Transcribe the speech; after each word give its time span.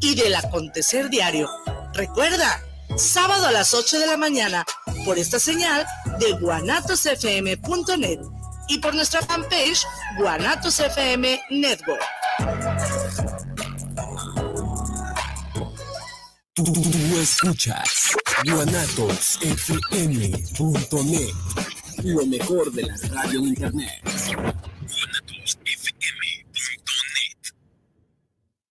y 0.00 0.14
del 0.14 0.34
acontecer 0.34 1.08
diario. 1.08 1.48
Recuerda, 1.94 2.60
sábado 2.96 3.46
a 3.46 3.52
las 3.52 3.74
8 3.74 4.00
de 4.00 4.06
la 4.06 4.16
mañana, 4.16 4.64
por 5.04 5.18
esta 5.18 5.38
señal 5.38 5.86
de 6.18 6.32
guanatosfm.net 6.32 8.18
y 8.68 8.78
por 8.78 8.94
nuestra 8.94 9.20
fanpage 9.22 9.84
Guanatos 10.18 10.80
FM 10.80 11.40
Network. 11.50 12.02
Tú, 16.54 16.64
escuchas 17.20 18.16
guanatosfm.net, 18.46 21.34
lo 22.04 22.26
mejor 22.26 22.72
de 22.72 22.82
la 22.82 22.96
radio 23.12 23.40
internet. 23.40 24.02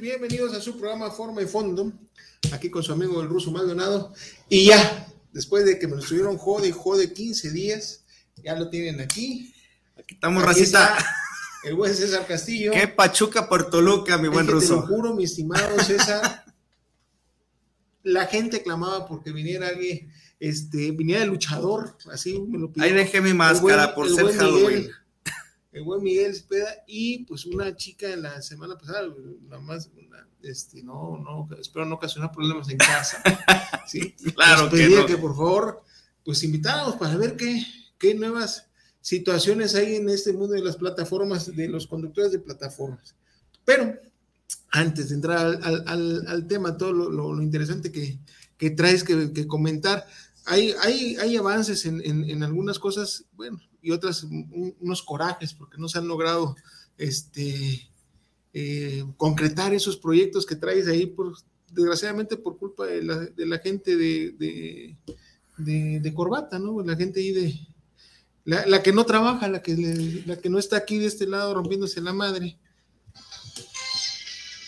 bienvenidos 0.00 0.54
a 0.54 0.60
su 0.60 0.78
programa 0.78 1.10
Forma 1.10 1.42
y 1.42 1.46
Fondo, 1.46 1.92
aquí 2.52 2.70
con 2.70 2.82
su 2.82 2.92
amigo 2.92 3.20
el 3.20 3.28
ruso 3.28 3.50
Maldonado. 3.50 4.12
Y 4.48 4.66
ya, 4.66 5.06
después 5.32 5.64
de 5.64 5.78
que 5.78 5.86
me 5.86 5.96
lo 5.96 6.02
estuvieron 6.02 6.36
jode 6.36 6.68
y 6.68 6.72
jode 6.72 7.12
15 7.12 7.50
días, 7.50 8.04
ya 8.42 8.54
lo 8.54 8.68
tienen 8.68 9.00
aquí. 9.00 9.54
Aquí 9.98 10.14
estamos, 10.14 10.42
racita. 10.42 10.96
El 11.62 11.74
buen 11.74 11.94
César 11.94 12.26
Castillo. 12.26 12.72
Qué 12.72 12.88
Pachuca 12.88 13.48
por 13.48 13.68
Toluca, 13.68 14.16
mi 14.16 14.28
buen 14.28 14.46
ruso. 14.46 14.76
Te 14.76 14.80
lo 14.80 14.86
juro, 14.86 15.14
mi 15.14 15.24
estimado 15.24 15.78
César. 15.80 16.44
la 18.02 18.26
gente 18.26 18.62
clamaba 18.62 19.06
porque 19.06 19.32
viniera 19.32 19.68
alguien, 19.68 20.10
este, 20.38 20.90
viniera 20.92 21.22
el 21.22 21.28
luchador, 21.28 21.96
así 22.10 22.38
me 22.40 22.58
lo 22.58 22.72
pidió. 22.72 22.86
Ahí 22.86 22.92
dejé 22.92 23.20
mi 23.20 23.34
máscara 23.34 23.94
por 23.94 24.08
ser 24.08 24.32
Halloween 24.36 24.90
el 25.72 25.82
buen 25.82 26.02
Miguel 26.02 26.32
Espeda 26.32 26.68
y 26.86 27.24
pues 27.24 27.46
una 27.46 27.74
chica 27.76 28.12
en 28.12 28.22
la 28.22 28.42
semana 28.42 28.76
pasada, 28.76 29.08
nada 29.42 29.62
más, 29.62 29.90
este, 30.42 30.82
no, 30.82 31.18
no, 31.18 31.48
espero 31.60 31.84
no 31.84 31.96
ocasionar 31.96 32.32
problemas 32.32 32.68
en 32.70 32.78
casa. 32.78 33.22
sí, 33.86 34.12
claro 34.34 34.68
que, 34.70 34.88
no. 34.88 35.06
que 35.06 35.16
por 35.16 35.36
favor, 35.36 35.84
pues 36.24 36.42
invitáramos 36.42 36.96
para 36.96 37.16
ver 37.16 37.36
qué, 37.36 37.62
qué 37.98 38.14
nuevas 38.14 38.66
situaciones 39.00 39.74
hay 39.74 39.96
en 39.96 40.08
este 40.08 40.32
mundo 40.32 40.54
de 40.54 40.62
las 40.62 40.76
plataformas, 40.76 41.54
de 41.54 41.68
los 41.68 41.86
conductores 41.86 42.32
de 42.32 42.38
plataformas. 42.38 43.14
Pero 43.64 43.98
antes 44.70 45.08
de 45.08 45.14
entrar 45.14 45.38
al, 45.62 45.84
al, 45.86 46.26
al 46.26 46.46
tema, 46.46 46.76
todo 46.76 46.92
lo, 46.92 47.10
lo, 47.10 47.42
interesante 47.42 47.90
que, 47.90 48.18
que 48.56 48.70
traes 48.70 49.04
que, 49.04 49.32
que, 49.32 49.46
comentar, 49.46 50.06
hay, 50.50 51.36
avances 51.36 51.86
en, 51.86 52.42
algunas 52.42 52.78
cosas, 52.78 53.24
bueno, 53.32 53.60
y 53.80 53.92
otras 53.92 54.24
unos 54.24 55.02
corajes 55.02 55.54
porque 55.54 55.78
no 55.78 55.88
se 55.88 55.98
han 55.98 56.08
logrado 56.08 56.56
este, 56.98 57.88
eh, 58.52 59.04
concretar 59.16 59.72
esos 59.72 59.96
proyectos 59.96 60.44
que 60.44 60.56
traes 60.56 60.88
ahí, 60.88 61.14
desgraciadamente 61.70 62.36
por 62.36 62.58
culpa 62.58 62.86
de 62.86 63.02
la, 63.02 63.58
gente 63.58 63.96
de, 63.96 64.96
corbata, 66.14 66.58
¿no? 66.58 66.82
La 66.82 66.96
gente 66.96 67.20
ahí 67.20 67.32
de... 67.32 67.60
La, 68.44 68.66
la 68.66 68.82
que 68.82 68.92
no 68.92 69.04
trabaja, 69.04 69.48
la 69.48 69.62
que, 69.62 69.76
la 70.26 70.36
que 70.36 70.48
no 70.48 70.58
está 70.58 70.78
aquí 70.78 70.98
de 70.98 71.06
este 71.06 71.26
lado 71.26 71.54
rompiéndose 71.54 72.00
la 72.00 72.12
madre. 72.12 72.58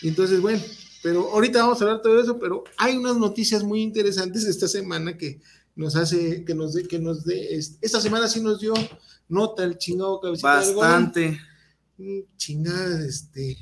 Y 0.02 0.08
entonces, 0.08 0.40
bueno, 0.40 0.62
pero 1.02 1.32
ahorita 1.32 1.62
vamos 1.62 1.80
a 1.80 1.84
hablar 1.84 2.02
todo 2.02 2.20
eso, 2.20 2.38
pero 2.38 2.62
hay 2.76 2.96
unas 2.96 3.16
noticias 3.16 3.64
muy 3.64 3.82
interesantes 3.82 4.44
esta 4.44 4.68
semana 4.68 5.16
que 5.16 5.40
nos 5.74 5.96
hace, 5.96 6.44
que 6.44 6.54
nos 6.54 6.74
dé, 6.74 6.86
que 6.86 6.98
nos 6.98 7.24
dé, 7.24 7.56
esta 7.56 8.00
semana 8.00 8.28
sí 8.28 8.40
nos 8.40 8.60
dio 8.60 8.74
nota 9.28 9.64
el 9.64 9.78
chingado 9.78 10.20
cabecita 10.20 10.56
Bastante. 10.56 11.40
Chingada, 12.36 13.06
este, 13.06 13.56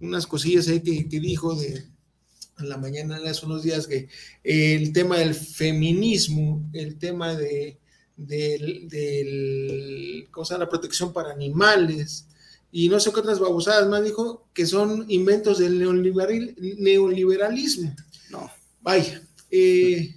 unas 0.00 0.26
cosillas 0.26 0.68
ahí 0.68 0.80
que, 0.80 1.08
que 1.08 1.20
dijo 1.20 1.54
de 1.54 1.84
a 2.56 2.64
la 2.64 2.76
mañana 2.76 3.18
hace 3.28 3.46
unos 3.46 3.64
días 3.64 3.86
que 3.86 4.08
el 4.44 4.92
tema 4.92 5.18
del 5.18 5.34
feminismo, 5.34 6.68
el 6.72 6.98
tema 6.98 7.34
de 7.34 7.78
del, 8.16 8.88
del 8.88 10.28
¿cómo 10.30 10.44
se 10.44 10.54
llama? 10.54 10.64
la 10.64 10.70
protección 10.70 11.12
para 11.12 11.32
animales 11.32 12.28
y 12.70 12.88
no 12.88 13.00
sé 13.00 13.12
qué 13.12 13.18
otras 13.20 13.40
babosadas 13.40 13.88
más 13.88 14.04
dijo 14.04 14.46
que 14.52 14.66
son 14.66 15.06
inventos 15.08 15.58
del 15.58 15.78
neoliberalismo. 15.78 17.94
No. 18.30 18.50
Vaya, 18.82 19.22
eh, 19.50 20.14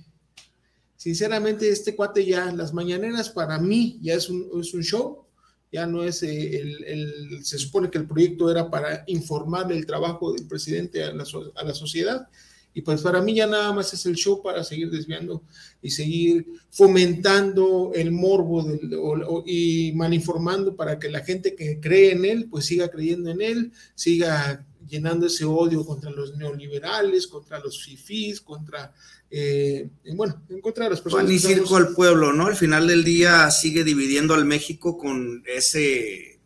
sinceramente 1.08 1.70
este 1.70 1.96
cuate 1.96 2.26
ya, 2.26 2.52
las 2.52 2.74
mañaneras 2.74 3.30
para 3.30 3.60
mí 3.60 3.98
ya 4.02 4.16
es 4.16 4.30
un, 4.30 4.50
es 4.60 4.74
un 4.74 4.84
show, 4.84 5.24
ya 5.72 5.86
no 5.86 6.04
es 6.04 6.22
eh, 6.22 6.60
el, 6.60 6.84
el, 6.84 7.46
se 7.46 7.58
supone 7.58 7.90
que 7.90 7.98
el 7.98 8.06
proyecto 8.06 8.52
era 8.52 8.70
para 8.70 9.06
informar 9.08 9.72
el 9.72 9.86
trabajo 9.86 10.34
del 10.34 10.46
presidente 10.48 11.06
a 11.06 11.14
la, 11.14 11.24
a 11.56 11.64
la 11.64 11.74
sociedad, 11.74 12.28
y 12.74 12.82
pues 12.82 13.02
para 13.02 13.22
mí 13.22 13.36
ya 13.36 13.48
nada 13.48 13.72
más 13.72 13.94
es 13.94 14.06
el 14.06 14.16
show 14.16 14.44
para 14.44 14.66
seguir 14.66 14.92
desviando 14.92 15.44
y 15.82 15.92
seguir 15.92 16.46
fomentando 16.72 17.94
el 17.96 18.12
morbo 18.12 18.64
del, 18.64 18.94
o, 18.96 19.14
o, 19.14 19.44
y 19.48 19.94
malinformando 19.96 20.76
para 20.76 21.00
que 21.00 21.10
la 21.10 21.22
gente 21.24 21.56
que 21.56 21.80
cree 21.80 22.12
en 22.12 22.26
él, 22.26 22.48
pues 22.52 22.66
siga 22.66 22.90
creyendo 22.90 23.32
en 23.32 23.42
él, 23.42 23.72
siga 23.96 24.67
llenando 24.88 25.28
ese 25.28 25.46
odio 25.46 25.86
contra 25.86 26.10
los 26.10 26.36
neoliberales, 26.38 27.28
contra 27.28 27.60
los 27.60 27.84
fifís, 27.84 28.42
contra 28.42 28.94
eh, 29.30 29.90
bueno, 30.16 30.42
en 30.50 30.62
contra 30.62 30.86
de 30.86 30.92
las 30.92 31.02
personas. 31.02 31.28
Pan 31.28 31.40
circo 31.40 31.76
al 31.76 31.94
pueblo, 31.94 32.32
¿no? 32.32 32.48
Al 32.48 32.56
final 32.56 32.88
del 32.88 33.04
día 33.04 33.52
sigue 33.52 33.84
dividiendo 33.84 34.34
al 34.34 34.46
México 34.46 34.98
con 34.98 35.44
ese 35.46 36.40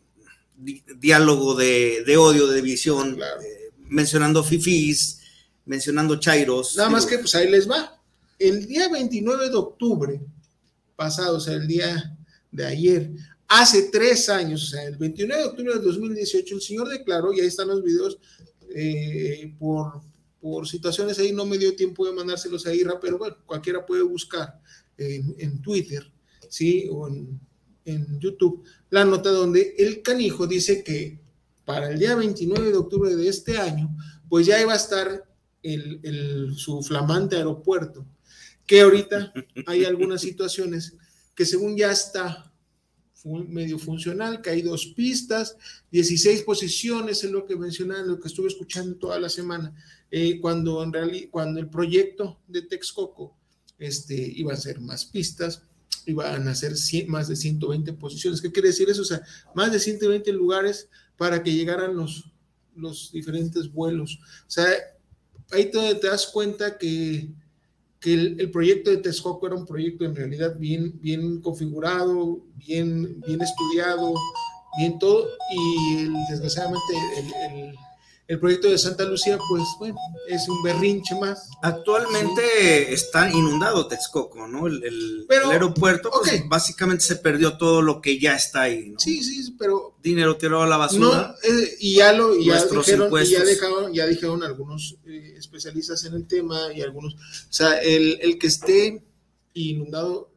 di 0.56 0.84
diálogo 0.98 1.56
de, 1.56 2.04
de, 2.06 2.18
odio, 2.18 2.48
de 2.48 2.58
división, 2.58 3.16
claro. 3.16 3.42
eh, 3.42 3.72
mencionando 3.88 4.44
fifís, 4.44 5.22
mencionando 5.66 6.20
chairos. 6.20 6.76
Nada 6.76 6.90
más 6.90 7.06
que 7.06 7.20
pues 7.20 7.36
ahí 7.36 7.50
les 7.50 7.70
va. 7.70 8.00
El 8.40 8.68
día 8.68 8.90
29 8.90 9.50
de 9.50 9.56
octubre 9.56 10.22
pasado, 10.96 11.38
o 11.38 11.40
sea, 11.40 11.54
el 11.54 11.68
día 11.68 12.18
de 12.52 12.66
ayer, 12.66 13.12
hace 13.52 13.90
tres 13.92 14.30
años, 14.30 14.64
o 14.64 14.68
sea, 14.68 14.84
el 14.84 14.98
29 14.98 15.42
de 15.42 15.48
octubre 15.50 15.74
de 15.74 15.80
2018, 15.80 16.56
el 16.56 16.62
señor 16.62 16.90
declaró, 16.90 17.34
y 17.34 17.42
ahí 17.42 17.48
están 17.48 17.68
los 17.68 17.84
videos, 17.84 18.18
eh, 18.74 19.54
por 19.60 20.02
por 20.42 20.68
situaciones 20.68 21.20
ahí 21.20 21.32
no 21.32 21.46
me 21.46 21.58
dio 21.58 21.76
tiempo 21.76 22.06
de 22.06 22.14
mandárselos 22.14 22.66
a 22.66 22.74
Irra, 22.74 23.00
pero 23.00 23.20
bueno, 23.20 23.38
cualquiera 23.46 23.86
puede 23.86 24.02
buscar 24.02 24.60
en, 24.98 25.36
en 25.38 25.62
Twitter, 25.62 26.12
¿sí? 26.50 26.90
O 26.92 27.08
en, 27.08 27.40
en, 27.86 28.20
YouTube, 28.20 28.64
la 28.90 29.06
nota 29.06 29.30
donde 29.30 29.76
el 29.78 30.02
canijo 30.02 30.48
dice 30.48 30.84
que 30.84 31.20
para 31.64 31.92
el 31.92 32.00
día 32.00 32.16
29 32.16 32.72
de 32.72 32.78
octubre 32.78 33.16
de 33.16 33.28
este 33.28 33.58
año, 33.58 33.96
pues 34.28 34.48
ya 34.48 34.60
iba 34.60 34.74
a 34.74 34.78
estar 34.78 35.26
el, 35.62 36.56
su 36.58 36.82
flamante 36.82 37.36
aeropuerto, 37.36 38.06
que 38.66 38.82
ahorita 38.82 39.32
hay 39.68 39.86
algunas 39.86 40.22
situaciones 40.22 40.96
que 41.36 41.46
según 41.46 41.78
ya 41.78 41.92
está 41.92 42.51
medio 43.26 43.78
funcional, 43.78 44.42
hay 44.46 44.62
dos 44.62 44.88
pistas, 44.88 45.58
16 45.92 46.44
posiciones, 46.44 47.24
es 47.24 47.32
lo 47.32 47.46
que 47.46 47.56
mencionan, 47.56 48.08
lo 48.08 48.20
que 48.20 48.28
estuve 48.28 48.48
escuchando 48.48 48.96
toda 48.96 49.20
la 49.20 49.30
semana, 49.30 49.74
eh, 50.10 50.40
cuando, 50.40 50.84
en 50.84 50.92
realidad, 50.92 51.30
cuando 51.32 51.60
el 51.60 51.70
proyecto 51.70 52.40
de 52.48 52.64
Texcoco 52.64 53.38
este, 53.78 54.16
iba 54.16 54.54
a 54.54 54.58
ser 54.58 54.80
más 54.80 55.06
pistas, 55.06 55.64
iban 56.06 56.48
a 56.48 56.56
ser 56.56 56.76
100, 56.76 57.10
más 57.10 57.28
de 57.28 57.36
120 57.36 57.94
posiciones. 57.94 58.42
¿Qué 58.42 58.52
quiere 58.52 58.70
decir 58.70 58.90
eso? 58.90 59.02
O 59.02 59.06
sea, 59.06 59.22
más 59.54 59.72
de 59.72 59.80
120 59.80 60.32
lugares 60.34 60.90
para 61.18 61.44
que 61.44 61.54
llegaran 61.54 61.96
los, 61.96 62.32
los 62.76 63.12
diferentes 63.12 63.72
vuelos. 63.72 64.20
O 64.48 64.50
sea, 64.50 64.66
ahí 65.52 65.70
te, 65.70 65.96
te 65.96 66.08
das 66.08 66.28
cuenta 66.28 66.78
que 66.78 67.30
que 68.02 68.14
el, 68.14 68.40
el, 68.40 68.50
proyecto 68.50 68.90
de 68.90 68.98
Texcoco 68.98 69.46
era 69.46 69.56
un 69.56 69.66
proyecto 69.66 70.04
en 70.04 70.16
realidad 70.16 70.56
bien, 70.58 71.00
bien 71.02 71.40
configurado, 71.40 72.40
bien, 72.56 73.22
bien 73.28 73.42
estudiado, 73.42 74.16
bien 74.78 74.98
todo, 74.98 75.28
y 75.56 75.98
el, 76.00 76.14
desgraciadamente 76.30 76.94
el, 77.18 77.76
el 78.32 78.40
proyecto 78.40 78.70
de 78.70 78.78
Santa 78.78 79.04
Lucía, 79.04 79.38
pues 79.50 79.62
bueno, 79.78 79.98
es 80.26 80.48
un 80.48 80.64
berrinche 80.64 81.20
más. 81.20 81.50
Actualmente 81.62 82.94
está 82.94 83.30
inundado 83.30 83.90
Texcoco, 83.90 84.48
¿no? 84.48 84.68
El, 84.68 85.28
aeropuerto, 85.50 86.10
pues, 86.10 86.48
básicamente 86.48 87.04
se 87.04 87.18
perdió 87.18 87.58
todo 87.58 87.82
lo 87.82 88.00
que 88.00 88.22
ya 88.22 88.34
está 88.38 88.62
ahí, 88.62 88.88
¿no? 88.88 89.00
Sí, 89.02 89.22
sí, 89.22 89.54
pero... 89.60 89.98
Dinero 90.02 90.38
tirado 90.38 90.62
a 90.62 90.68
la 90.68 90.78
basura. 90.78 91.36
Eh, 91.44 91.76
y 91.82 91.96
ya 91.98 92.14
lo 92.14 92.40
ya 92.40 92.64
dijeron, 92.64 93.12
y 93.22 93.26
ya, 93.26 93.44
dejaron, 93.44 93.94
ya 93.94 94.08
dijeron 94.08 94.44
algunos 94.44 94.96
eh, 95.06 95.34
especialistas 95.38 96.06
en 96.06 96.14
el 96.14 96.26
tema 96.26 96.72
y 96.74 96.82
algunos, 96.82 97.16
o 97.16 97.18
sea, 97.50 97.82
el, 97.82 98.18
el 98.22 98.40
que 98.40 98.48
esté 98.48 99.04
inundado 99.56 100.32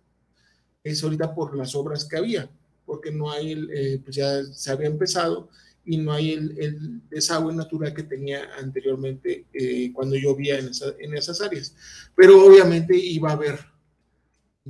es 0.82 1.00
ahorita 1.04 1.32
por 1.32 1.56
las 1.56 1.76
obras 1.76 2.04
que 2.06 2.16
había, 2.16 2.50
porque 2.86 3.12
no 3.12 3.30
hay, 3.30 3.52
eh, 3.72 4.00
pues 4.02 4.16
ya 4.16 4.42
se 4.52 4.72
había 4.72 4.88
empezado 4.88 5.48
y 5.84 5.98
no 5.98 6.12
hay 6.12 6.32
el, 6.32 7.02
desagüe 7.08 7.54
natural 7.54 7.92
que 7.92 8.04
tenía 8.04 8.54
anteriormente 8.58 9.46
eh, 9.52 9.92
cuando 9.92 10.16
llovía 10.16 10.58
en, 10.58 10.70
en, 10.98 11.14
esas 11.14 11.40
áreas. 11.40 11.74
Pero 12.16 12.44
obviamente 12.44 12.96
iba 12.96 13.30
a 13.30 13.34
haber 13.34 13.58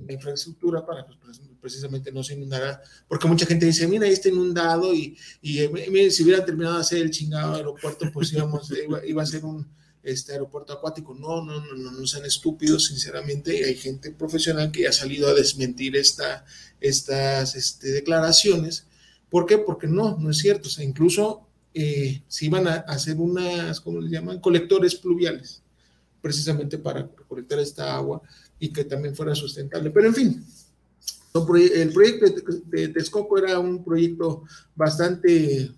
infraestructura 0.08 0.84
para 0.84 1.06
pues, 1.06 1.40
precisamente 1.60 2.10
no 2.10 2.24
se 2.24 2.34
inundara, 2.34 2.82
porque 3.08 3.28
mucha 3.28 3.46
gente 3.46 3.66
dice, 3.66 3.86
mira, 3.86 4.06
ahí 4.06 4.12
está 4.12 4.28
inundado 4.28 4.92
y, 4.92 5.16
y 5.40 5.60
eh, 5.60 6.10
si 6.10 6.24
hubiera 6.24 6.44
terminado 6.44 6.74
de 6.74 6.80
hacer 6.80 6.98
el 6.98 7.10
chingado 7.10 7.54
aeropuerto, 7.54 8.10
pues 8.12 8.32
íbamos, 8.32 8.72
iba, 9.06 9.22
a 9.22 9.26
ser 9.26 9.44
un 9.44 9.66
este 10.02 10.32
aeropuerto 10.32 10.72
acuático. 10.72 11.14
No, 11.14 11.44
no, 11.44 11.64
no, 11.64 11.74
no, 11.74 11.92
no 11.92 12.06
sean 12.06 12.24
estúpidos, 12.24 12.86
sinceramente, 12.86 13.64
hay 13.64 13.76
gente 13.76 14.10
profesional 14.10 14.72
que 14.72 14.88
ha 14.88 14.92
salido 14.92 15.28
a 15.28 15.34
desmentir 15.34 15.96
esta, 15.96 16.44
estas 16.80 17.54
este, 17.54 17.92
declaraciones 17.92 18.86
¿Por 19.34 19.46
qué? 19.46 19.58
Porque 19.58 19.88
no, 19.88 20.16
no 20.16 20.30
es 20.30 20.38
cierto. 20.38 20.68
O 20.68 20.70
sea, 20.70 20.84
incluso 20.84 21.48
eh, 21.74 22.22
se 22.28 22.46
iban 22.46 22.68
a 22.68 22.74
hacer 22.86 23.16
unas, 23.16 23.80
¿cómo 23.80 24.00
le 24.00 24.08
llaman? 24.08 24.38
Colectores 24.38 24.94
pluviales, 24.94 25.60
precisamente 26.22 26.78
para 26.78 27.02
recolectar 27.02 27.58
esta 27.58 27.96
agua 27.96 28.22
y 28.60 28.72
que 28.72 28.84
también 28.84 29.16
fuera 29.16 29.34
sustentable. 29.34 29.90
Pero 29.90 30.06
en 30.06 30.14
fin, 30.14 30.46
el 31.74 31.92
proyecto 31.92 32.26
de 32.66 32.88
Texcoco 32.90 33.36
era 33.36 33.58
un 33.58 33.82
proyecto 33.82 34.44
bastante 34.76 35.68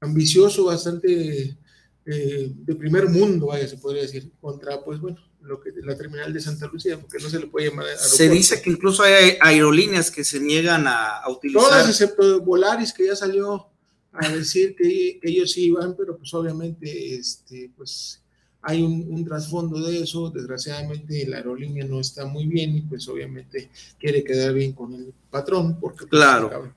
ambicioso, 0.00 0.64
bastante 0.64 1.56
eh, 2.04 2.52
de 2.52 2.74
primer 2.74 3.08
mundo, 3.08 3.46
vaya, 3.46 3.68
se 3.68 3.78
podría 3.78 4.02
decir, 4.02 4.32
contra, 4.40 4.82
pues 4.82 4.98
bueno, 4.98 5.18
lo 5.46 5.60
que 5.60 5.70
la 5.82 5.96
terminal 5.96 6.32
de 6.32 6.40
Santa 6.40 6.66
Lucía, 6.66 6.98
porque 7.00 7.18
no 7.18 7.28
se 7.28 7.38
le 7.38 7.46
puede 7.46 7.68
llamar 7.68 7.86
aeropuerto. 7.86 8.16
Se 8.16 8.28
dice 8.28 8.60
que 8.60 8.70
incluso 8.70 9.02
hay 9.02 9.36
aerolíneas 9.40 10.10
que 10.10 10.24
se 10.24 10.40
niegan 10.40 10.86
a, 10.86 11.22
utilizar. 11.28 11.62
Todas, 11.62 11.88
excepto 11.88 12.40
Volaris, 12.40 12.92
que 12.92 13.06
ya 13.06 13.16
salió 13.16 13.68
a 14.12 14.28
decir 14.28 14.74
que, 14.76 15.18
ellos 15.22 15.52
sí 15.52 15.66
iban, 15.66 15.96
pero 15.96 16.16
pues 16.16 16.32
obviamente, 16.34 17.14
este, 17.14 17.70
pues 17.76 18.22
hay 18.62 18.82
un, 18.82 19.24
trasfondo 19.24 19.80
de 19.86 20.00
eso. 20.02 20.30
Desgraciadamente 20.30 21.26
la 21.26 21.38
aerolínea 21.38 21.84
no 21.84 22.00
está 22.00 22.26
muy 22.26 22.46
bien 22.46 22.76
y 22.76 22.82
pues 22.82 23.08
obviamente 23.08 23.70
quiere 23.98 24.24
quedar 24.24 24.52
bien 24.52 24.72
con 24.72 24.94
el 24.94 25.14
patrón, 25.30 25.78
porque 25.80 26.06
pues, 26.06 26.10
claro 26.10 26.74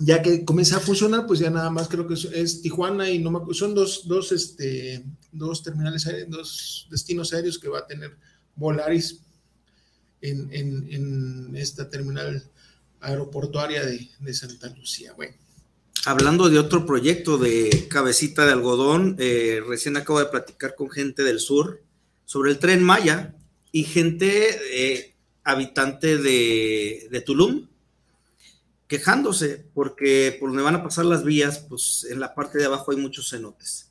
ya 0.00 0.22
que 0.22 0.44
comienza 0.44 0.78
a 0.78 0.80
funcionar, 0.80 1.26
pues 1.26 1.40
ya 1.40 1.50
nada 1.50 1.70
más 1.70 1.88
creo 1.88 2.06
que 2.06 2.14
es, 2.14 2.62
Tijuana 2.62 3.10
y 3.10 3.18
no 3.18 3.30
me, 3.30 3.54
son 3.54 3.74
dos, 3.74 4.08
dos, 4.08 4.32
este, 4.32 5.04
dos 5.30 5.62
terminales 5.62 6.06
aéreos, 6.06 6.30
dos 6.30 6.88
destinos 6.90 7.32
aéreos 7.34 7.58
que 7.58 7.68
va 7.68 7.80
a 7.80 7.86
tener 7.86 8.16
Volaris 8.56 9.20
en, 10.22 10.48
en, 10.52 11.56
esta 11.56 11.88
terminal 11.88 12.42
aeroportuaria 13.00 13.84
de, 13.84 14.08
de, 14.18 14.34
Santa 14.34 14.68
Lucía. 14.70 15.12
Bueno. 15.14 15.34
Hablando 16.06 16.48
de 16.48 16.58
otro 16.58 16.86
proyecto 16.86 17.36
de 17.36 17.86
cabecita 17.90 18.46
de 18.46 18.52
algodón, 18.52 19.16
eh, 19.18 19.60
recién 19.66 19.96
acabo 19.96 20.18
de 20.18 20.26
platicar 20.26 20.74
con 20.74 20.90
gente 20.90 21.22
del 21.22 21.40
sur 21.40 21.82
sobre 22.24 22.52
el 22.52 22.58
tren 22.58 22.82
Maya 22.82 23.34
y 23.72 23.84
gente 23.84 24.58
eh, 24.72 25.14
habitante 25.44 26.16
de, 26.16 27.08
de 27.10 27.20
Tulum 27.20 27.68
quejándose 28.90 29.64
porque 29.72 30.36
por 30.40 30.50
donde 30.50 30.64
van 30.64 30.74
a 30.74 30.82
pasar 30.82 31.04
las 31.04 31.22
vías, 31.22 31.60
pues 31.60 32.08
en 32.10 32.18
la 32.18 32.34
parte 32.34 32.58
de 32.58 32.64
abajo 32.64 32.90
hay 32.90 32.96
muchos 32.96 33.30
cenotes. 33.30 33.88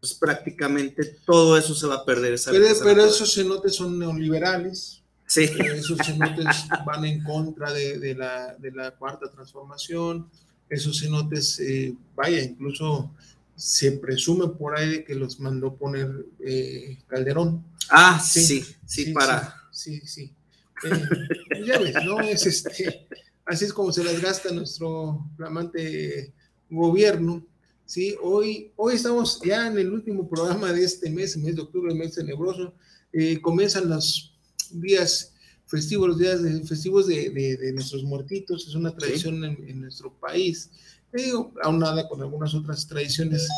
Pues 0.00 0.14
prácticamente 0.14 1.04
todo 1.26 1.58
eso 1.58 1.74
se 1.74 1.86
va 1.86 1.96
a 1.96 2.04
perder. 2.06 2.40
pero, 2.46 3.04
esos 3.04 3.34
cenotes 3.34 3.74
son 3.74 3.98
neoliberales. 3.98 5.02
Sí. 5.26 5.42
Eh, 5.42 5.72
esos 5.74 5.98
cenotes 5.98 6.46
van 6.86 7.04
en 7.04 7.22
contra 7.22 7.70
de, 7.74 8.14
la, 8.14 8.56
de, 8.58 8.72
la, 8.72 8.92
cuarta 8.92 9.30
transformación. 9.30 10.30
Esos 10.70 10.98
cenotes, 10.98 11.60
eh, 11.60 11.94
vaya, 12.16 12.42
incluso 12.42 13.10
se 13.54 13.92
presume 13.92 14.48
por 14.48 14.78
ahí 14.78 14.88
de 14.88 15.04
que 15.04 15.14
los 15.14 15.38
mandó 15.40 15.74
poner 15.74 16.24
eh, 16.40 16.96
Calderón. 17.06 17.62
Ah, 17.90 18.18
sí, 18.18 18.64
sí, 18.86 19.12
para. 19.12 19.54
Sí, 19.70 20.00
sí. 20.06 20.32
ya 21.66 21.78
ves, 21.78 21.96
no 22.02 22.20
es 22.20 22.46
este 22.46 23.06
Así 23.48 23.64
es 23.64 23.72
como 23.72 23.90
se 23.92 24.04
las 24.04 24.20
gasta 24.20 24.52
nuestro 24.52 25.26
flamante 25.34 26.34
gobierno. 26.68 27.42
¿sí? 27.86 28.14
Hoy, 28.22 28.72
hoy 28.76 28.94
estamos 28.94 29.40
ya 29.42 29.66
en 29.66 29.78
el 29.78 29.90
último 29.90 30.28
programa 30.28 30.70
de 30.70 30.84
este 30.84 31.08
mes, 31.08 31.34
el 31.34 31.42
mes 31.44 31.56
de 31.56 31.62
octubre, 31.62 31.90
el 31.90 31.98
mes 31.98 32.14
tenebroso. 32.14 32.74
Eh, 33.10 33.40
comienzan 33.40 33.88
los 33.88 34.36
días 34.70 35.32
festivos, 35.64 36.08
los 36.08 36.18
días 36.18 36.42
de, 36.42 36.62
festivos 36.62 37.06
de, 37.06 37.72
nuestros 37.72 38.04
muertitos. 38.04 38.68
Es 38.68 38.74
una 38.74 38.94
tradición 38.94 39.42
en, 39.42 39.80
nuestro 39.80 40.12
país. 40.12 40.68
Digo, 41.10 41.54
aún 41.62 41.78
nada 41.78 42.06
con 42.06 42.20
algunas 42.20 42.54
otras 42.54 42.86
tradiciones 42.86 43.48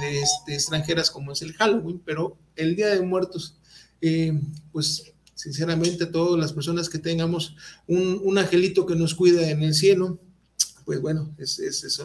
de, 0.00 0.22
este, 0.22 0.54
extranjeras 0.54 1.08
como 1.08 1.30
es 1.30 1.40
el 1.42 1.52
Halloween, 1.52 2.02
pero 2.04 2.36
el 2.56 2.74
Día 2.74 2.88
de 2.88 3.00
Muertos, 3.00 3.56
eh, 4.00 4.40
pues 4.72 5.14
sinceramente 5.36 6.06
todas 6.06 6.40
las 6.40 6.52
personas 6.52 6.88
que 6.88 6.98
tengamos 6.98 7.54
un, 7.86 8.36
angelito 8.38 8.86
que 8.86 8.96
nos 8.96 9.14
cuida 9.14 9.48
en 9.50 9.62
el 9.62 9.74
cielo, 9.74 10.18
pues 10.84 11.00
bueno, 11.00 11.34
es, 11.38 11.58
es, 11.58 12.02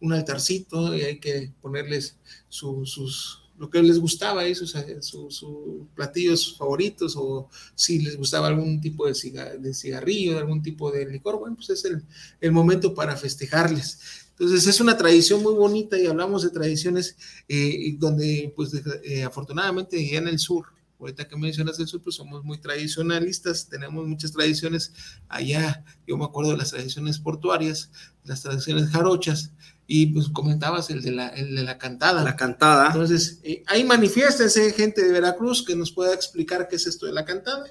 un 0.00 0.12
altarcito 0.12 0.94
y 0.94 1.00
hay 1.00 1.18
que 1.18 1.52
ponerles 1.62 2.16
sus, 2.48 3.42
lo 3.58 3.70
que 3.70 3.82
les 3.82 3.98
gustaba, 3.98 4.46
¿eh? 4.46 4.54
sus, 4.54 4.72
sus, 5.00 5.46
platillos 5.94 6.56
favoritos 6.58 7.14
o 7.16 7.48
si 7.74 8.00
les 8.00 8.18
gustaba 8.18 8.48
algún 8.48 8.80
tipo 8.80 9.06
de, 9.06 9.14
de 9.60 9.74
cigarrillo, 9.74 10.38
algún 10.38 10.62
tipo 10.62 10.92
de 10.92 11.06
licor, 11.06 11.38
bueno, 11.38 11.56
pues 11.56 11.70
es 11.70 11.84
el, 11.86 12.02
el, 12.40 12.52
momento 12.52 12.94
para 12.94 13.16
festejarles. 13.16 13.98
Entonces 14.30 14.66
es 14.66 14.80
una 14.80 14.98
tradición 14.98 15.42
muy 15.42 15.54
bonita 15.54 15.98
y 15.98 16.06
hablamos 16.06 16.42
de 16.42 16.50
tradiciones 16.50 17.16
eh, 17.48 17.94
donde 17.98 18.52
pues 18.54 18.72
eh, 19.04 19.22
afortunadamente 19.22 20.06
ya 20.06 20.18
en 20.18 20.28
el 20.28 20.38
sur 20.38 20.66
ahorita 20.98 21.28
que 21.28 21.36
mencionas 21.36 21.76
sur, 21.76 22.02
pues 22.02 22.16
somos 22.16 22.44
muy 22.44 22.58
tradicionalistas, 22.58 23.68
tenemos 23.68 24.06
muchas 24.06 24.32
tradiciones 24.32 24.92
allá, 25.28 25.84
yo 26.06 26.16
me 26.16 26.24
acuerdo 26.24 26.52
de 26.52 26.58
las 26.58 26.70
tradiciones 26.70 27.18
portuarias, 27.18 27.90
las 28.24 28.42
tradiciones 28.42 28.90
jarochas, 28.90 29.52
y 29.86 30.06
pues 30.06 30.28
comentabas 30.28 30.88
el 30.90 31.02
de 31.02 31.12
la, 31.12 31.28
el 31.28 31.54
de 31.54 31.62
la 31.62 31.76
cantada. 31.76 32.24
La 32.24 32.36
cantada. 32.36 32.86
Entonces, 32.86 33.40
eh, 33.42 33.62
ahí 33.66 33.84
manifiéstense 33.84 34.72
gente 34.72 35.04
de 35.04 35.12
Veracruz 35.12 35.64
que 35.64 35.76
nos 35.76 35.92
pueda 35.92 36.14
explicar 36.14 36.68
qué 36.68 36.76
es 36.76 36.86
esto 36.86 37.06
de 37.06 37.12
la 37.12 37.24
cantada, 37.24 37.64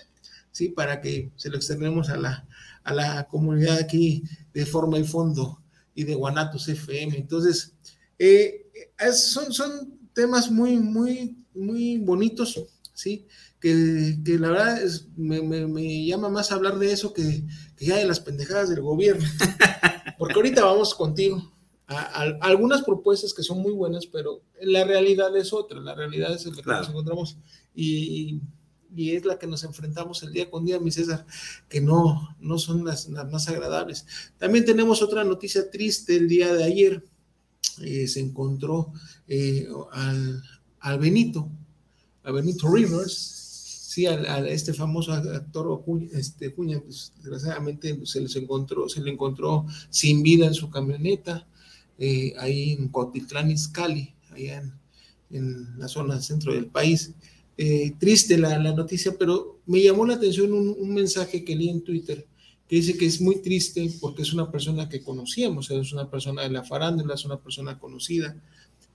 ¿sí? 0.52 0.70
Para 0.70 1.02
que 1.02 1.32
se 1.36 1.50
lo 1.50 1.58
extendemos 1.58 2.10
a 2.10 2.18
la, 2.18 2.48
a 2.84 2.94
la 2.94 3.28
comunidad 3.28 3.80
aquí 3.80 4.24
de 4.54 4.66
forma 4.66 5.00
y 5.00 5.04
fondo 5.04 5.64
y 5.96 6.04
de 6.04 6.14
Guanatos 6.14 6.68
FM. 6.68 7.18
Entonces, 7.18 7.74
eh, 8.20 8.68
son, 9.12 9.52
son 9.52 10.00
temas 10.14 10.52
muy, 10.52 10.78
muy, 10.78 11.36
muy 11.56 11.98
bonitos 11.98 12.73
¿sí? 12.94 13.28
Que, 13.60 14.18
la 14.40 14.50
verdad 14.50 14.82
es, 14.82 15.08
me, 15.16 16.06
llama 16.06 16.30
más 16.30 16.52
hablar 16.52 16.80
de 16.80 16.92
eso 16.92 17.14
que, 17.14 17.44
ya 17.80 17.98
de 17.98 18.06
las 18.06 18.20
pendejadas 18.20 18.70
del 18.70 18.82
gobierno. 18.82 19.26
Porque 20.18 20.36
ahorita 20.36 20.64
vamos 20.64 20.94
contigo 20.96 21.54
a, 21.88 22.22
algunas 22.42 22.84
propuestas 22.84 23.34
que 23.34 23.44
son 23.44 23.60
muy 23.60 23.72
buenas, 23.72 24.06
pero 24.06 24.42
la 24.62 24.84
realidad 24.84 25.36
es 25.36 25.54
otra, 25.54 25.80
la 25.80 25.96
realidad 25.96 26.34
es 26.34 26.46
la 26.46 26.62
que 26.62 26.70
nos 26.70 26.90
encontramos 26.90 27.38
y, 27.76 28.42
es 28.96 29.26
la 29.26 29.40
que 29.40 29.48
nos 29.48 29.64
enfrentamos 29.64 30.22
el 30.22 30.34
día 30.34 30.52
con 30.52 30.66
día, 30.66 30.80
mi 30.80 30.92
César, 30.92 31.26
que 31.68 31.82
no, 31.82 32.36
no 32.40 32.60
son 32.60 32.86
las, 32.86 33.10
más 33.10 33.48
agradables. 33.50 34.06
También 34.38 34.66
tenemos 34.66 35.02
otra 35.02 35.24
noticia 35.24 35.72
triste 35.72 36.16
el 36.16 36.28
día 36.28 36.54
de 36.54 36.64
ayer. 36.64 37.04
Eh, 37.82 38.08
se 38.08 38.20
encontró 38.20 38.94
eh, 39.28 39.68
al, 39.94 40.44
al 40.80 41.00
Benito, 41.00 41.50
a 42.24 42.32
Benito 42.32 42.72
Rivers, 42.72 43.44
sí, 43.94 44.06
a, 44.06 44.40
este 44.48 44.74
famoso 44.74 45.14
actor 45.14 45.84
este, 46.14 46.50
pues, 46.50 47.12
desgraciadamente 47.18 48.00
se 48.06 48.22
les 48.22 48.36
encontró, 48.36 48.90
se 48.90 49.02
le 49.02 49.12
encontró 49.12 49.66
sin 49.90 50.24
vida 50.24 50.48
en 50.48 50.54
su 50.54 50.70
camioneta, 50.70 51.46
eh, 52.00 52.34
ahí 52.40 52.74
en 52.74 52.88
Cotitlán, 52.88 53.52
Izcalli, 53.52 54.14
allá 54.32 54.64
en, 55.30 55.80
la 55.80 55.88
zona 55.88 56.22
centro 56.22 56.54
del 56.54 56.68
país. 56.68 57.14
Eh, 57.58 57.94
triste 58.00 58.38
la, 58.38 58.58
noticia, 58.74 59.16
pero 59.18 59.60
me 59.66 59.82
llamó 59.82 60.06
la 60.06 60.16
atención 60.16 60.54
un, 60.54 60.94
mensaje 60.94 61.44
que 61.44 61.56
leí 61.56 61.70
en 61.70 61.84
Twitter 61.84 62.28
que 62.68 62.78
dice 62.78 62.98
que 62.98 63.06
es 63.06 63.22
muy 63.22 63.42
triste 63.42 63.92
porque 64.00 64.22
es 64.22 64.34
una 64.34 64.50
persona 64.50 64.90
que 64.90 65.04
conocíamos, 65.04 65.70
es 65.70 65.92
una 65.92 66.10
persona 66.10 66.44
de 66.44 66.50
la 66.50 66.64
farándula, 66.64 67.14
es 67.14 67.26
una 67.26 67.40
persona 67.40 67.78
conocida, 67.78 68.42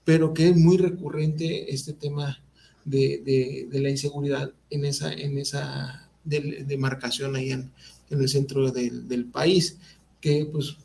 pero 0.03 0.33
que 0.33 0.49
es 0.49 0.57
muy 0.57 0.77
recurrente 0.77 1.73
este 1.73 1.93
tema 1.93 2.41
de, 2.89 3.67
la 3.71 3.89
inseguridad 3.89 4.51
en 4.69 4.85
esa, 4.85 5.13
en 5.13 5.37
esa 5.37 6.09
demarcación 6.23 7.35
ahí 7.35 7.51
en, 7.51 7.71
en 8.09 8.21
el 8.21 8.29
centro 8.29 8.71
del, 8.71 9.25
país, 9.25 9.77
que 10.21 10.45
pues 10.51 10.75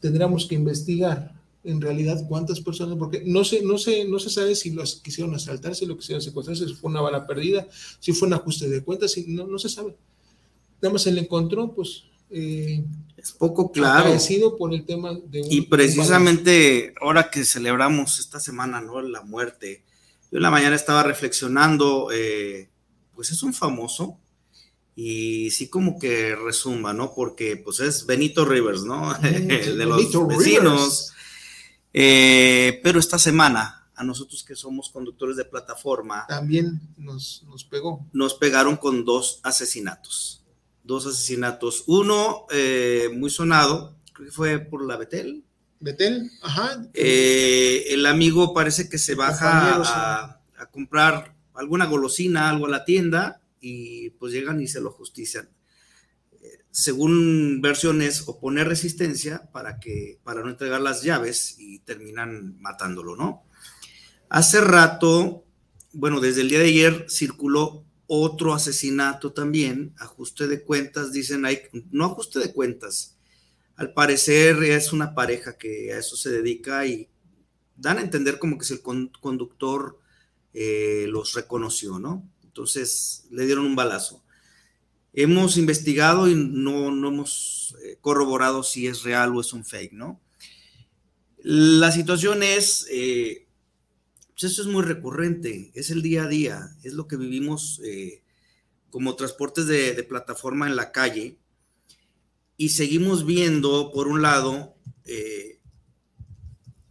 tendríamos 0.00 0.46
que 0.46 0.54
investigar 0.54 1.34
en 1.64 1.80
realidad 1.80 2.24
cuántas 2.28 2.60
personas, 2.60 2.96
porque 2.98 3.22
no 3.24 3.44
se, 3.44 3.62
no 3.62 3.78
se, 3.78 4.04
no 4.04 4.18
se 4.18 4.30
sabe 4.30 4.54
si 4.54 4.70
los 4.70 4.96
quisieron 4.96 5.34
asaltar, 5.34 5.74
si 5.74 5.86
lo 5.86 5.96
quisieron 5.96 6.22
secuestrar, 6.22 6.56
si 6.56 6.72
fue 6.74 6.90
una 6.90 7.00
bala 7.00 7.26
perdida, 7.26 7.66
si 7.98 8.12
fue 8.12 8.28
un 8.28 8.34
ajuste 8.34 8.68
de 8.68 8.82
cuentas, 8.82 9.12
si, 9.12 9.26
no, 9.26 9.46
no 9.46 9.58
se 9.58 9.68
sabe. 9.68 9.96
Nada 10.80 10.92
más 10.92 11.02
se 11.02 11.12
le 11.12 11.20
encontró, 11.20 11.72
pues... 11.74 12.04
Eh, 12.30 12.84
es 13.16 13.32
poco 13.32 13.72
claro. 13.72 14.14
por 14.58 14.72
el 14.74 14.84
tema 14.84 15.14
de... 15.14 15.40
y 15.50 15.62
precisamente 15.62 16.94
ahora 17.00 17.30
que 17.30 17.42
celebramos 17.42 18.20
esta 18.20 18.38
semana, 18.38 18.82
¿no? 18.82 19.00
La 19.00 19.22
muerte. 19.22 19.82
Yo 20.30 20.36
en 20.38 20.42
la 20.42 20.50
mañana 20.50 20.76
estaba 20.76 21.02
reflexionando, 21.02 22.10
eh, 22.12 22.68
pues 23.14 23.30
es 23.30 23.42
un 23.42 23.54
famoso, 23.54 24.18
y 25.00 25.50
sí 25.52 25.68
como 25.68 25.96
que 25.96 26.34
resuma, 26.34 26.92
¿no? 26.92 27.14
Porque 27.14 27.56
pues 27.56 27.78
es 27.78 28.04
Benito 28.04 28.44
Rivers, 28.44 28.82
¿no? 28.82 29.14
de 29.22 29.86
los 29.86 30.26
vecinos. 30.26 31.12
Eh, 31.92 32.80
pero 32.82 32.98
esta 32.98 33.16
semana, 33.16 33.88
a 33.94 34.02
nosotros 34.02 34.42
que 34.42 34.56
somos 34.56 34.90
conductores 34.90 35.36
de 35.36 35.44
plataforma, 35.44 36.26
también 36.26 36.80
nos, 36.96 37.44
pegó. 37.70 38.06
Nos 38.12 38.34
pegaron 38.34 38.76
con 38.76 39.04
dos 39.04 39.38
asesinatos. 39.44 40.42
Dos 40.82 41.06
asesinatos. 41.06 41.84
Uno 41.86 42.46
eh, 42.50 43.08
muy 43.14 43.30
sonado, 43.30 43.94
creo 44.12 44.26
que 44.26 44.32
fue 44.32 44.58
por 44.58 44.84
la 44.84 44.96
Betel. 44.96 45.44
Betel, 45.80 46.30
ajá. 46.42 46.82
Eh, 46.94 47.86
el 47.90 48.06
amigo 48.06 48.52
parece 48.52 48.88
que 48.88 48.98
se 48.98 49.14
baja 49.14 49.76
a, 49.76 50.40
a 50.58 50.70
comprar 50.70 51.34
alguna 51.54 51.86
golosina, 51.86 52.50
algo 52.50 52.66
a 52.66 52.70
la 52.70 52.84
tienda 52.84 53.40
y 53.60 54.10
pues 54.10 54.32
llegan 54.32 54.60
y 54.60 54.68
se 54.68 54.80
lo 54.80 54.90
justician. 54.90 55.48
Eh, 56.40 56.64
según 56.70 57.60
versiones, 57.60 58.28
oponer 58.28 58.68
resistencia 58.68 59.50
para, 59.52 59.80
que, 59.80 60.20
para 60.22 60.42
no 60.42 60.50
entregar 60.50 60.80
las 60.80 61.02
llaves 61.02 61.56
y 61.58 61.80
terminan 61.80 62.60
matándolo, 62.60 63.16
¿no? 63.16 63.44
Hace 64.28 64.60
rato, 64.60 65.44
bueno, 65.92 66.20
desde 66.20 66.42
el 66.42 66.48
día 66.48 66.60
de 66.60 66.68
ayer 66.68 67.06
circuló 67.08 67.84
otro 68.06 68.54
asesinato 68.54 69.32
también, 69.32 69.94
ajuste 69.98 70.46
de 70.46 70.62
cuentas, 70.62 71.12
dicen 71.12 71.44
hay, 71.44 71.62
no 71.90 72.06
ajuste 72.06 72.38
de 72.38 72.52
cuentas, 72.52 73.17
al 73.78 73.92
parecer 73.92 74.60
es 74.64 74.92
una 74.92 75.14
pareja 75.14 75.56
que 75.56 75.92
a 75.92 75.98
eso 75.98 76.16
se 76.16 76.30
dedica 76.30 76.84
y 76.84 77.08
dan 77.76 77.98
a 77.98 78.00
entender 78.00 78.40
como 78.40 78.58
que 78.58 78.64
si 78.64 78.74
el 78.74 78.82
conductor 78.82 80.00
eh, 80.52 81.06
los 81.08 81.34
reconoció, 81.34 82.00
¿no? 82.00 82.28
Entonces 82.42 83.28
le 83.30 83.46
dieron 83.46 83.64
un 83.64 83.76
balazo. 83.76 84.24
Hemos 85.12 85.56
investigado 85.56 86.28
y 86.28 86.34
no, 86.34 86.90
no 86.90 87.08
hemos 87.08 87.76
eh, 87.84 87.98
corroborado 88.00 88.64
si 88.64 88.88
es 88.88 89.04
real 89.04 89.36
o 89.36 89.40
es 89.40 89.52
un 89.52 89.64
fake, 89.64 89.92
¿no? 89.92 90.20
La 91.36 91.92
situación 91.92 92.42
es, 92.42 92.84
eh, 92.90 93.46
pues 94.30 94.52
eso 94.52 94.62
es 94.62 94.68
muy 94.68 94.82
recurrente, 94.82 95.70
es 95.74 95.90
el 95.90 96.02
día 96.02 96.24
a 96.24 96.28
día, 96.28 96.76
es 96.82 96.94
lo 96.94 97.06
que 97.06 97.16
vivimos 97.16 97.80
como 98.90 99.14
transportes 99.14 99.68
de, 99.68 100.02
plataforma 100.02 100.66
en 100.66 100.74
la 100.74 100.90
calle 100.90 101.38
y 102.58 102.70
seguimos 102.70 103.24
viendo, 103.24 103.92
por 103.92 104.08
un 104.08 104.20
lado, 104.20 104.76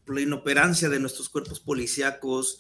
la 0.08 0.22
inoperancia 0.22 0.90
de 0.90 1.00
nuestros 1.00 1.30
cuerpos 1.30 1.60
policíacos, 1.60 2.60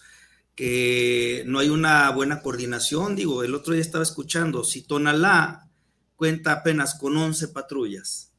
que 0.54 1.44
no 1.48 1.60
hay 1.60 1.70
una 1.70 2.10
buena 2.12 2.42
coordinación. 2.42 3.16
Digo, 3.16 3.44
el 3.44 3.56
otro 3.56 3.74
día 3.74 3.82
estaba 3.82 4.04
escuchando, 4.04 4.64
si 4.64 4.82
Tonalá 4.82 5.70
cuenta 6.16 6.52
apenas 6.52 6.96
con 6.96 7.16
11 7.16 7.48
patrullas 7.50 8.34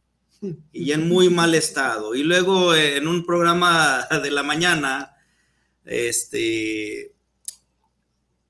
y 0.72 0.92
en 0.92 1.08
muy 1.08 1.30
mal 1.30 1.54
estado. 1.54 2.14
Y 2.14 2.22
luego 2.22 2.74
en 2.74 3.08
un 3.08 3.24
programa 3.24 4.06
de 4.22 4.30
la 4.30 4.42
mañana, 4.42 5.16
este, 5.84 7.14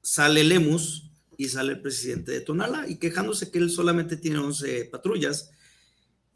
sale 0.03 0.43
Lemus 0.43 1.11
y 1.37 1.49
sale 1.49 1.75
el 1.75 1.81
presidente 1.81 2.33
de 2.33 2.41
Tonalá 2.41 2.89
y 2.89 2.97
quejándose 2.97 3.53
que 3.53 3.59
él 3.59 3.71
solamente 3.71 4.17
tiene 4.17 4.39
11 4.39 4.87
patrullas 4.87 5.53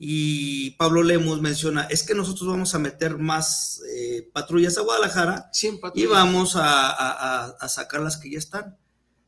y 0.04 0.72
Pablo 0.72 1.04
Lemos 1.04 1.40
menciona, 1.40 1.84
es 1.84 2.02
que 2.02 2.16
nosotros 2.16 2.48
vamos 2.48 2.74
a 2.74 2.80
meter 2.80 3.18
más 3.18 3.80
eh, 3.88 4.28
patrullas 4.32 4.76
a 4.76 4.80
Guadalajara 4.80 5.48
y 5.94 6.06
vamos 6.06 6.54
a, 6.56 7.56
sacar 7.68 8.00
las 8.00 8.16
que 8.16 8.28
ya 8.28 8.38
están. 8.38 8.76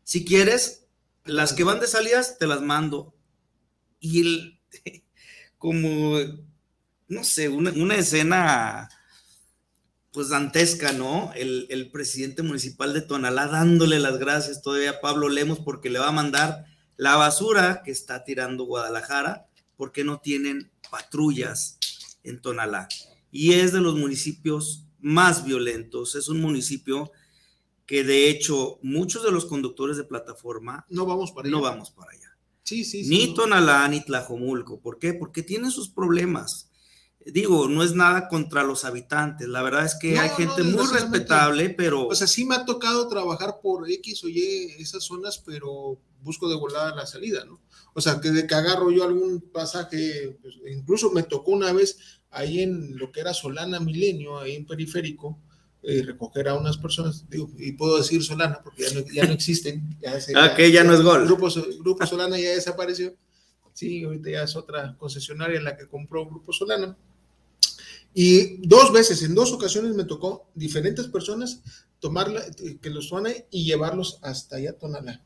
Si 0.03 0.25
quieres, 0.25 0.89
las 1.25 1.53
que 1.53 1.63
van 1.63 1.79
de 1.79 1.87
salidas, 1.87 2.39
te 2.39 2.49
las 2.49 2.61
mando. 2.61 3.15
Y 4.01 4.21
el, 4.23 4.61
como, 5.59 6.19
no 7.07 7.23
sé, 7.23 7.49
una, 7.49 7.95
escena 7.95 8.89
pues 10.13 10.31
dantesca, 10.31 10.91
¿no? 10.91 11.31
El, 11.37 11.69
el, 11.71 11.93
presidente 11.93 12.43
municipal 12.43 12.93
de 12.93 13.03
Tonalá 13.03 13.47
dándole 13.47 14.01
las 14.01 14.19
gracias 14.19 14.61
todavía 14.61 14.91
a 14.91 15.01
Pablo 15.01 15.29
Lemos 15.29 15.61
porque 15.61 15.89
le 15.89 16.01
va 16.01 16.09
a 16.09 16.13
mandar 16.13 16.65
la 16.97 17.15
basura 17.15 17.83
que 17.85 17.93
está 17.93 18.25
tirando 18.25 18.65
Guadalajara 18.65 19.47
porque 19.77 20.05
no 20.05 20.21
tienen 20.21 20.71
patrullas 20.91 21.79
en 22.23 22.41
Tonalá. 22.41 22.89
Y 23.31 23.53
es 23.55 23.73
de 23.73 23.81
los 23.81 23.97
municipios 23.97 24.85
más 25.01 25.45
violentos. 25.45 26.15
Es 26.15 26.29
un 26.29 26.41
municipio 26.41 27.11
que 27.87 28.05
de 28.05 28.31
hecho 28.31 28.79
muchos 28.83 29.23
de 29.23 29.31
los 29.31 29.45
conductores 29.45 29.97
de 29.97 30.05
plataforma 30.05 30.87
no 30.89 31.05
vamos 31.05 31.33
para 31.33 31.47
allá. 31.47 31.57
No 31.57 31.63
vamos 31.63 31.91
para 31.91 32.13
allá. 32.13 32.37
Sí, 32.63 32.85
sí, 32.85 33.05
ni 33.07 33.35
Tonalá 33.35 33.87
ni 33.89 34.03
Tlajomulco. 34.03 34.81
¿Por 34.81 34.99
qué? 34.99 35.13
Porque 35.13 35.43
tienen 35.43 35.71
sus 35.71 35.91
problemas. 35.91 36.71
Digo, 37.27 37.69
no 37.69 37.83
es 37.83 37.95
nada 37.95 38.29
contra 38.29 38.63
los 38.63 38.85
habitantes. 38.85 39.49
La 39.49 39.63
verdad 39.63 39.85
es 39.85 39.95
que 39.95 40.19
hay 40.19 40.31
gente 40.31 40.63
muy 40.63 40.87
respetable, 40.87 41.71
pero. 41.71 42.07
O 42.07 42.15
sea, 42.15 42.27
sí 42.27 42.45
me 42.45 42.55
ha 42.55 42.65
tocado 42.65 43.09
trabajar 43.09 43.61
por 43.63 43.91
X 43.91 44.25
o 44.25 44.29
Y 44.29 44.75
esas 44.79 45.05
zonas, 45.05 45.39
pero 45.39 45.99
busco 46.25 46.49
de 46.49 46.57
volada 46.57 46.95
la 46.95 47.07
salida, 47.07 47.45
¿no? 47.45 47.61
O 47.93 48.01
sea, 48.01 48.21
que 48.21 48.31
de 48.31 48.47
que 48.47 48.55
agarro 48.55 48.91
yo 48.91 49.05
algún 49.05 49.41
pasaje, 49.41 50.37
pues, 50.43 50.57
incluso 50.69 51.11
me 51.13 51.23
tocó 51.23 51.53
una 51.53 51.73
vez 51.73 52.21
ahí 52.31 52.63
en 52.63 52.97
lo 52.99 53.13
que 53.13 53.21
era 53.21 53.33
Solana 53.33 53.79
Milenio, 53.79 54.39
ahí 54.39 54.57
en 54.57 54.67
Periférico, 54.67 55.39
eh, 55.83 56.03
recoger 56.03 56.49
a 56.49 56.55
unas 56.55 56.79
personas, 56.79 57.29
digo, 57.29 57.49
y 57.59 57.73
puedo 57.73 57.99
decir 57.99 58.23
Solana 58.25 58.61
porque 58.65 58.85
ya 58.85 58.95
no, 58.95 59.07
ya 59.13 59.25
no 59.27 59.33
existen. 59.33 59.97
Ya, 60.01 60.19
ah, 60.35 60.57
ya, 60.59 60.83
no 60.83 60.95
es 60.95 61.03
gol. 61.03 61.27
Grupo, 61.27 61.49
Grupo 61.81 62.07
Solana 62.07 62.39
ya 62.39 62.51
desapareció. 62.51 63.15
Sí, 63.73 64.03
ahorita 64.03 64.31
ya 64.31 64.43
es 64.45 64.57
otra 64.57 64.97
concesionaria 64.97 65.59
en 65.59 65.65
la 65.65 65.77
que 65.77 65.87
compró 65.87 66.27
Grupo 66.27 66.53
Solana. 66.53 66.97
Y 68.15 68.67
dos 68.67 68.93
veces, 68.93 69.23
en 69.25 69.35
dos 69.35 69.53
ocasiones 69.53 69.95
me 69.95 70.05
tocó 70.05 70.49
diferentes 70.55 71.09
personas 71.09 71.61
tomarla, 72.05 72.45
que 72.83 72.91
los 72.91 73.09
suene 73.09 73.47
y 73.51 73.65
llevarlos 73.65 74.19
hasta 74.23 74.57
allá 74.57 74.79
Tonalá. 74.79 75.25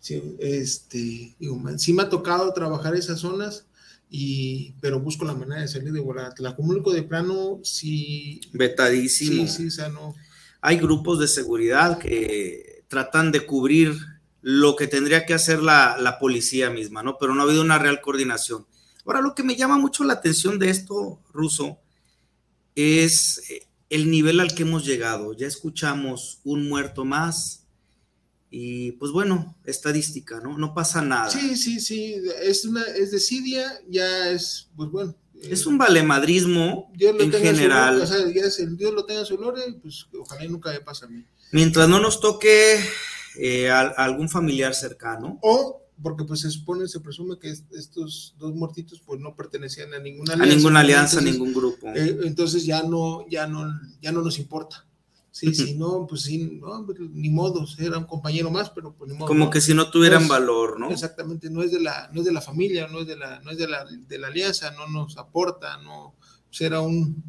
Sí, 0.00 0.36
este, 0.40 1.34
digo, 1.38 1.62
sí 1.76 1.92
me 1.92 2.02
ha 2.02 2.08
tocado 2.08 2.52
trabajar 2.52 2.94
esas 2.96 3.20
zonas, 3.20 3.66
y, 4.08 4.72
pero 4.80 4.98
busco 4.98 5.24
la 5.24 5.34
manera 5.34 5.60
de 5.60 5.68
salir 5.68 5.92
de 5.92 6.00
volar. 6.00 6.34
La 6.38 6.56
comunico 6.56 6.92
de 6.92 7.04
plano, 7.04 7.60
sí. 7.62 8.40
Vetadísimo. 8.52 9.46
Sí, 9.46 9.48
sí, 9.48 9.66
o 9.68 9.70
sea, 9.70 9.88
no. 9.88 10.14
Hay 10.60 10.78
grupos 10.78 11.20
de 11.20 11.28
seguridad 11.28 11.98
que 11.98 12.84
tratan 12.88 13.30
de 13.30 13.46
cubrir 13.46 13.94
lo 14.42 14.74
que 14.74 14.86
tendría 14.88 15.26
que 15.26 15.34
hacer 15.34 15.62
la, 15.62 15.96
la 15.98 16.18
policía 16.18 16.70
misma, 16.70 17.02
¿no? 17.02 17.18
Pero 17.18 17.34
no 17.34 17.42
ha 17.42 17.44
habido 17.44 17.62
una 17.62 17.78
real 17.78 18.00
coordinación. 18.00 18.66
Ahora, 19.04 19.20
lo 19.20 19.34
que 19.34 19.42
me 19.42 19.56
llama 19.56 19.78
mucho 19.78 20.02
la 20.04 20.14
atención 20.14 20.58
de 20.58 20.70
esto, 20.70 21.20
Ruso, 21.32 21.78
es 22.74 23.42
eh, 23.50 23.66
el 23.90 24.10
nivel 24.10 24.40
al 24.40 24.54
que 24.54 24.62
hemos 24.62 24.84
llegado. 24.84 25.34
Ya 25.34 25.46
escuchamos 25.46 26.40
un 26.44 26.68
muerto 26.68 27.04
más, 27.04 27.59
y 28.50 28.92
pues 28.92 29.12
bueno, 29.12 29.54
estadística, 29.64 30.40
¿no? 30.40 30.58
No 30.58 30.74
pasa 30.74 31.00
nada. 31.02 31.30
Sí, 31.30 31.56
sí, 31.56 31.78
sí, 31.78 32.20
es 32.42 32.64
una, 32.64 32.82
es 32.82 33.12
desidia, 33.12 33.80
ya 33.88 34.30
es, 34.30 34.68
pues 34.76 34.90
bueno. 34.90 35.14
Es 35.40 35.64
un 35.66 35.78
valemadrismo 35.78 36.92
en 36.98 37.32
general. 37.32 38.02
o 38.02 38.06
sea, 38.06 38.18
ya 38.28 38.42
es 38.42 38.58
el 38.58 38.76
Dios 38.76 38.92
lo 38.92 39.06
tenga 39.06 39.20
en 39.20 39.26
su 39.26 39.38
gloria, 39.38 39.64
pues 39.80 40.06
ojalá 40.18 40.44
nunca 40.46 40.70
me 40.70 40.80
pase 40.80 41.06
a 41.06 41.08
mí. 41.08 41.24
Mientras 41.52 41.88
no 41.88 41.98
nos 41.98 42.20
toque 42.20 42.78
eh, 43.38 43.70
a, 43.70 43.80
algún 43.80 44.28
familiar 44.28 44.74
cercano. 44.74 45.38
O 45.42 45.86
porque 46.02 46.24
pues 46.24 46.40
se 46.40 46.50
supone, 46.50 46.88
se 46.88 47.00
presume 47.00 47.38
que 47.38 47.50
estos 47.50 48.34
dos 48.38 48.54
muertitos 48.54 49.00
pues 49.04 49.20
no 49.20 49.34
pertenecían 49.36 49.94
a 49.94 49.98
ninguna 49.98 50.32
alianza. 50.32 50.52
A 50.52 50.56
ninguna 50.56 50.80
alianza, 50.80 51.18
a 51.18 51.22
ningún 51.22 51.54
grupo. 51.54 51.88
Eh, 51.88 52.18
entonces 52.24 52.64
ya 52.66 52.82
no, 52.82 53.26
ya 53.28 53.46
no, 53.46 53.66
ya 54.02 54.10
no 54.10 54.22
nos 54.22 54.38
importa 54.38 54.86
Sí, 55.32 55.54
sí, 55.54 55.74
no, 55.76 56.06
pues 56.08 56.22
sí, 56.22 56.58
no, 56.60 56.84
pues, 56.84 56.98
ni 56.98 57.30
modo, 57.30 57.64
era 57.78 57.98
un 57.98 58.04
compañero 58.04 58.50
más, 58.50 58.70
pero 58.70 58.92
pues 58.92 59.10
ni 59.10 59.16
modo. 59.16 59.28
Como 59.28 59.48
que 59.48 59.60
si 59.60 59.74
no 59.74 59.90
tuvieran 59.90 60.26
valor, 60.26 60.78
¿no? 60.80 60.90
Exactamente, 60.90 61.48
no 61.50 61.62
es 61.62 61.70
de 61.70 61.80
la, 61.80 62.10
no 62.12 62.20
es 62.20 62.26
de 62.26 62.32
la 62.32 62.40
familia, 62.40 62.88
no 62.88 63.00
es 63.00 63.06
de 63.06 63.16
la, 63.16 63.40
no 63.40 63.50
es 63.50 63.58
de 63.58 63.68
la, 63.68 63.84
de 63.84 64.18
la 64.18 64.26
alianza, 64.26 64.72
no 64.72 64.88
nos 64.88 65.16
aporta, 65.18 65.76
no, 65.78 66.14
será 66.50 66.80
pues, 66.80 66.90
un, 66.92 67.22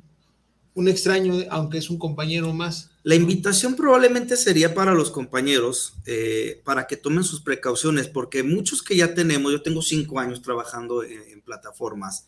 un 0.74 0.88
extraño, 0.88 1.34
aunque 1.50 1.78
es 1.78 1.90
un 1.90 2.00
compañero 2.00 2.54
más. 2.54 2.90
La 3.04 3.16
invitación 3.16 3.76
probablemente 3.76 4.38
sería 4.38 4.74
para 4.74 4.94
los 4.94 5.12
compañeros, 5.12 5.94
eh, 6.06 6.62
para 6.64 6.88
que 6.88 6.98
tomen 6.98 7.24
sus 7.24 7.42
precauciones, 7.42 8.08
porque 8.08 8.44
muchos 8.44 8.82
que 8.82 8.96
ya 8.96 9.14
tenemos, 9.14 9.52
yo 9.52 9.62
tengo 9.62 9.82
cinco 9.82 10.20
años 10.20 10.42
trabajando 10.42 11.04
en, 11.04 11.42
plataformas, 11.42 12.28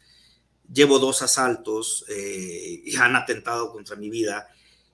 llevo 0.74 1.00
dos 1.00 1.22
asaltos 1.22 2.04
eh, 2.10 2.82
y 2.84 2.96
han 2.98 3.16
atentado 3.16 3.72
contra 3.72 3.96
mi 3.96 4.10
vida. 4.10 4.48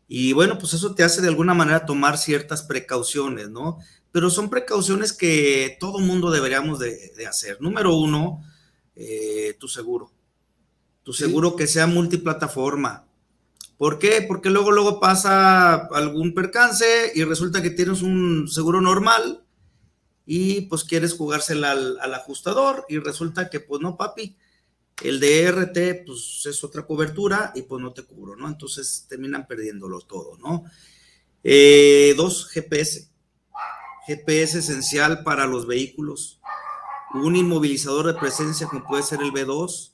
Y 0.10 0.34
bueno, 0.34 0.58
pues 0.58 0.74
eso 0.74 0.94
te 0.94 1.04
hace 1.04 1.22
de 1.22 1.30
alguna 1.30 1.54
manera 1.54 1.86
tomar 1.86 2.18
ciertas 2.18 2.64
precauciones, 2.64 3.50
¿no? 3.50 3.78
Pero 4.12 4.30
son 4.30 4.50
precauciones 4.50 5.14
que 5.14 5.78
todo 5.80 6.00
mundo 6.00 6.32
deberíamos 6.32 6.80
de, 6.80 7.14
hacer. 7.26 7.62
Número 7.62 7.96
uno, 7.96 8.44
eh, 8.96 9.56
tu 9.58 9.70
seguro. 9.70 10.12
Tu 11.04 11.14
seguro 11.14 11.56
que 11.56 11.68
sea 11.68 11.88
multiplataforma 11.88 13.06
¿Por 13.80 13.98
qué? 13.98 14.26
Porque 14.28 14.50
luego, 14.50 14.72
luego 14.72 15.00
pasa 15.00 15.74
algún 15.94 16.34
percance 16.34 17.14
y 17.16 17.24
resulta 17.24 17.62
que 17.62 17.70
tienes 17.70 18.02
un 18.02 18.50
seguro 18.50 18.82
normal 18.82 19.46
y 20.26 20.64
pues 20.64 20.84
quieres 20.84 21.14
jugársela 21.14 21.72
al, 21.72 22.14
ajustador 22.14 22.86
y 22.90 22.98
resulta 23.00 23.50
que 23.50 23.62
pues 23.62 23.80
no, 23.80 23.96
papi, 23.96 24.36
el 25.02 25.20
DRT 25.20 26.06
pues 26.06 26.46
es 26.46 26.64
otra 26.64 26.86
cobertura 26.86 27.52
y 27.56 27.64
pues 27.64 27.82
no 27.82 27.94
te 27.94 28.04
cubro, 28.04 28.36
¿no? 28.36 28.48
Entonces 28.48 29.06
terminan 29.08 29.48
perdiéndolo 29.48 30.02
todo, 30.02 30.38
¿no? 30.38 30.64
Eh, 31.44 32.14
dos, 32.18 32.48
GPS. 32.50 33.10
GPS 34.08 34.60
esencial 34.60 35.24
para 35.24 35.46
los 35.46 35.68
vehículos. 35.68 36.40
Un 37.14 37.36
inmovilizador 37.36 38.08
de 38.08 38.20
presencia 38.20 38.68
como 38.68 38.86
puede 38.86 39.04
ser 39.04 39.22
el 39.22 39.32
B2 39.32 39.94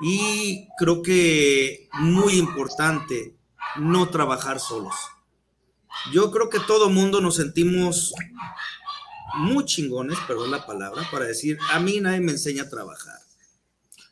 y 0.00 0.68
creo 0.76 1.02
que 1.02 1.88
muy 1.92 2.34
importante, 2.34 3.36
no 3.76 4.08
trabajar 4.10 4.58
solos. 4.58 4.94
Yo 6.12 6.30
creo 6.32 6.50
que 6.50 6.58
todo 6.60 6.90
mundo 6.90 7.20
nos 7.20 7.36
sentimos 7.36 8.12
muy 9.34 9.64
chingones, 9.64 10.18
perdón 10.26 10.50
la 10.50 10.66
palabra, 10.66 11.08
para 11.10 11.24
decir, 11.24 11.58
a 11.70 11.78
mí 11.78 12.00
nadie 12.00 12.20
me 12.20 12.32
enseña 12.32 12.64
a 12.64 12.68
trabajar. 12.68 13.21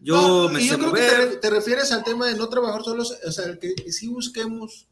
Yo 0.01 0.49
me 0.49 0.61
sé 0.61 0.77
creo 0.77 0.93
Que 0.93 1.37
te, 1.37 1.51
refieres 1.51 1.93
al 1.93 2.05
tema 2.05 2.27
de 2.27 2.35
no 2.35 2.49
trabajar 2.49 2.83
solos, 2.83 3.17
o 3.27 3.33
sea, 3.33 3.59
que 3.59 3.75
si 3.93 4.09
busquemos 4.09 4.87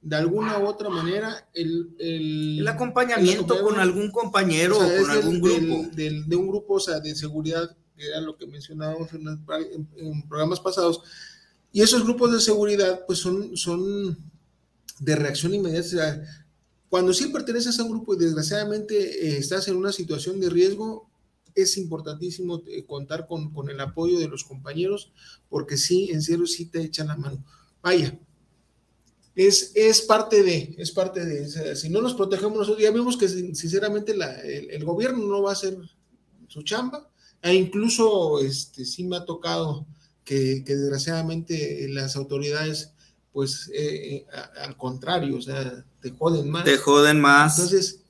de 0.00 0.16
alguna 0.16 0.58
u 0.58 0.66
otra 0.66 0.88
manera 0.88 1.48
el, 1.54 1.94
el, 1.98 2.68
acompañamiento 2.68 3.60
con 3.62 3.78
algún 3.80 4.10
compañero 4.10 4.76
o, 4.76 4.80
con 4.80 5.10
algún 5.10 5.40
grupo. 5.40 5.88
de 5.94 6.36
un 6.36 6.48
grupo, 6.48 6.74
o 6.74 6.80
sea, 6.80 7.00
de 7.00 7.14
seguridad 7.14 7.76
que 7.98 8.06
era 8.06 8.20
lo 8.20 8.36
que 8.36 8.46
mencionábamos 8.46 9.10
en, 9.12 10.22
programas 10.28 10.60
pasados. 10.60 11.02
Y 11.72 11.82
esos 11.82 12.04
grupos 12.04 12.32
de 12.32 12.40
seguridad, 12.40 13.04
pues 13.06 13.18
son, 13.18 13.56
son 13.56 14.16
de 15.00 15.16
reacción 15.16 15.52
inmediata. 15.52 16.22
cuando 16.88 17.12
sí 17.12 17.26
perteneces 17.26 17.78
a 17.78 17.82
un 17.82 17.90
grupo 17.90 18.14
y 18.14 18.18
desgraciadamente 18.18 18.96
eh, 18.96 19.38
estás 19.38 19.68
en 19.68 19.76
una 19.76 19.92
situación 19.92 20.40
de 20.40 20.48
riesgo, 20.48 21.07
es 21.62 21.76
importantísimo 21.76 22.62
eh, 22.66 22.84
contar 22.84 23.26
con, 23.26 23.52
con, 23.52 23.68
el 23.70 23.80
apoyo 23.80 24.18
de 24.18 24.28
los 24.28 24.44
compañeros, 24.44 25.12
porque 25.48 25.76
sí, 25.76 26.10
en 26.12 26.22
serio, 26.22 26.46
sí 26.46 26.66
te 26.66 26.82
echan 26.82 27.08
la 27.08 27.16
mano. 27.16 27.44
Vaya, 27.82 28.18
es, 29.34 29.72
es 29.74 30.02
parte 30.02 30.42
de, 30.42 30.74
es 30.78 30.90
parte 30.90 31.24
de, 31.24 31.76
si 31.76 31.88
no 31.88 32.00
nos 32.00 32.14
protegemos 32.14 32.58
nosotros, 32.58 32.82
ya 32.82 32.90
vemos 32.90 33.16
que 33.16 33.28
sinceramente 33.28 34.16
la, 34.16 34.40
el, 34.40 34.70
el, 34.70 34.84
gobierno 34.84 35.24
no 35.26 35.42
va 35.42 35.50
a 35.50 35.52
hacer 35.52 35.78
su 36.48 36.62
chamba, 36.62 37.08
e 37.40 37.54
incluso 37.54 38.40
este, 38.40 38.84
sí 38.84 39.04
me 39.04 39.16
ha 39.16 39.24
tocado 39.24 39.86
que, 40.24 40.62
desgraciadamente 40.66 41.86
las 41.88 42.16
autoridades, 42.16 42.92
pues 43.32 43.70
eh, 43.72 44.16
eh, 44.16 44.26
al 44.60 44.76
contrario, 44.76 45.36
o 45.36 45.40
sea, 45.40 45.84
te 46.02 46.10
joden 46.10 46.50
más. 46.50 46.64
Te 46.64 46.76
joden 46.76 47.20
más. 47.20 47.58
Entonces, 47.58 48.00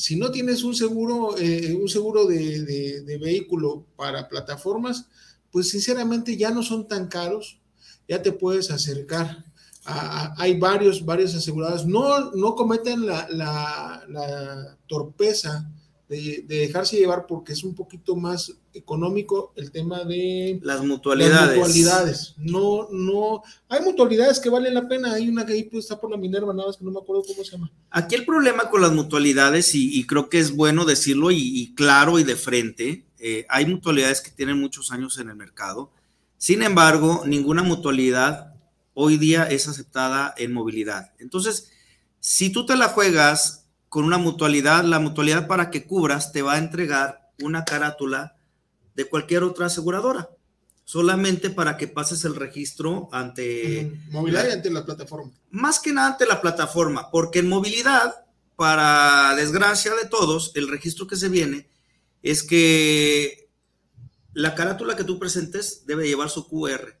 si 0.00 0.16
no 0.16 0.30
tienes 0.30 0.62
un 0.62 0.74
seguro, 0.74 1.36
eh, 1.36 1.76
un 1.78 1.86
seguro 1.86 2.24
de, 2.24 3.18
vehículo 3.20 3.84
para 3.96 4.30
plataformas, 4.30 5.06
pues 5.50 5.68
sinceramente 5.68 6.38
ya 6.38 6.50
no 6.50 6.62
son 6.62 6.88
tan 6.88 7.06
caros, 7.06 7.60
ya 8.08 8.22
te 8.22 8.32
puedes 8.32 8.70
acercar. 8.70 9.44
hay 9.84 10.58
varios, 10.58 11.04
varios 11.04 11.34
asegurados. 11.34 11.86
No, 11.86 12.30
no 12.32 12.54
cometen 12.54 13.04
la, 13.04 13.28
la, 13.28 14.02
la 14.08 14.78
torpeza 14.86 15.70
de, 16.10 16.44
dejarse 16.46 16.96
llevar 16.96 17.24
porque 17.26 17.52
es 17.52 17.62
un 17.62 17.74
poquito 17.74 18.16
más 18.16 18.52
económico 18.74 19.52
el 19.54 19.70
tema 19.70 20.02
de 20.02 20.58
las 20.62 20.84
mutualidades. 20.84 21.56
mutualidades. 21.56 22.34
No, 22.36 22.88
no, 22.90 23.42
hay 23.68 23.80
mutualidades 23.82 24.40
que 24.40 24.50
valen 24.50 24.74
la 24.74 24.88
pena. 24.88 25.12
Hay 25.12 25.28
una 25.28 25.46
que 25.46 25.52
ahí 25.52 25.62
pues, 25.62 25.84
está 25.84 26.00
por 26.00 26.10
la 26.10 26.16
Minerva, 26.16 26.52
nada 26.52 26.66
más 26.66 26.76
que 26.76 26.84
no 26.84 26.90
me 26.90 26.98
acuerdo 26.98 27.22
cómo 27.28 27.44
se 27.44 27.52
llama. 27.52 27.70
Aquí 27.90 28.16
el 28.16 28.26
problema 28.26 28.70
con 28.70 28.80
las 28.80 28.90
mutualidades, 28.90 29.72
y, 29.74 30.04
creo 30.06 30.28
que 30.28 30.40
es 30.40 30.56
bueno 30.56 30.84
decirlo 30.84 31.30
y, 31.30 31.72
claro 31.76 32.18
y 32.18 32.24
de 32.24 32.34
frente, 32.34 33.06
eh, 33.20 33.46
hay 33.48 33.66
mutualidades 33.66 34.20
que 34.20 34.32
tienen 34.32 34.58
muchos 34.58 34.90
años 34.90 35.16
en 35.18 35.28
el 35.28 35.36
mercado. 35.36 35.92
Sin 36.38 36.62
embargo, 36.62 37.22
ninguna 37.24 37.62
mutualidad 37.62 38.54
hoy 38.94 39.16
día 39.16 39.44
es 39.44 39.68
aceptada 39.68 40.34
en 40.36 40.52
movilidad. 40.52 41.12
Entonces, 41.20 41.70
si 42.18 42.50
tú 42.50 42.66
te 42.66 42.76
la 42.76 42.88
juegas 42.88 43.59
con 43.90 44.04
una 44.04 44.18
mutualidad, 44.18 44.84
la 44.84 45.00
mutualidad 45.00 45.48
para 45.48 45.68
que 45.68 45.84
cubras 45.84 46.30
te 46.30 46.42
va 46.42 46.54
a 46.54 46.58
entregar 46.58 47.32
una 47.42 47.64
carátula 47.64 48.36
de 48.94 49.04
cualquier 49.04 49.42
otra 49.42 49.66
aseguradora, 49.66 50.30
solamente 50.84 51.50
para 51.50 51.76
que 51.76 51.88
pases 51.88 52.24
el 52.24 52.36
registro 52.36 53.08
ante... 53.10 54.00
Movilidad 54.10 54.48
y 54.48 54.52
ante 54.52 54.70
la 54.70 54.86
plataforma. 54.86 55.32
Más 55.50 55.80
que 55.80 55.92
nada 55.92 56.12
ante 56.12 56.24
la 56.24 56.40
plataforma, 56.40 57.10
porque 57.10 57.40
en 57.40 57.48
movilidad, 57.48 58.14
para 58.54 59.34
desgracia 59.34 59.92
de 59.96 60.06
todos, 60.08 60.52
el 60.54 60.68
registro 60.68 61.08
que 61.08 61.16
se 61.16 61.28
viene 61.28 61.68
es 62.22 62.44
que 62.44 63.50
la 64.34 64.54
carátula 64.54 64.94
que 64.94 65.04
tú 65.04 65.18
presentes 65.18 65.84
debe 65.86 66.06
llevar 66.06 66.30
su 66.30 66.46
QR. 66.46 66.96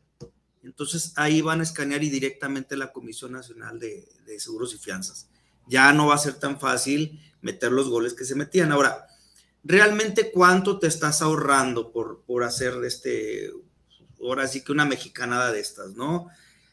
Entonces 0.64 1.12
ahí 1.14 1.40
van 1.40 1.60
a 1.60 1.62
escanear 1.62 2.02
y 2.02 2.10
directamente 2.10 2.76
la 2.76 2.90
Comisión 2.90 3.30
Nacional 3.30 3.78
de 3.78 4.08
Seguros 4.40 4.74
y 4.74 4.78
Fianzas 4.78 5.29
ya 5.70 5.92
no 5.92 6.08
va 6.08 6.16
a 6.16 6.18
ser 6.18 6.34
tan 6.34 6.58
fácil 6.58 7.20
meter 7.40 7.70
los 7.70 7.88
goles 7.88 8.12
que 8.12 8.24
se 8.24 8.34
metían. 8.34 8.72
Ahora, 8.72 9.06
¿realmente 9.62 10.32
cuánto 10.32 10.78
te 10.78 10.88
estás 10.88 11.22
ahorrando 11.22 11.92
por, 11.92 12.22
por 12.26 12.42
hacer 12.42 12.74
este, 12.84 13.50
ahora 14.20 14.48
sí 14.48 14.62
que 14.62 14.72
una 14.72 14.84
mexicanada 14.84 15.52
de 15.52 15.60
estas, 15.60 15.94
¿no? 15.94 16.26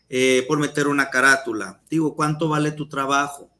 Eh, 0.10 0.45
por 0.47 0.57
meter 0.57 0.88
una 0.88 1.10
carátula. 1.10 1.81
Digo, 1.89 2.15
¿cuánto 2.15 2.49
vale 2.49 2.71
tu 2.71 2.89
trabajo? 2.89 3.51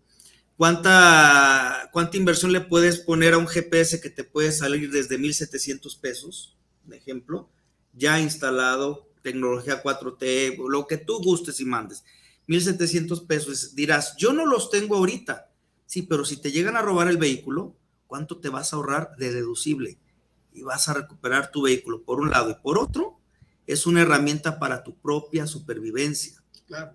¿Cuánta, 0.58 1.90
¿Cuánta 1.94 2.18
inversión 2.18 2.52
le 2.52 2.62
puedes 2.62 2.98
poner 2.98 3.36
a 3.36 3.38
un 3.38 3.48
GPS 3.48 4.02
que 4.02 4.10
te 4.10 4.24
puede 4.24 4.52
salir 4.52 4.90
desde 4.92 5.20
1.700 5.20 6.00
pesos, 6.00 6.58
por 6.84 6.96
ejemplo, 6.96 7.50
ya 7.94 8.20
instalado, 8.20 9.08
tecnología 9.22 9.84
4T, 9.84 10.68
lo 10.68 10.88
que 10.88 10.98
tú 10.98 11.22
gustes 11.22 11.60
y 11.60 11.66
mandes? 11.66 12.04
1.700 12.48 13.28
pesos. 13.28 13.76
Dirás, 13.76 14.16
yo 14.18 14.34
no 14.34 14.46
los 14.46 14.70
tengo 14.70 14.96
ahorita. 14.96 15.52
Sí, 15.86 16.02
pero 16.02 16.26
si 16.26 16.38
te 16.38 16.52
llegan 16.52 16.76
a 16.76 16.82
robar 16.82 17.08
el 17.08 17.18
vehículo, 17.18 17.76
¿cuánto 18.08 18.40
te 18.40 18.50
vas 18.50 18.72
a 18.72 18.78
ahorrar 18.78 19.16
de 19.18 19.32
deducible? 19.32 19.98
Y 20.54 20.64
vas 20.64 20.88
a 20.90 20.94
recuperar 20.94 21.52
tu 21.52 21.64
vehículo 21.64 22.04
por 22.04 22.20
un 22.20 22.30
lado 22.30 22.52
y 22.52 22.56
por 22.56 22.78
otro, 22.78 23.20
es 23.66 23.86
una 23.86 24.02
herramienta 24.02 24.60
para 24.60 24.84
tu 24.84 24.96
propia 24.96 25.46
supervivencia. 25.46 26.42
Claro. 26.66 26.94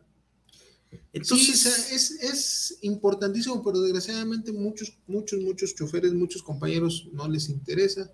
Entonces, 1.12 1.90
es, 1.90 2.10
es, 2.10 2.78
importantísimo, 2.82 3.62
pero 3.62 3.80
desgraciadamente 3.80 4.52
muchos, 4.52 4.96
muchos, 5.06 5.40
muchos 5.40 5.74
choferes, 5.74 6.12
muchos 6.12 6.42
compañeros 6.42 7.08
no 7.12 7.28
les 7.28 7.48
interesa. 7.48 8.10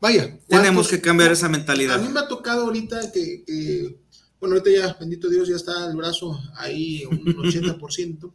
Vaya. 0.00 0.38
Tenemos 0.48 0.88
que 0.88 1.00
cambiar 1.00 1.32
esa 1.32 1.48
mentalidad. 1.48 1.96
A 1.96 2.02
mí 2.02 2.08
me 2.08 2.20
ha 2.20 2.28
tocado 2.28 2.64
ahorita 2.64 3.12
que 3.12 3.96
bueno, 4.44 4.56
ahorita 4.56 4.78
ya, 4.78 4.96
bendito 5.00 5.30
Dios, 5.30 5.48
ya 5.48 5.56
está 5.56 5.88
el 5.88 5.96
brazo 5.96 6.38
ahí 6.56 7.02
un 7.06 7.18
80%. 7.24 8.30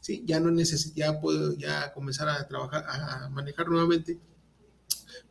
sí, 0.00 0.24
ya 0.26 0.40
no 0.40 0.50
necesito, 0.50 0.96
ya 0.96 1.20
puedo 1.20 1.56
ya 1.56 1.92
comenzar 1.92 2.28
a 2.28 2.48
trabajar, 2.48 2.84
a 2.88 3.28
manejar 3.28 3.68
nuevamente. 3.68 4.18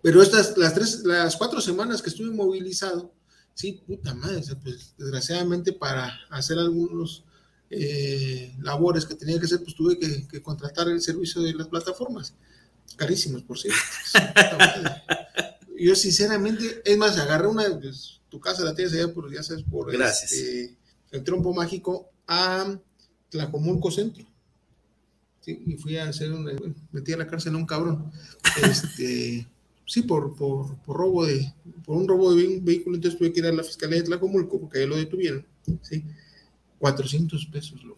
Pero 0.02 0.22
estas, 0.22 0.58
las 0.58 0.74
tres, 0.74 1.04
las 1.04 1.36
cuatro 1.36 1.60
semanas 1.60 2.02
que 2.02 2.10
estuve 2.10 2.32
movilizado, 2.32 3.14
sí, 3.54 3.84
puta 3.86 4.14
madre, 4.14 4.42
pues 4.64 4.94
desgraciadamente 4.98 5.74
para 5.74 6.18
hacer 6.30 6.58
algunos 6.58 7.26
eh, 7.70 8.56
labores 8.62 9.06
que 9.06 9.16
tenía 9.16 9.38
que 9.38 9.48
hacer, 9.48 9.62
pues 9.62 9.76
tuve 9.76 10.00
que, 10.00 10.42
contratar 10.42 10.88
el 10.88 11.02
servicio 11.02 11.42
de 11.42 11.56
las 11.56 11.68
plataformas. 11.68 12.36
Carísimos, 12.96 13.44
por 13.44 13.60
cierto. 13.60 13.82
Yo 15.78 15.94
sinceramente, 15.94 16.82
es 16.86 16.98
más, 16.98 17.18
agarré 17.18 17.48
una, 17.48 17.64
pues, 17.78 18.21
tu 18.32 18.40
casa 18.40 18.64
la 18.64 18.74
tienes 18.74 18.94
allá, 18.94 19.14
ya 19.32 19.44
sabes, 19.44 19.64
por 19.64 19.92
Gracias. 19.92 20.32
Este, 20.32 20.78
el 21.12 21.24
trompo 21.24 21.54
mágico 21.54 22.10
a 22.26 22.80
Tlacomulco 23.30 23.92
Centro. 23.92 24.26
Sí, 25.42 25.62
y 25.68 25.76
fui 25.76 25.98
a 25.98 26.08
hacer 26.08 26.32
una, 26.32 26.54
metí 26.92 27.12
a 27.12 27.18
la 27.18 27.28
cárcel 27.28 27.54
a 27.56 27.58
un 27.58 27.66
cabrón. 27.68 28.12
Este, 28.64 29.48
sí, 29.86 30.02
por, 30.04 30.36
por, 30.36 30.78
por, 30.80 30.98
robo 30.98 31.26
de, 31.26 31.54
por 31.86 31.96
un 31.98 32.08
robo 32.08 32.34
de 32.34 32.48
un 32.48 32.66
vehículo, 32.66 32.96
entonces 32.96 33.18
tuve 33.18 33.32
que 33.32 33.40
ir 33.40 33.46
a 33.46 33.52
la 33.52 33.64
fiscalía 33.64 33.98
de 33.98 34.04
Tlacomulco 34.04 34.60
porque 34.60 34.80
ahí 34.80 34.88
lo 34.88 34.98
detuvieron. 34.98 35.46
Sí, 35.82 36.04
400 36.80 37.46
pesos. 37.46 37.84
Lo, 37.84 37.98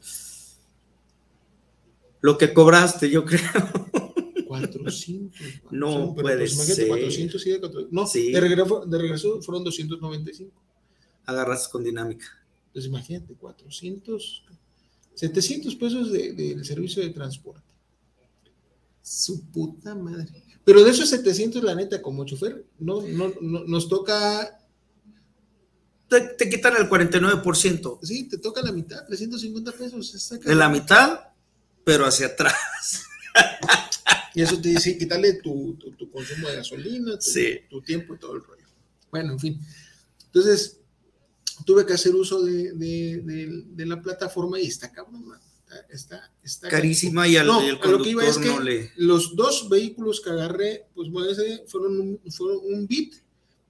lo 2.22 2.38
que 2.38 2.54
cobraste, 2.54 3.10
yo 3.10 3.24
creo. 3.26 3.42
400. 4.60 5.42
No 5.72 6.14
puede 6.14 6.38
pues, 6.38 6.54
ser. 6.54 6.88
400 6.88 7.46
y 7.46 7.52
de 7.52 7.60
400. 7.60 7.92
No, 7.92 8.06
sí. 8.08 8.32
de, 8.32 8.40
regreso, 8.40 8.86
de 8.86 8.98
regreso 8.98 9.42
fueron 9.42 9.64
295. 9.64 10.52
Agarras 11.26 11.68
con 11.68 11.84
dinámica. 11.84 12.26
Entonces 12.68 12.90
imagínate, 12.90 13.34
400, 13.36 14.46
700 15.14 15.76
pesos 15.76 16.12
del 16.12 16.36
de, 16.36 16.64
servicio 16.64 17.04
de 17.04 17.10
transporte. 17.10 17.62
Su 19.02 19.46
puta 19.46 19.96
madre. 19.96 20.44
Pero 20.66 20.84
de 20.84 20.92
esos 20.92 21.10
700, 21.10 21.62
la 21.64 21.76
neta, 21.76 22.02
como 22.02 22.26
chofer, 22.26 22.66
no, 22.80 23.02
no, 23.02 23.34
no 23.42 23.64
nos 23.66 23.90
toca. 23.90 24.60
Te, 26.08 26.22
te, 26.22 26.50
quitan 26.50 26.76
el 26.78 26.90
49%. 26.90 28.00
Sí, 28.02 28.28
te 28.28 28.38
toca 28.38 28.62
la 28.62 28.72
mitad, 28.72 29.06
350 29.06 29.72
pesos. 29.74 30.40
De 30.44 30.56
la 30.56 30.70
mitad, 30.70 31.20
pero 31.84 32.06
hacia 32.06 32.28
atrás. 32.28 33.04
Y 34.36 34.42
eso 34.42 34.60
te 34.60 34.70
dice 34.70 34.98
quitarle 34.98 35.34
tu, 35.34 35.76
tu, 35.76 36.10
consumo 36.10 36.48
de 36.48 36.56
gasolina, 36.56 37.18
tu, 37.18 37.32
tu, 37.70 37.82
tiempo 37.82 38.16
y 38.16 38.18
todo 38.18 38.36
el 38.36 38.44
rollo. 38.44 38.68
Bueno, 39.12 39.34
en 39.34 39.40
fin. 39.40 39.62
Entonces, 40.26 40.80
tuve 41.66 41.86
que 41.86 41.94
hacer 41.94 42.16
uso 42.16 42.42
de, 42.44 42.72
de, 42.74 43.64
de, 43.68 43.86
la 43.86 44.02
plataforma 44.02 44.60
y 44.60 44.68
está 44.68 44.92
cabrón, 44.92 45.26
Está, 45.90 46.32
está 46.44 46.70
carísima 46.70 47.28
y 47.28 47.36
al, 47.36 47.48
no, 47.48 47.60
el 47.60 47.80
lo 47.80 48.04
que 48.04 48.10
iba 48.10 48.24
es 48.24 48.38
que 48.38 48.48
no 48.48 48.60
le... 48.60 48.92
los 48.96 49.36
dos 49.36 49.70
vehículos 49.70 50.22
que 50.22 50.30
agarré, 50.30 50.86
pues 50.94 51.10
bueno, 51.10 51.34
fueron 51.66 52.00
un, 52.00 52.32
fueron 52.32 52.60
un 52.64 52.86
Bit 52.86 53.16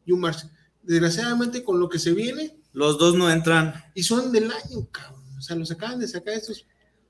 y 0.05 0.11
un 0.11 0.19
Mars. 0.19 0.47
Desgraciadamente, 0.81 1.63
con 1.63 1.79
lo 1.79 1.87
que 1.87 1.99
se 1.99 2.11
viene. 2.11 2.57
Los 2.73 2.97
dos 2.97 3.15
no 3.15 3.31
entran. 3.31 3.73
Y 3.95 4.03
son 4.03 4.33
del 4.33 4.51
año, 4.51 4.85
cabrón. 4.91 5.23
O 5.37 5.41
sea, 5.41 5.55
los 5.55 5.71
acaban 5.71 5.99
de 5.99 6.09
sacar 6.09 6.33
estos 6.33 6.65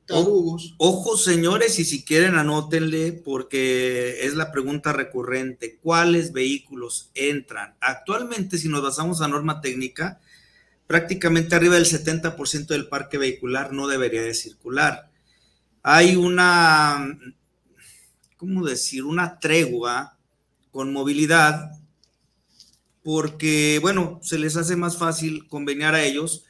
Ojo, 0.10 1.18
señores, 1.18 1.80
y 1.80 1.86
si 1.86 2.04
quieren 2.04 2.36
anótenle, 2.36 3.14
porque 3.14 4.26
es 4.26 4.36
la 4.36 4.52
pregunta 4.52 4.92
recurrente: 4.92 5.78
¿cuáles 5.82 6.34
vehículos 6.34 7.10
entran? 7.16 7.76
Actualmente, 7.80 8.58
si 8.58 8.68
nos 8.68 8.84
basamos 8.84 9.22
a 9.22 9.30
norma 9.30 9.62
técnica, 9.62 10.20
prácticamente 10.88 11.56
arriba 11.56 11.76
del 11.76 11.86
70% 11.86 12.68
del 12.68 12.90
parque 12.90 13.18
vehicular 13.18 13.72
no 13.72 13.88
debería 13.88 14.22
de 14.22 14.34
circular. 14.34 15.10
Hay 15.82 16.18
una, 16.18 17.18
¿cómo 18.38 18.66
decir? 18.66 19.06
Una 19.06 19.40
tregua 19.40 20.18
con 20.72 20.92
movilidad, 20.92 21.72
porque, 23.04 23.80
bueno, 23.82 24.20
se 24.22 24.38
les 24.38 24.58
hace 24.58 24.76
más 24.76 24.98
fácil 24.98 25.48
conveniar 25.48 25.96
a 25.96 26.04
ellos 26.04 26.44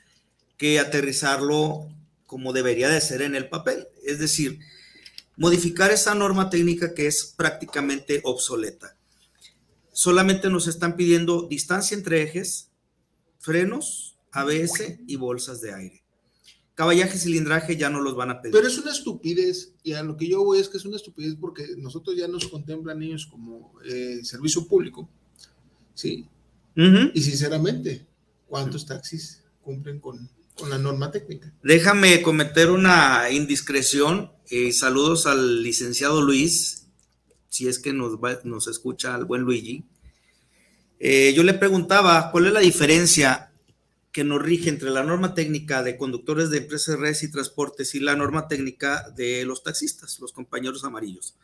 que 0.58 0.80
aterrizarlo 0.80 1.88
como 2.34 2.52
debería 2.52 2.90
de 2.90 3.00
ser 3.00 3.22
en 3.22 3.36
el 3.36 3.48
papel. 3.48 3.88
Es 4.04 4.18
decir, 4.18 4.58
modificar 5.38 5.92
esa 5.92 6.16
norma 6.16 6.50
técnica 6.50 6.96
que 6.96 7.06
es 7.06 7.32
prácticamente 7.38 8.22
obsoleta. 8.24 8.98
Solamente 9.92 10.50
nos 10.50 10.66
están 10.66 10.96
pidiendo 10.96 11.48
distancia 11.48 11.96
entre 11.96 12.24
ejes, 12.24 12.72
frenos, 13.38 14.18
ABS 14.32 14.98
y 15.06 15.16
bolsas 15.16 15.62
de 15.62 15.76
aire. 15.76 16.04
Caballaje, 16.74 17.20
cilindraje 17.20 17.78
ya 17.78 17.92
no 17.92 18.02
los 18.02 18.16
van 18.16 18.32
a 18.32 18.42
pedir. 18.42 18.56
Pero 18.56 18.68
es 18.68 18.80
una 18.80 18.92
estupidez, 18.92 19.76
y 19.84 19.94
a 19.94 20.02
lo 20.02 20.18
que 20.18 20.28
yo 20.28 20.44
voy 20.44 20.58
es 20.58 20.68
que 20.70 20.78
es 20.78 20.86
una 20.86 20.96
estupidez 20.96 21.36
porque 21.40 21.68
nosotros 21.78 22.18
ya 22.18 22.28
nos 22.28 22.48
contemplan 22.48 23.04
ellos 23.04 23.28
como 23.28 23.76
eh, 23.86 24.22
servicio 24.24 24.68
público. 24.68 25.08
Sí. 25.94 26.28
Y 26.76 27.22
sinceramente, 27.22 28.08
¿cuántos 28.48 28.88
taxis 28.88 29.44
cumplen 29.62 30.00
con, 30.00 30.28
con 30.56 30.70
la 30.70 30.78
norma 30.78 31.12
técnica. 31.12 31.52
Déjame 31.64 32.22
cometer 32.22 32.70
una 32.72 33.30
indiscreción. 33.32 34.32
eh, 34.50 34.72
saludos 34.72 35.26
al 35.26 35.64
licenciado 35.64 36.22
Luis, 36.22 36.88
si 37.50 37.68
es 37.68 37.80
que 37.80 37.94
nos, 37.94 38.20
nos 38.44 38.68
escucha 38.68 39.16
el 39.16 39.26
buen 39.26 39.42
Luigi. 39.42 39.86
Eh, 41.00 41.34
yo 41.36 41.44
le 41.44 41.54
preguntaba 41.54 42.32
cuál 42.32 42.48
es 42.48 42.54
la 42.54 42.60
diferencia 42.60 43.52
que 44.12 44.24
nos 44.24 44.42
rige 44.42 44.70
entre 44.70 44.92
la 44.92 45.04
norma 45.04 45.34
técnica 45.34 45.82
de 45.82 45.98
conductores 45.98 46.50
de 46.50 46.60
empresas 46.60 46.96
de 46.96 47.02
redes 47.02 47.24
y 47.24 47.32
transportes 47.32 47.96
y 47.96 48.00
la 48.00 48.16
norma 48.16 48.48
técnica 48.48 49.10
de 49.16 49.44
los 49.44 49.64
taxistas, 49.64 50.20
los 50.20 50.34
compañeros 50.34 50.84
amarillos. 50.84 51.36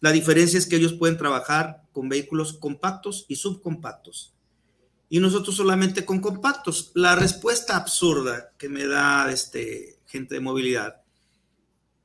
La 0.00 0.10
diferencia 0.10 0.58
es 0.58 0.66
que 0.66 0.76
ellos 0.76 0.94
pueden 0.94 1.18
trabajar 1.18 1.82
con 1.92 2.08
vehículos 2.08 2.54
compactos 2.54 3.26
y 3.28 3.36
subcompactos 3.36 4.32
y 5.08 5.20
nosotros 5.20 5.56
solamente 5.56 6.04
con 6.04 6.20
compactos. 6.20 6.90
La 6.94 7.16
respuesta 7.16 7.76
absurda 7.76 8.52
que 8.58 8.68
me 8.68 8.86
da 8.86 9.30
este, 9.32 9.98
gente 10.06 10.34
de 10.34 10.40
movilidad 10.40 11.02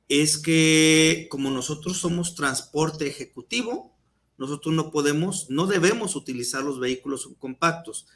es 0.08 0.38
que 0.38 1.28
como 1.30 1.50
nosotros 1.50 1.98
somos 1.98 2.34
transporte 2.34 3.06
ejecutivo, 3.06 3.96
nosotros 4.36 4.74
no 4.74 4.90
podemos, 4.90 5.48
no 5.48 5.66
debemos 5.66 6.16
utilizar 6.16 6.62
los 6.62 6.80
vehículos 6.80 7.22
subcompactos, 7.22 8.06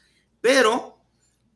pero 0.41 0.97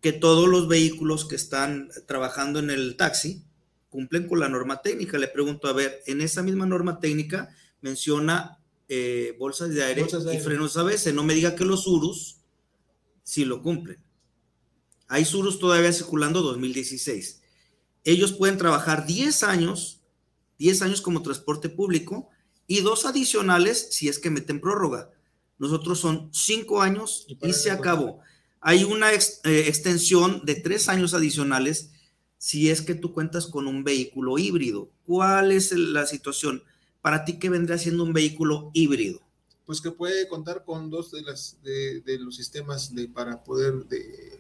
que 0.01 0.11
todos 0.11 0.47
los 0.47 0.67
vehículos 0.67 1.25
que 1.25 1.35
están 1.35 1.89
trabajando 2.07 2.59
en 2.59 2.69
el 2.69 2.97
taxi 2.97 3.43
cumplen 3.89 4.27
con 4.27 4.39
la 4.39 4.49
norma 4.49 4.81
técnica. 4.81 5.17
Le 5.17 5.27
pregunto, 5.27 5.67
a 5.67 5.73
ver, 5.73 6.01
en 6.07 6.21
esa 6.21 6.41
misma 6.41 6.65
norma 6.65 6.99
técnica 6.99 7.55
menciona 7.81 8.59
eh, 8.89 9.35
bolsas 9.39 9.69
de 9.69 9.83
aire 9.83 10.05
y 10.33 10.37
frenos 10.39 10.77
a 10.77 10.83
veces, 10.83 11.13
no 11.13 11.23
me 11.23 11.33
diga 11.33 11.55
que 11.55 11.63
los 11.63 11.87
URUS 11.87 12.42
si 13.23 13.45
lo 13.45 13.61
cumplen. 13.61 13.99
Hay 15.07 15.25
surus 15.25 15.59
todavía 15.59 15.93
circulando 15.93 16.41
2016. 16.41 17.41
Ellos 18.03 18.33
pueden 18.33 18.57
trabajar 18.57 19.05
10 19.05 19.43
años, 19.43 20.01
10 20.59 20.81
años 20.81 21.01
como 21.01 21.21
transporte 21.21 21.69
público 21.69 22.29
y 22.67 22.81
dos 22.81 23.05
adicionales 23.05 23.89
si 23.91 24.09
es 24.09 24.19
que 24.19 24.29
meten 24.29 24.59
prórroga. 24.59 25.11
Nosotros 25.57 25.99
son 25.99 26.29
5 26.33 26.81
años 26.81 27.25
y, 27.27 27.53
se 27.53 27.71
acabó. 27.71 28.19
Hay 28.59 28.83
una 28.83 29.13
eh, 29.13 29.19
extensión 29.43 30.41
de 30.45 30.55
3 30.55 30.89
años 30.89 31.13
adicionales 31.13 31.91
si 32.37 32.69
es 32.69 32.81
que 32.81 32.95
tú 32.95 33.13
cuentas 33.13 33.47
con 33.47 33.67
un 33.67 33.83
vehículo 33.83 34.37
híbrido. 34.37 34.89
¿Cuál 35.05 35.51
es 35.51 35.71
la 35.71 36.05
situación? 36.05 36.63
Para 37.01 37.23
ti, 37.23 37.39
¿qué 37.39 37.49
vendría 37.49 37.77
siendo 37.77 38.03
un 38.03 38.11
vehículo 38.11 38.71
híbrido? 38.73 39.21
Pues 39.65 39.81
que 39.81 39.91
puede 39.91 40.27
contar 40.27 40.65
con 40.65 40.89
dos 40.89 41.11
de, 41.11 41.21
las, 41.21 41.57
de, 41.63 42.17
los 42.19 42.35
sistemas 42.35 42.93
de, 42.93 43.07
para 43.07 43.43
poder 43.43 43.73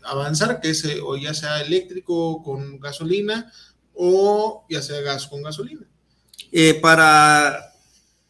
avanzar, 0.03 0.59
que 0.59 0.69
es 0.71 0.83
eh, 0.85 0.99
o 1.01 1.15
ya 1.15 1.33
sea 1.33 1.61
eléctrico 1.61 2.43
con 2.43 2.79
gasolina 2.79 3.51
o 3.93 4.65
ya 4.69 4.81
sea 4.81 5.01
gas 5.01 5.27
con 5.27 5.43
gasolina. 5.43 5.87
Eh, 6.51 6.75
para 6.81 7.73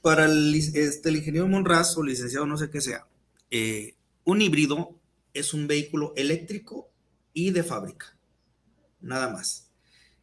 para 0.03 0.25
el, 0.25 0.53
este, 0.53 1.07
el 1.07 1.15
ingeniero 1.15 1.47
Monraz 1.47 1.97
o 1.97 2.03
licenciado 2.03 2.45
no 2.45 2.57
sé 2.57 2.69
qué 2.69 2.81
sea, 2.81 3.07
eh, 3.49 3.95
un 4.25 4.41
híbrido 4.41 4.99
es 5.33 5.53
un 5.53 5.65
vehículo 5.65 6.13
eléctrico 6.17 6.91
y 7.33 7.51
de 7.51 7.63
fábrica, 7.63 8.13
nada 8.99 9.29
más. 9.29 9.69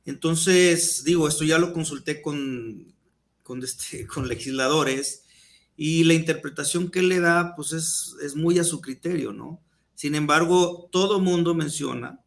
Entonces, 0.05 1.03
digo, 1.03 1.27
esto 1.27 1.45
ya 1.45 1.59
lo 1.59 1.73
consulté 1.73 2.21
con, 2.21 2.95
con, 3.43 3.65
este, 3.65 4.07
con 4.15 4.29
legisladores 4.29 5.25
y 5.83 6.05
la 6.05 6.13
interpretación 6.13 6.91
que 6.91 7.01
le 7.01 7.21
da, 7.21 7.57
pues 7.57 7.73
es, 7.73 8.15
es 8.23 8.37
muy 8.37 8.59
a 8.59 8.65
su 8.65 8.83
criterio, 8.83 9.33
¿no? 9.33 9.63
Sin 9.95 10.15
embargo, 10.15 10.91
todo 10.93 11.21
mundo 11.21 11.55
menciona 11.55 12.21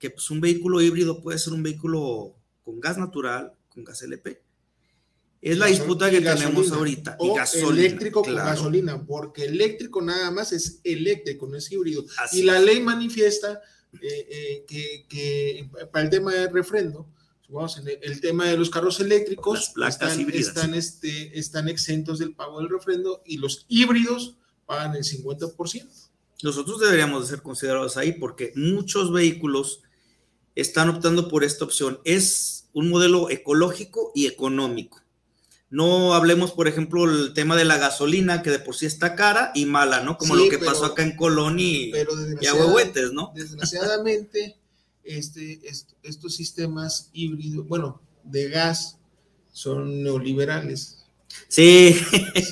que 0.00 0.10
pues, 0.10 0.32
un 0.32 0.40
vehículo 0.40 0.82
híbrido 0.82 1.22
puede 1.22 1.38
ser 1.38 1.52
un 1.52 1.62
vehículo 1.62 2.34
con 2.64 2.80
gas 2.80 2.98
natural, 2.98 3.52
con 3.68 3.84
gas 3.84 4.02
LP. 4.02 4.42
Es 5.40 5.58
la 5.58 5.66
disputa 5.66 6.10
que 6.10 6.20
tenemos 6.20 6.72
ahorita. 6.72 7.16
O 7.20 7.38
eléctrico 7.70 8.24
con 8.24 8.34
gasolina, 8.34 9.00
porque 9.06 9.44
eléctrico 9.44 10.02
nada 10.02 10.32
más 10.32 10.50
es 10.50 10.80
eléctrico, 10.82 11.46
no 11.46 11.56
es 11.58 11.70
híbrido. 11.70 12.04
y 12.32 12.42
la 12.42 12.58
ley 12.58 12.80
manifiesta 12.80 13.60
eh, 14.02 14.26
eh, 14.28 14.64
que, 14.66 15.06
que, 15.08 15.70
para 15.92 16.06
el 16.06 16.10
tema 16.10 16.34
de 16.34 16.48
refrendo, 16.48 17.06
el, 18.02 18.20
tema 18.20 18.46
de 18.46 18.56
los 18.56 18.70
carros 18.70 19.00
eléctricos 19.00 19.72
están, 19.86 20.74
este, 20.74 21.38
están 21.38 21.68
exentos 21.68 22.18
del 22.18 22.34
pago 22.34 22.58
del 22.60 22.68
refrendo 22.68 23.22
y 23.24 23.38
los 23.38 23.66
híbridos 23.68 24.36
pagan 24.66 24.96
el 24.96 25.04
50%. 25.04 25.86
Nosotros 26.42 26.80
deberíamos 26.80 27.22
de 27.22 27.28
ser 27.28 27.42
considerados 27.42 27.96
ahí 27.96 28.12
porque 28.12 28.52
muchos 28.56 29.12
vehículos 29.12 29.82
están 30.54 30.88
optando 30.88 31.28
por 31.28 31.44
esta 31.44 31.64
opción. 31.64 32.00
Es 32.04 32.68
un 32.72 32.90
modelo 32.90 33.30
ecológico 33.30 34.12
y 34.14 34.26
económico. 34.26 35.00
No 35.70 36.14
hablemos, 36.14 36.52
por 36.52 36.68
ejemplo, 36.68 37.04
el 37.04 37.32
tema 37.32 37.56
de 37.56 37.64
la 37.64 37.78
gasolina, 37.78 38.42
que 38.42 38.50
de 38.50 38.58
por 38.58 38.76
sí 38.76 38.86
está 38.86 39.16
cara 39.16 39.50
y 39.54 39.66
mala, 39.66 40.00
¿no? 40.00 40.16
Como 40.16 40.36
lo 40.36 40.48
que 40.48 40.58
pasó 40.58 40.84
acá 40.84 41.02
en 41.02 41.16
Colón 41.16 41.58
y, 41.58 41.90
y 42.40 42.46
Agüehuetes, 42.46 43.12
¿no? 43.12 43.32
Desgraciadamente, 43.34 44.56
este, 45.06 45.60
estos 46.02 46.34
sistemas 46.34 47.10
híbridos, 47.12 47.66
bueno, 47.66 48.00
de 48.24 48.48
gas, 48.48 48.98
son 49.52 50.02
neoliberales. 50.02 51.04
Sí. 51.48 51.96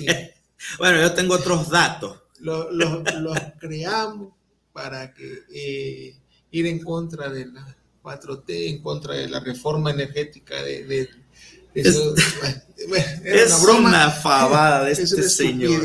bueno, 0.78 1.00
yo 1.00 1.12
tengo 1.12 1.34
otros 1.34 1.68
datos. 1.68 2.20
Los 2.38 2.72
lo, 2.72 3.02
creamos 3.58 4.32
para 4.72 5.14
que 5.14 5.44
eh, 5.52 6.16
ir 6.50 6.66
en 6.66 6.80
contra 6.80 7.28
de 7.30 7.46
la 7.46 7.76
4T, 8.02 8.44
en 8.68 8.82
contra 8.82 9.14
de 9.14 9.28
la 9.28 9.40
reforma 9.40 9.90
energética 9.90 10.62
de, 10.62 11.08
es, 11.74 11.96
una 11.96 13.58
broma. 13.62 13.88
Una 13.88 14.10
fabada 14.10 14.84
de 14.84 14.92
este 14.98 15.22
señor. 15.22 15.82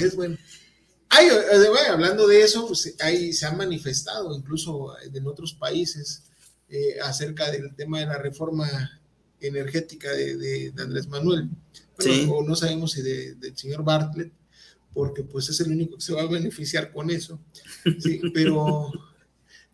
hablando 1.89 2.27
de 2.27 2.41
eso, 2.41 2.67
pues 2.67 2.93
ahí 2.99 3.33
se 3.33 3.45
han 3.45 3.57
manifestado 3.57 4.35
incluso 4.35 4.95
en 5.01 5.27
otros 5.27 5.53
países 5.53 6.28
eh, 6.69 6.97
acerca 7.03 7.51
del 7.51 7.73
tema 7.75 7.99
de 7.99 8.05
la 8.05 8.17
reforma 8.17 8.67
energética 9.39 10.11
de, 10.11 10.73
Andrés 10.77 11.07
Manuel. 11.07 11.49
O 12.29 12.43
no 12.43 12.55
sabemos 12.55 12.91
si 12.91 13.01
del 13.01 13.57
señor 13.57 13.83
Bartlett, 13.83 14.31
porque 14.93 15.23
pues 15.23 15.49
es 15.49 15.59
el 15.59 15.71
único 15.71 15.97
que 15.97 16.03
se 16.03 16.13
va 16.13 16.21
a 16.21 16.27
beneficiar 16.27 16.91
con 16.91 17.09
eso. 17.09 17.39
pero 18.33 18.91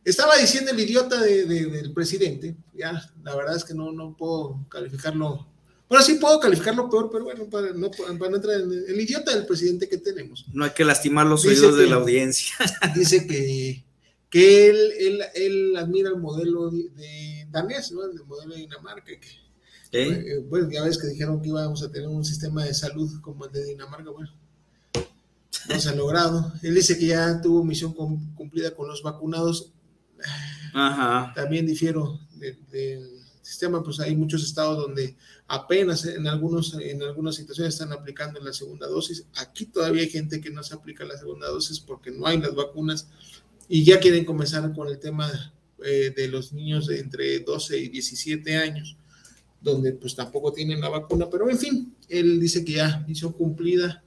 estaba 0.04 0.38
diciendo 0.38 0.72
el 0.72 0.80
idiota 0.80 1.22
del 1.22 1.94
presidente, 1.94 2.56
ya, 2.74 3.12
la 3.24 3.36
verdad 3.36 3.56
es 3.56 3.64
que 3.64 3.74
no, 3.74 3.92
no 3.92 4.16
puedo 4.18 4.66
calificarlo 4.70 5.48
bueno, 5.88 6.04
sí 6.04 6.16
puedo 6.16 6.40
calificarlo 6.40 6.90
peor, 6.90 7.10
pero 7.12 7.26
bueno, 7.26 7.48
para 7.48 7.72
no, 7.74 7.92
entrar 8.36 8.62
en 8.62 8.72
el, 8.88 9.00
idiota 9.00 9.36
del 9.36 9.46
presidente 9.46 9.88
que 9.88 9.98
tenemos. 9.98 10.46
No 10.52 10.66
hay 10.66 10.72
que 10.72 10.84
lastimar 10.84 11.28
los 11.28 11.46
oídos 11.46 11.78
de 11.78 11.86
la 11.88 11.98
audiencia. 11.98 12.56
Dice 12.96 13.28
que, 13.28 13.85
que 14.36 14.68
él, 14.68 15.22
él, 15.34 15.78
admira 15.78 16.10
el 16.10 16.18
modelo 16.18 16.70
de, 16.70 17.48
danés, 17.52 17.94
¿no? 17.94 18.04
El 18.04 18.22
modelo 18.26 18.54
de 18.54 18.60
Dinamarca. 18.60 19.14
Que, 19.90 20.44
bueno, 20.50 20.70
ya 20.70 20.84
ves 20.84 20.98
que 20.98 21.08
dijeron 21.08 21.42
que 21.42 21.48
íbamos 21.48 21.82
a 21.84 21.90
tener 21.90 22.10
un 22.10 22.26
sistema 22.26 22.66
de 22.66 22.74
salud 22.74 23.10
como 23.22 23.46
el 23.46 23.54
de 23.54 23.64
Dinamarca. 23.64 24.10
Bueno, 24.10 24.30
no 25.70 25.80
se 25.80 25.88
ha 25.88 25.96
logrado. 25.96 26.52
Él 26.64 26.76
dice 26.76 27.00
que 27.00 27.06
ya 27.06 27.40
tuvo 27.40 27.64
misión 27.64 27.94
cumplida 27.94 28.76
con 28.76 28.90
los 28.90 29.02
vacunados. 29.02 29.72
Ajá. 30.74 31.32
También 31.34 31.66
difiero 31.66 32.20
del 32.70 33.10
sistema, 33.42 33.82
pues 33.84 34.02
hay 34.02 34.18
muchos 34.18 34.44
estados 34.44 34.78
donde 34.78 35.16
apenas 35.48 36.04
en, 36.04 36.28
algunos, 36.28 36.74
en 36.74 37.02
algunas 37.04 37.36
situaciones 37.36 37.76
están 37.76 37.94
aplicando 37.94 38.42
la 38.42 38.52
segunda 38.52 38.86
dosis. 38.88 39.28
Aquí 39.38 39.68
todavía 39.68 40.02
hay 40.02 40.10
gente 40.10 40.42
que 40.42 40.50
no 40.50 40.62
se 40.62 40.74
aplica 40.74 41.06
la 41.06 41.18
segunda 41.18 41.48
dosis 41.48 41.80
porque 41.80 42.12
no 42.12 42.28
hay 42.28 42.38
las 42.38 42.54
vacunas 42.54 43.08
y 43.68 43.84
ya 43.84 44.00
quieren 44.00 44.26
comenzar 44.26 44.74
con 44.74 44.88
el 44.88 45.00
tema 45.00 45.54
eh, 45.84 46.14
de 46.16 46.28
los 46.28 46.54
niños 46.54 46.90
entre 46.90 47.40
12 47.40 47.78
y 47.78 47.90
17 47.90 48.56
años, 48.58 48.98
donde 49.62 49.94
pues 49.94 50.16
tampoco 50.16 50.54
tienen 50.54 50.82
la 50.82 50.90
vacuna, 50.90 51.30
pero 51.30 51.50
en 51.50 51.58
fin, 51.58 51.96
él 52.08 52.40
dice 52.40 52.64
que 52.64 52.74
ya 52.74 53.04
misión 53.08 53.34
cumplida, 53.34 54.04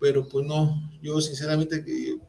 pero 0.00 0.28
pues 0.28 0.46
no, 0.46 0.90
yo 1.02 1.20
sinceramente 1.20 1.84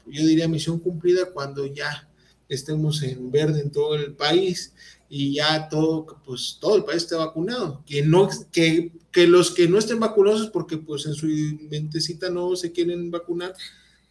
yo 0.05 0.25
diría 0.25 0.47
misión 0.47 0.79
cumplida 0.79 1.31
cuando 1.31 1.65
ya 1.65 2.09
estemos 2.49 3.01
en 3.03 3.31
verde 3.31 3.61
en 3.61 3.71
todo 3.71 3.95
el 3.95 4.13
país 4.13 4.73
y 5.09 5.35
ya 5.35 5.69
todo, 5.69 6.05
pues 6.25 6.57
todo 6.59 6.75
el 6.75 6.83
país 6.83 7.03
esté 7.03 7.15
vacunado. 7.15 7.83
Que, 7.85 8.01
no, 8.03 8.29
que, 8.51 8.91
que 9.11 9.27
los 9.27 9.51
que 9.51 9.67
no 9.67 9.77
estén 9.77 9.99
vacunados 9.99 10.47
porque 10.47 10.77
pues 10.77 11.05
en 11.05 11.13
su 11.13 11.27
mentecita 11.69 12.29
no 12.29 12.55
se 12.55 12.71
quieren 12.71 13.11
vacunar, 13.11 13.53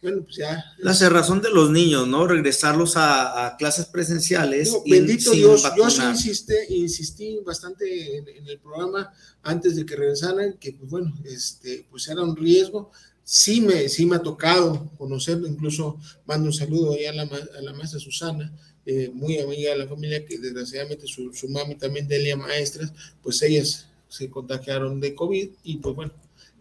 bueno, 0.03 0.23
pues 0.23 0.35
ya. 0.35 0.63
La 0.77 0.93
cerrazón 0.93 1.41
de 1.41 1.49
los 1.49 1.71
niños, 1.71 2.07
¿no? 2.07 2.27
Regresarlos 2.27 2.93
a, 2.97 3.55
clases 3.57 3.85
presenciales. 3.85 4.71
bendito 4.85 5.31
Dios, 5.31 5.63
yo 5.77 5.89
sí 5.89 6.01
insiste, 6.03 6.65
insistí 6.69 7.39
bastante 7.43 8.17
en, 8.17 8.47
el 8.47 8.59
programa 8.59 9.11
antes 9.41 9.75
de 9.77 9.85
que 9.85 9.95
regresaran, 9.95 10.57
que 10.59 10.73
pues 10.73 10.91
bueno, 10.91 11.13
este, 11.23 11.87
pues 11.89 12.07
era 12.09 12.21
un 12.21 12.35
riesgo. 12.35 12.91
Sí 13.23 13.61
me, 13.61 13.87
sí 13.87 14.05
me 14.05 14.17
ha 14.17 14.21
tocado 14.21 14.91
conocerlo, 14.97 15.47
incluso 15.47 15.97
mando 16.25 16.47
un 16.47 16.53
saludo 16.53 16.93
ahí 16.93 17.05
a 17.05 17.13
la, 17.13 17.23
a 17.23 17.61
la 17.61 17.73
maestra 17.73 17.97
Susana, 17.97 18.53
eh, 18.85 19.09
muy 19.13 19.39
amiga 19.39 19.71
de 19.71 19.77
la 19.77 19.87
familia, 19.87 20.25
que 20.25 20.37
desgraciadamente 20.37 21.07
su, 21.07 21.33
su 21.33 21.47
mami 21.47 21.75
también 21.75 22.05
Delia 22.05 22.35
Maestras, 22.35 22.91
pues 23.21 23.41
ellas 23.41 23.87
se 24.09 24.29
contagiaron 24.29 24.99
de 24.99 25.15
COVID 25.15 25.49
y 25.63 25.77
pues 25.77 25.95
bueno, 25.95 26.11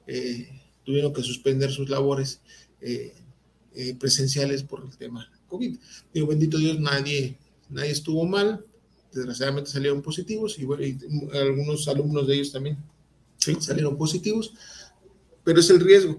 eh, 0.07 0.49
tuvieron 0.85 1.13
que 1.13 1.23
suspender 1.23 1.73
sus 1.73 1.89
labores 1.91 2.41
eh, 2.81 3.13
presenciales 3.99 4.63
por 4.63 4.85
el 4.85 4.97
tema 4.97 5.31
COVID. 5.49 5.79
Digo, 6.13 6.27
bendito 6.27 6.59
Dios, 6.59 6.79
nadie, 6.81 7.39
nadie 7.69 7.91
estuvo 7.91 8.25
mal, 8.25 8.65
desgraciadamente 9.13 9.71
salieron 9.71 10.03
positivos 10.03 10.59
y, 10.59 10.65
bueno, 10.65 10.85
algunos 11.35 11.87
alumnos 11.89 12.27
de 12.27 12.35
ellos 12.35 12.53
también 12.53 12.79
salieron 13.61 13.97
positivos, 13.97 14.55
pero 15.45 15.61
es 15.61 15.71
el 15.71 15.81
riesgo. 15.81 16.19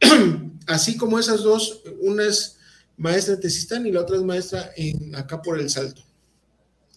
Así 0.66 0.96
como 0.96 1.18
esas 1.18 1.42
dos, 1.42 1.82
una 2.00 2.24
es 2.24 2.56
maestra 2.96 3.34
de 3.34 3.42
Tesistán 3.42 3.86
y 3.86 3.92
la 3.92 4.00
otra 4.00 4.16
es 4.16 4.22
maestra 4.22 4.70
en, 4.76 5.14
acá 5.14 5.42
por 5.42 5.60
el 5.60 5.68
Salto, 5.68 6.02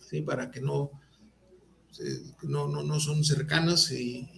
¿sí? 0.10 0.22
Para 0.22 0.52
que 0.52 0.62
no, 0.62 0.92
no, 2.44 2.68
no, 2.68 2.84
no 2.84 3.00
son 3.00 3.24
cercanas 3.24 3.92
y, 3.92 4.30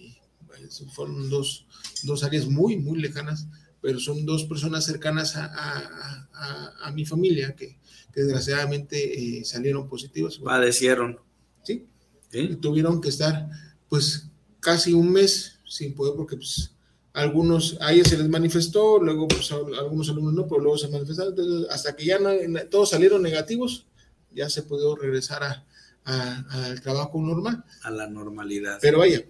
fueron 0.92 1.30
dos, 1.30 1.66
dos, 2.02 2.24
áreas 2.24 2.46
muy, 2.46 2.76
muy 2.78 2.98
lejanas, 2.98 3.46
pero 3.80 4.00
son 4.00 4.26
dos 4.26 4.44
personas 4.44 4.84
cercanas 4.84 5.36
a, 5.36 5.46
a, 5.46 6.74
a, 6.82 6.92
mi 6.92 7.04
familia 7.04 7.54
que, 7.54 7.78
que 8.12 8.22
desgraciadamente 8.22 9.38
eh, 9.38 9.44
salieron 9.44 9.88
positivos. 9.88 10.38
Padecieron. 10.38 11.20
¿Sí? 11.62 11.86
tuvieron 12.60 13.00
que 13.00 13.08
estar 13.08 13.48
pues 13.88 14.28
casi 14.60 14.92
un 14.92 15.10
mes 15.10 15.58
sin 15.66 15.94
poder 15.94 16.14
porque 16.16 16.36
pues 16.36 16.72
algunos, 17.12 17.76
a 17.80 17.92
ellos 17.92 18.08
se 18.08 18.16
les 18.18 18.28
manifestó, 18.28 18.98
luego 19.02 19.26
pues, 19.26 19.50
algunos 19.50 20.08
alumnos 20.08 20.34
no, 20.34 20.46
pero 20.46 20.60
luego 20.60 20.78
se 20.78 20.88
manifestaron, 20.88 21.34
hasta 21.70 21.96
que 21.96 22.04
ya 22.04 22.18
no, 22.18 22.30
todos 22.70 22.90
salieron 22.90 23.22
negativos, 23.22 23.86
ya 24.32 24.48
se 24.48 24.62
pudo 24.62 24.94
regresar 24.94 25.64
al 26.04 26.80
trabajo 26.80 27.20
normal. 27.20 27.64
A 27.82 27.90
la 27.90 28.06
normalidad. 28.06 28.78
Pero 28.80 28.98
vaya, 28.98 29.24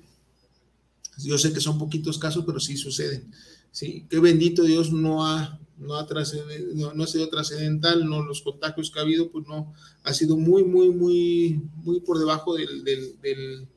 yo 1.18 1.38
sé 1.38 1.52
que 1.52 1.60
son 1.60 1.78
poquitos 1.78 2.18
casos, 2.18 2.44
pero 2.44 2.60
sí 2.60 2.76
suceden. 2.76 3.32
Sí, 3.70 4.06
qué 4.08 4.18
bendito 4.18 4.62
Dios 4.62 4.92
no 4.92 5.26
ha, 5.26 5.60
no 5.76 5.96
ha, 5.96 6.06
no, 6.74 7.04
ha 7.04 7.06
sido 7.06 7.28
trascendental, 7.28 8.08
no 8.08 8.22
los 8.22 8.42
contagios 8.42 8.90
que 8.90 8.98
ha 8.98 9.02
habido, 9.02 9.30
pues 9.30 9.46
no, 9.46 9.72
ha 10.02 10.12
sido 10.12 10.36
muy, 10.36 10.64
muy, 10.64 10.90
muy, 10.90 11.60
muy 11.76 12.00
por 12.00 12.18
debajo 12.18 12.54
del 12.54 13.68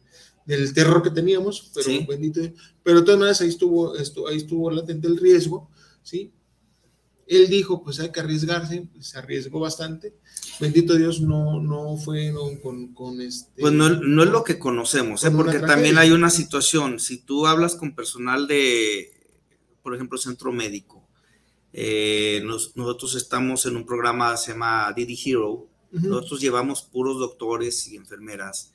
del 0.45 0.73
terror 0.73 1.01
que 1.01 1.11
teníamos, 1.11 1.71
pero 1.73 2.05
bendito. 2.07 2.41
Pero 2.83 2.99
de 2.99 3.05
todas 3.05 3.19
maneras 3.19 3.41
ahí 3.41 3.49
estuvo, 3.49 3.95
esto, 3.95 4.27
ahí 4.27 4.37
estuvo 4.37 4.71
latente 4.71 5.07
el 5.07 5.17
riesgo, 5.17 5.69
¿sí? 6.03 6.31
Él 7.27 7.47
dijo, 7.47 7.81
pues 7.81 7.99
hay 7.99 8.11
que 8.11 8.19
arriesgarse, 8.19 8.89
se 8.99 9.17
arriesgó 9.17 9.61
bastante. 9.61 10.15
Bendito 10.59 10.95
Dios, 10.95 11.21
no, 11.21 11.61
no 11.61 11.95
fue 11.95 12.33
con, 12.61 12.93
con, 12.93 13.21
este... 13.21 13.61
Pues 13.61 13.71
no, 13.71 13.89
no, 13.89 14.23
es 14.23 14.29
lo 14.29 14.43
que 14.43 14.59
conocemos, 14.59 15.23
¿eh? 15.23 15.31
porque 15.31 15.59
también 15.59 15.97
hay 15.97 16.11
una 16.11 16.29
situación, 16.29 16.99
si 16.99 17.19
tú 17.19 17.47
hablas 17.47 17.75
con 17.75 17.95
personal 17.95 18.47
de, 18.47 19.11
por 19.81 19.95
ejemplo, 19.95 20.17
centro 20.17 20.51
médico, 20.51 21.07
eh, 21.73 22.41
nosotros 22.43 23.15
estamos 23.15 23.65
en 23.65 23.77
un 23.77 23.85
programa 23.85 24.35
se 24.37 24.51
llama 24.51 24.91
Didi 24.95 25.17
Hero, 25.25 25.67
nosotros 25.91 26.39
llevamos 26.39 26.83
puros 26.83 27.19
doctores 27.19 27.87
y 27.87 27.97
enfermeras, 27.97 28.71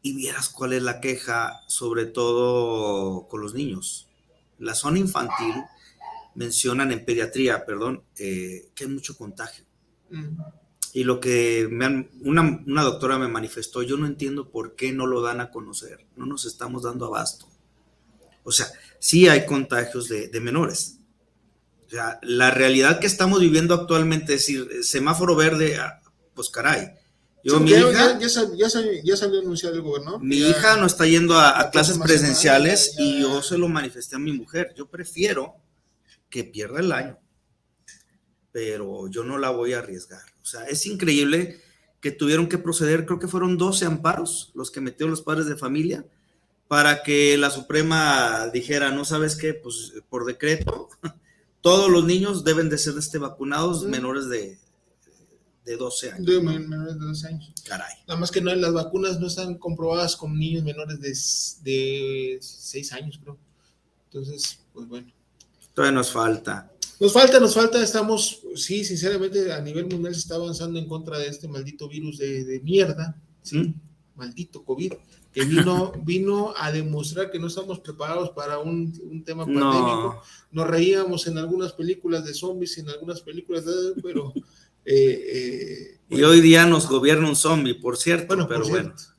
y 0.00 0.14
vieras 0.16 0.48
cuál 0.48 0.72
es 0.72 0.82
la 0.82 1.00
queja, 1.00 1.60
sobre 1.68 2.06
todo 2.06 3.28
con 3.28 3.40
los 3.40 3.54
niños. 3.54 4.08
La 4.58 4.74
zona 4.74 4.98
infantil 4.98 5.54
mencionan 6.34 6.92
en 6.92 7.04
pediatría, 7.04 7.64
perdón, 7.64 8.02
eh, 8.16 8.70
que 8.74 8.84
hay 8.84 8.90
mucho 8.90 9.16
contagio. 9.16 9.64
Mm. 10.10 10.40
Y 10.94 11.04
lo 11.04 11.20
que 11.20 11.68
me 11.70 12.10
una, 12.20 12.82
doctora 12.82 13.18
me 13.18 13.28
manifestó, 13.28 13.82
yo 13.82 13.96
no 13.96 14.06
entiendo 14.06 14.50
por 14.50 14.74
qué 14.74 14.92
no 14.92 15.06
lo 15.06 15.22
dan 15.22 15.40
a 15.40 15.50
conocer, 15.50 16.06
no 16.16 16.26
nos 16.26 16.44
estamos 16.44 16.82
dando 16.82 17.06
abasto. 17.06 17.46
O 18.44 18.52
sea, 18.52 18.66
sí 19.02 19.28
hay 19.28 19.44
contagios 19.46 20.08
de, 20.08 20.28
de 20.28 20.40
menores. 20.40 20.98
O 21.88 21.90
sea, 21.90 22.20
la 22.22 22.52
realidad 22.52 23.00
que 23.00 23.08
estamos 23.08 23.40
viviendo 23.40 23.74
actualmente, 23.74 24.34
es 24.34 24.46
decir, 24.46 24.68
semáforo 24.84 25.34
verde, 25.34 25.76
ah, 25.76 26.00
pues 26.34 26.50
caray, 26.50 26.92
yo, 27.44 27.58
mi 27.58 27.72
hija, 27.72 28.18
ya, 28.20 28.28
salió, 28.28 29.40
anunciado 29.40 29.74
el 29.74 29.82
gobernador. 29.82 30.22
Mi 30.22 30.36
hija 30.36 30.76
no 30.76 30.86
está 30.86 31.04
yendo 31.04 31.36
a, 31.36 31.68
clases 31.72 31.98
presenciales 31.98 32.94
y 32.96 33.20
yo 33.20 33.42
se 33.42 33.58
lo 33.58 33.68
manifesté 33.68 34.14
a 34.14 34.20
mi 34.20 34.32
mujer. 34.32 34.72
Yo 34.76 34.88
prefiero 34.88 35.56
que 36.30 36.44
pierda 36.44 36.78
el 36.78 36.92
año, 36.92 37.18
pero 38.52 39.08
yo 39.08 39.24
no 39.24 39.36
la 39.36 39.50
voy 39.50 39.72
a 39.72 39.80
arriesgar. 39.80 40.22
O 40.40 40.44
sea, 40.44 40.64
es 40.66 40.86
increíble 40.86 41.60
que 42.00 42.12
tuvieron 42.12 42.48
que 42.48 42.58
proceder, 42.58 43.04
creo 43.04 43.18
que 43.18 43.26
fueron 43.26 43.58
12 43.58 43.84
amparos 43.86 44.52
los 44.54 44.70
que 44.70 44.80
metieron 44.80 45.10
los 45.10 45.22
padres 45.22 45.46
de 45.46 45.56
familia 45.56 46.06
para 46.72 47.02
que 47.02 47.36
la 47.36 47.50
Suprema 47.50 48.48
dijera, 48.50 48.92
no 48.92 49.04
sabes 49.04 49.36
qué, 49.36 49.52
pues 49.52 49.92
por 50.08 50.24
decreto, 50.24 50.88
todos 51.60 51.90
los 51.90 52.06
niños 52.06 52.44
deben 52.44 52.70
de 52.70 52.78
ser 52.78 52.94
este, 52.96 53.18
vacunados 53.18 53.84
menores 53.84 54.30
de 54.30 54.58
de 55.66 55.76
12 55.76 56.12
años. 56.12 56.26
De 56.26 56.40
menores 56.40 56.94
de 56.94 57.04
12 57.04 57.28
años. 57.28 57.52
Caray. 57.68 57.94
Nada 58.08 58.18
más 58.18 58.30
que 58.30 58.40
no, 58.40 58.54
las 58.54 58.72
vacunas 58.72 59.20
no 59.20 59.26
están 59.26 59.58
comprobadas 59.58 60.16
con 60.16 60.38
niños 60.38 60.64
menores 60.64 60.98
de, 60.98 61.10
de 61.70 62.38
6 62.40 62.92
años, 62.94 63.20
creo. 63.22 63.36
Entonces, 64.06 64.58
pues 64.72 64.88
bueno. 64.88 65.12
Todavía 65.74 65.98
nos 65.98 66.10
falta. 66.10 66.72
Nos 66.98 67.12
falta, 67.12 67.38
nos 67.38 67.52
falta, 67.52 67.82
estamos, 67.82 68.40
sí, 68.56 68.82
sinceramente, 68.82 69.52
a 69.52 69.60
nivel 69.60 69.88
mundial 69.88 70.14
se 70.14 70.20
está 70.20 70.36
avanzando 70.36 70.78
en 70.78 70.88
contra 70.88 71.18
de 71.18 71.26
este 71.26 71.48
maldito 71.48 71.86
virus 71.86 72.16
de, 72.16 72.44
de 72.44 72.60
mierda, 72.60 73.14
¿sí? 73.42 73.58
¿Mm? 73.58 73.74
Maldito 74.14 74.64
COVID, 74.64 74.94
que 75.32 75.44
vino, 75.44 75.92
vino 76.04 76.52
a 76.56 76.70
demostrar 76.72 77.30
que 77.30 77.38
no 77.38 77.46
estamos 77.46 77.80
preparados 77.80 78.30
para 78.30 78.58
un, 78.58 78.92
un 79.10 79.24
tema 79.24 79.44
No. 79.46 79.60
pandémico. 79.70 80.22
Nos 80.50 80.66
reíamos 80.66 81.26
en 81.26 81.38
algunas 81.38 81.72
películas 81.72 82.24
de 82.24 82.34
zombies, 82.34 82.76
en 82.78 82.88
algunas 82.90 83.20
películas 83.22 83.64
de, 83.64 83.72
pero... 84.02 84.32
eh, 84.84 85.24
eh, 85.32 85.98
Y 86.10 86.22
hoy 86.22 86.40
día 86.40 86.66
nos 86.66 86.88
gobierna 86.88 87.28
un 87.28 87.36
zombie, 87.36 87.74
por 87.74 87.96
cierto, 87.96 88.26
bueno, 88.28 88.46
pero 88.48 88.60
por 88.62 88.70
bueno. 88.70 88.94
cierto. 88.96 89.14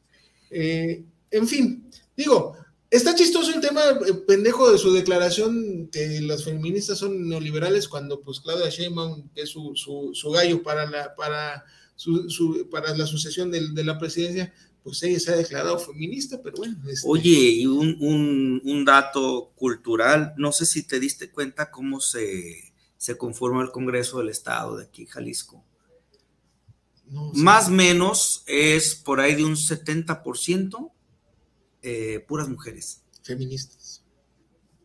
Eh, 0.52 1.04
en 1.32 1.47
fin, 1.47 1.89
digo, 2.15 2.56
está 2.91 3.15
chistoso 3.15 3.52
el 3.56 3.60
tema 3.62 3.82
eh, 4.08 4.13
pendejo 4.28 4.71
de 4.71 4.78
su 4.78 4.93
declaración 4.93 5.89
que 5.91 6.21
las 6.21 6.43
feministas 6.43 6.99
son 6.99 7.28
neoliberales 7.28 7.88
cuando 7.88 8.21
pues 8.21 8.39
Claudia 8.39 8.69
Sheinbaum, 8.69 9.30
que 9.34 9.41
es 9.41 9.49
su, 9.49 9.71
su, 9.76 10.12
su 10.13 10.30
gallo 10.30 10.62
para 10.62 10.86
la, 10.88 11.15
para 11.15 11.63
su, 11.95 12.30
su- 12.30 12.67
para 12.69 12.95
la 12.95 13.08
sucesión 13.08 13.49
del- 13.49 13.73
de, 13.73 13.84
la 13.84 13.97
presidencia, 13.97 14.54
pues 14.84 15.02
ella 15.04 15.19
se 15.19 15.32
ha 15.32 15.38
declarado 15.38 15.80
feminista, 15.80 16.41
pero 16.43 16.58
bueno. 16.58 16.76
este, 16.89 17.08
Oye, 17.08 17.30
y 17.30 17.65
un, 17.65 17.96
un- 18.02 18.62
un 18.63 18.86
dato 18.86 19.52
cultural, 19.56 20.34
no 20.38 20.52
sé 20.52 20.65
si 20.65 20.84
te 20.84 21.00
diste 21.00 21.32
cuenta 21.32 21.72
cómo 21.72 22.00
se, 22.02 22.74
se 22.98 23.17
conforma 23.17 23.62
el 23.63 23.72
Congreso 23.72 24.19
del 24.19 24.30
Estado 24.30 24.76
de 24.78 24.84
aquí, 24.86 25.06
Jalisco. 25.06 25.63
no. 27.08 27.32
Más 27.36 27.67
o 27.67 27.72
menos 27.72 28.43
es 28.48 28.96
por 28.96 29.19
ahí 29.19 29.36
de 29.36 29.46
un 29.46 29.56
70% 29.56 30.91
eh, 31.82 32.24
puras 32.28 32.48
mujeres, 32.50 33.02
feministas. 33.24 34.04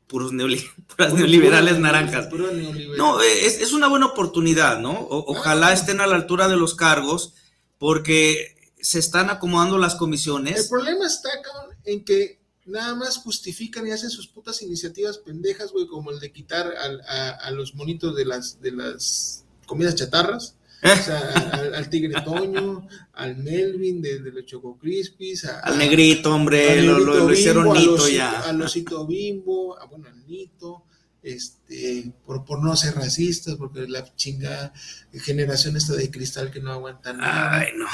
puros 0.06 0.32
neoli- 0.32 0.68
puras 0.96 1.14
neoliberales 1.14 1.78
naranjas. 1.78 2.26
pura 2.28 2.50
neoliberal. 2.52 2.96
No, 2.96 3.20
eh, 3.22 3.46
es, 3.46 3.60
es 3.60 3.72
una 3.72 3.88
buena 3.88 4.06
oportunidad, 4.06 4.78
¿no? 4.80 4.92
O- 4.92 5.30
ojalá 5.32 5.68
Ah. 5.68 5.72
estén 5.72 6.00
a 6.00 6.06
la 6.06 6.16
altura 6.16 6.48
de 6.48 6.56
los 6.56 6.74
cargos, 6.74 7.34
porque 7.78 8.56
se 8.80 8.98
están 8.98 9.30
acomodando 9.30 9.78
las 9.78 9.94
El 9.94 9.98
comisiones. 9.98 10.68
problema 10.68 11.06
está, 11.06 11.30
cabrón, 11.42 11.76
en 11.84 12.04
que 12.04 12.38
nada 12.66 12.94
más 12.94 13.16
justifican 13.16 13.86
y 13.86 13.92
hacen 13.92 14.10
sus 14.10 14.26
putas 14.28 14.60
iniciativas 14.62 15.18
pendejas, 15.18 15.72
güey, 15.72 15.86
como 15.86 16.10
el 16.10 16.20
de 16.20 16.30
quitar 16.32 16.66
al- 16.76 17.00
a, 17.08 17.30
a 17.30 17.50
los 17.50 17.74
monitos 17.74 18.14
de 18.14 18.24
las, 18.26 18.60
de 18.60 18.72
las 18.72 19.44
comidas 19.66 19.94
chatarras. 19.94 20.54
O 20.82 20.86
sea, 21.04 21.18
al, 21.54 21.74
al 21.74 21.90
Tigre 21.90 22.20
Toño, 22.22 22.86
al 23.14 23.36
Melvin 23.38 24.00
de, 24.00 24.20
de 24.20 24.30
los 24.30 24.44
Choco 24.46 24.78
Crispies, 24.78 25.44
a- 25.46 25.60
Al 25.60 25.76
negrito, 25.78 26.32
hombre, 26.34 26.78
al 26.78 26.86
lo, 26.86 26.92
lo- 26.98 27.04
Negrito 27.06 27.26
lo 27.26 27.32
hicieron 27.32 27.64
Bimbo, 27.72 27.92
nito 27.94 28.08
ya. 28.08 28.40
Al 28.42 28.62
Osito 28.62 29.06
Bimbo, 29.06 29.76
a, 29.80 29.86
bueno, 29.86 30.06
al 30.08 30.26
Nito, 30.26 30.84
este, 31.22 32.12
por, 32.24 32.44
por 32.44 32.62
no 32.62 32.76
ser 32.76 32.94
racistas, 32.94 33.56
porque 33.56 33.88
la 33.88 34.14
chingada 34.14 34.72
generación 35.12 35.76
esta 35.76 35.94
de 35.94 36.10
cristal 36.10 36.50
que 36.50 36.60
no 36.60 36.70
aguanta 36.70 37.12
nada. 37.12 37.58
Ay, 37.60 37.68
no. 37.76 37.86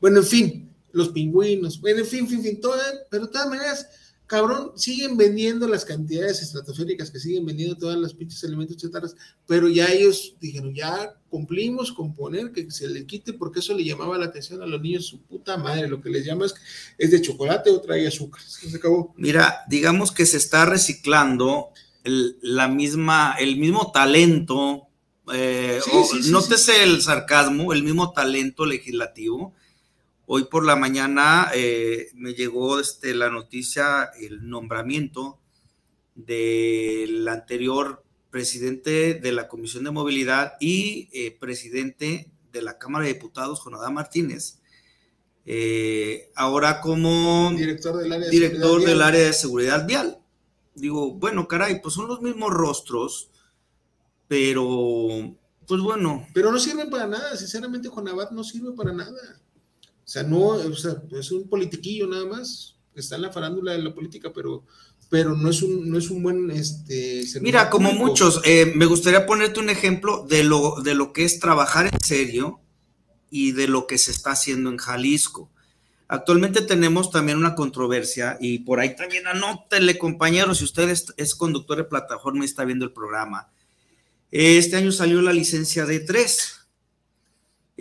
Bueno, 0.00 0.18
en 0.18 0.26
fin, 0.26 0.74
los 0.92 1.10
pingüinos, 1.10 1.80
bueno, 1.80 2.00
en 2.00 2.06
fin, 2.06 2.26
fin, 2.26 2.42
fin, 2.42 2.60
todo, 2.60 2.74
pero 3.10 3.26
de 3.26 3.32
todas 3.32 3.48
maneras, 3.48 3.86
cabrón, 4.26 4.72
siguen 4.76 5.16
vendiendo 5.16 5.66
las 5.68 5.84
cantidades 5.84 6.40
estratosféricas 6.40 7.10
que 7.10 7.18
siguen 7.18 7.44
vendiendo 7.44 7.76
todas 7.76 7.98
las 7.98 8.14
pinches 8.14 8.42
elementos 8.44 8.76
chatarras, 8.76 9.14
pero 9.46 9.68
ya 9.68 9.86
ellos 9.86 10.36
dijeron, 10.40 10.74
ya 10.74 11.14
cumplimos 11.28 11.92
con 11.92 12.14
poner 12.14 12.52
que 12.52 12.70
se 12.70 12.88
le 12.88 13.06
quite 13.06 13.32
porque 13.32 13.60
eso 13.60 13.74
le 13.74 13.84
llamaba 13.84 14.18
la 14.18 14.26
atención 14.26 14.62
a 14.62 14.66
los 14.66 14.80
niños, 14.80 15.06
su 15.06 15.20
puta 15.22 15.56
madre, 15.56 15.88
lo 15.88 16.00
que 16.00 16.10
les 16.10 16.24
llama 16.24 16.46
es, 16.46 16.54
es 16.96 17.10
de 17.10 17.20
chocolate 17.20 17.70
o 17.70 17.80
trae 17.80 18.06
azúcar, 18.06 18.40
se 18.42 18.76
acabó. 18.76 19.14
Mira, 19.16 19.58
digamos 19.68 20.12
que 20.12 20.26
se 20.26 20.36
está 20.36 20.64
reciclando 20.64 21.70
el, 22.04 22.38
la 22.40 22.68
misma, 22.68 23.34
el 23.38 23.56
mismo 23.58 23.92
talento. 23.92 24.88
eh, 25.32 25.80
Sí, 25.84 25.90
sí, 26.10 26.22
sí, 26.22 26.30
nótese 26.30 26.82
el 26.82 27.02
sarcasmo, 27.02 27.72
el 27.72 27.82
mismo 27.82 28.12
talento 28.12 28.64
legislativo. 28.64 29.54
Hoy 30.32 30.44
por 30.44 30.64
la 30.64 30.76
mañana 30.76 31.50
eh, 31.52 32.10
me 32.14 32.34
llegó 32.34 32.78
este, 32.78 33.14
la 33.16 33.30
noticia, 33.30 34.12
el 34.20 34.48
nombramiento 34.48 35.40
del 36.14 37.26
anterior 37.26 38.04
presidente 38.30 39.14
de 39.14 39.32
la 39.32 39.48
Comisión 39.48 39.82
de 39.82 39.90
Movilidad 39.90 40.52
y 40.60 41.08
eh, 41.12 41.36
presidente 41.36 42.30
de 42.52 42.62
la 42.62 42.78
Cámara 42.78 43.06
de 43.06 43.14
Diputados, 43.14 43.58
Jonadá 43.58 43.90
Martínez. 43.90 44.60
Eh, 45.46 46.30
ahora 46.36 46.80
como 46.80 47.50
Director 47.56 47.96
del 47.96 48.12
área 48.12 48.26
de 48.26 48.30
director 48.30 48.60
seguridad 48.60 48.86
del 48.86 48.98
vial. 48.98 49.08
área 49.08 49.26
de 49.26 49.32
seguridad 49.32 49.84
vial. 49.88 50.18
Digo, 50.76 51.12
bueno, 51.12 51.48
caray, 51.48 51.82
pues 51.82 51.94
son 51.94 52.06
los 52.06 52.22
mismos 52.22 52.52
rostros, 52.52 53.30
pero 54.28 55.34
pues 55.66 55.80
bueno, 55.80 56.24
Pero 56.32 56.52
no 56.52 56.60
sirven 56.60 56.88
para 56.88 57.08
nada, 57.08 57.36
sinceramente, 57.36 57.88
Juan 57.88 58.06
Abad 58.06 58.30
no 58.30 58.44
sirve 58.44 58.70
para 58.76 58.92
nada. 58.92 59.40
O 60.10 60.12
sea, 60.12 60.24
no, 60.24 60.40
o 60.40 60.74
sea, 60.74 61.00
es 61.12 61.30
un 61.30 61.48
politiquillo 61.48 62.04
nada 62.08 62.26
más, 62.26 62.74
está 62.96 63.14
en 63.14 63.22
la 63.22 63.30
farándula 63.30 63.74
de 63.74 63.78
la 63.78 63.94
política, 63.94 64.32
pero, 64.34 64.64
pero 65.08 65.36
no 65.36 65.48
es 65.48 65.62
un, 65.62 65.88
no 65.88 65.98
es 65.98 66.10
un 66.10 66.20
buen 66.20 66.50
este 66.50 67.22
mira, 67.40 67.70
como 67.70 67.90
público. 67.90 68.06
muchos, 68.08 68.40
eh, 68.44 68.72
me 68.74 68.86
gustaría 68.86 69.24
ponerte 69.24 69.60
un 69.60 69.70
ejemplo 69.70 70.26
de 70.28 70.42
lo, 70.42 70.80
de 70.82 70.96
lo 70.96 71.12
que 71.12 71.22
es 71.22 71.38
trabajar 71.38 71.88
en 71.92 72.00
serio 72.00 72.58
y 73.30 73.52
de 73.52 73.68
lo 73.68 73.86
que 73.86 73.98
se 73.98 74.10
está 74.10 74.32
haciendo 74.32 74.68
en 74.70 74.78
Jalisco. 74.78 75.48
Actualmente 76.08 76.62
tenemos 76.62 77.12
también 77.12 77.38
una 77.38 77.54
controversia 77.54 78.36
y 78.40 78.58
por 78.58 78.80
ahí 78.80 78.96
también 78.96 79.28
anótele, 79.28 79.96
compañeros, 79.96 80.58
si 80.58 80.64
usted 80.64 80.88
es, 80.88 81.14
es 81.18 81.36
conductor 81.36 81.76
de 81.76 81.84
plataforma 81.84 82.42
y 82.42 82.46
está 82.46 82.64
viendo 82.64 82.84
el 82.84 82.92
programa. 82.92 83.52
Este 84.32 84.74
año 84.74 84.90
salió 84.90 85.22
la 85.22 85.32
licencia 85.32 85.86
de 85.86 86.00
tres. 86.00 86.59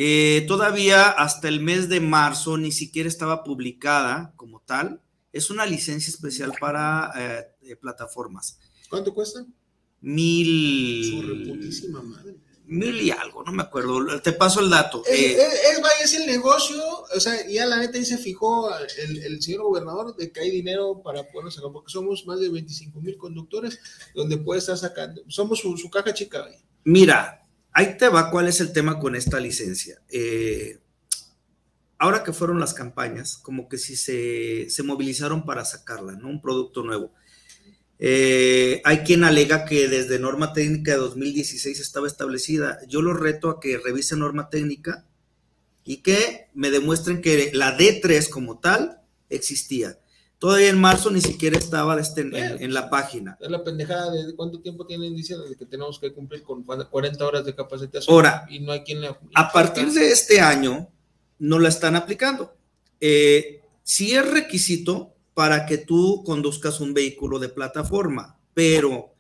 Eh, 0.01 0.45
todavía 0.47 1.09
hasta 1.09 1.49
el 1.49 1.59
mes 1.59 1.89
de 1.89 1.99
marzo 1.99 2.57
ni 2.57 2.71
siquiera 2.71 3.09
estaba 3.09 3.43
publicada 3.43 4.31
como 4.38 4.62
tal. 4.62 5.01
Es 5.33 5.49
una 5.49 5.65
licencia 5.65 6.09
especial 6.09 6.53
para 6.59 7.12
eh, 7.62 7.75
plataformas. 7.75 8.57
¿Cuánto 8.89 9.13
cuesta? 9.13 9.41
Su 9.41 9.47
Mil. 10.01 11.27
reputísima 11.45 12.01
madre. 12.01 12.35
Mil 12.65 13.01
y 13.01 13.12
algo, 13.12 13.43
no 13.43 13.51
me 13.51 13.63
acuerdo. 13.63 14.21
Te 14.21 14.31
paso 14.31 14.62
el 14.62 14.69
dato. 14.69 15.03
Es, 15.05 15.19
Eh, 15.19 15.38
es- 16.03 16.13
el 16.13 16.25
negocio, 16.27 16.81
o 17.15 17.19
sea, 17.19 17.45
ya 17.47 17.65
la 17.65 17.77
neta 17.77 17.97
ahí 17.97 18.05
se 18.05 18.17
fijó 18.17 18.71
el, 18.77 19.17
el 19.23 19.41
señor 19.41 19.63
gobernador 19.63 20.15
de 20.15 20.31
que 20.31 20.39
hay 20.39 20.49
dinero 20.49 21.01
para 21.03 21.27
poder 21.29 21.51
sacar, 21.51 21.71
porque 21.73 21.91
somos 21.91 22.25
más 22.25 22.39
de 22.39 22.49
25 22.49 23.01
mil 23.01 23.17
conductores 23.17 23.79
donde 24.15 24.38
puede 24.38 24.59
estar 24.59 24.77
sacando, 24.77 25.21
somos 25.27 25.59
su, 25.59 25.77
su 25.77 25.89
caja 25.89 26.13
chica. 26.13 26.47
Mira, 26.83 27.38
ahí 27.71 27.97
te 27.97 28.10
va 28.10 28.32
cuál 28.32 28.47
es 28.47 28.62
el 28.62 28.73
tema 28.73 28.99
con 28.99 29.15
esta 29.15 29.39
licencia. 29.39 30.01
Eh, 30.10 30.79
ahora 31.97 32.23
que 32.23 32.34
fueron 32.34 32.60
las 32.60 32.73
campañas, 32.73 33.38
como 33.38 33.69
que 33.69 33.77
sí 33.77 33.95
se, 33.95 34.69
se 34.69 34.84
movilizaron 34.84 35.45
para 35.45 35.65
sacarla, 35.65 36.13
¿no? 36.13 36.29
Un 36.29 36.41
producto 36.41 36.84
nuevo. 36.84 37.13
Eh, 38.01 38.82
hay 38.86 38.99
quien 38.99 39.25
alega 39.25 39.65
que 39.65 39.89
desde 39.89 40.19
norma 40.19 40.53
técnica 40.53 40.93
de 40.93 40.97
2016 40.97 41.79
estaba 41.79 42.08
establecida. 42.08 42.79
Yo 42.88 43.01
los 43.01 43.19
reto 43.19 43.49
a 43.49 43.60
que 43.60 43.77
revisen 43.77 44.19
norma 44.19 44.49
técnica 44.49 45.05
y 45.84 45.97
que 45.97 46.47
me 46.53 46.71
demuestren 46.71 47.21
que 47.21 47.51
la 47.53 47.77
D3 47.77 48.29
como 48.29 48.60
tal 48.60 49.01
existía. 49.29 49.99
Todavía 50.39 50.69
en 50.69 50.80
marzo 50.80 51.12
ni 51.12 51.19
siquiera 51.19 51.58
estaba 51.58 51.99
este 51.99 52.21
en- 52.21 52.34
en- 52.34 52.63
en 52.63 52.73
la 52.73 52.89
página. 52.89 53.38
Es 53.41 53.52
la 53.52 53.62
pendejada 53.63 54.10
de 54.12 54.34
cuánto 54.36 54.62
tiempo 54.62 54.86
tienen 54.86 55.13
diciendo 55.15 55.45
de 55.45 55.56
que 55.56 55.65
tenemos 55.65 55.99
que 55.99 56.13
cumplir 56.13 56.43
con 56.43 56.63
40 56.63 57.28
horas 57.28 57.45
de 57.45 57.54
capacitación. 57.54 58.13
Ahora, 58.15 58.45
y 58.49 58.60
no 58.60 58.71
hay 58.71 58.82
quien 58.84 59.02
la. 59.02 59.19
A 59.36 59.52
partir 59.52 59.91
de 59.91 60.12
este 60.12 60.39
año 60.39 60.88
no 61.39 61.60
la 61.60 61.67
están 61.69 61.95
aplicando. 61.97 62.56
Eh, 63.02 63.62
sí 63.84 64.13
es 64.15 64.25
requisito 64.32 65.13
para 65.34 65.65
que 65.65 65.78
tú 65.78 66.23
conduzcas 66.25 66.80
un 66.80 66.93
vehículo 66.93 67.38
de 67.39 67.49
plataforma, 67.49 68.38
pero 68.54 69.13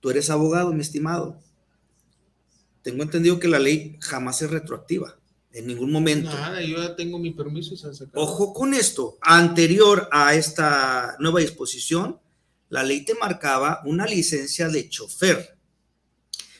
tú 0.00 0.08
eres 0.10 0.30
abogado, 0.30 0.72
mi 0.72 0.80
estimado. 0.80 1.38
Tengo 2.82 3.02
entendido 3.02 3.38
que 3.38 3.48
la 3.48 3.58
ley 3.58 3.96
jamás 4.00 4.42
es 4.42 4.50
retroactiva, 4.50 5.16
en 5.52 5.66
ningún 5.66 5.92
momento. 5.92 6.30
Nada, 6.30 6.62
yo 6.62 6.78
ya 6.78 6.96
tengo 6.96 7.18
mi 7.18 7.30
permiso 7.32 7.74
y 7.74 7.76
se. 7.76 7.88
Ojo 8.14 8.52
con 8.52 8.74
esto, 8.74 9.18
anterior 9.20 10.08
a 10.10 10.34
esta 10.34 11.16
nueva 11.18 11.40
disposición, 11.40 12.18
la 12.68 12.82
ley 12.82 13.04
te 13.04 13.14
marcaba 13.14 13.82
una 13.84 14.06
licencia 14.06 14.68
de 14.68 14.88
chofer. 14.88 15.56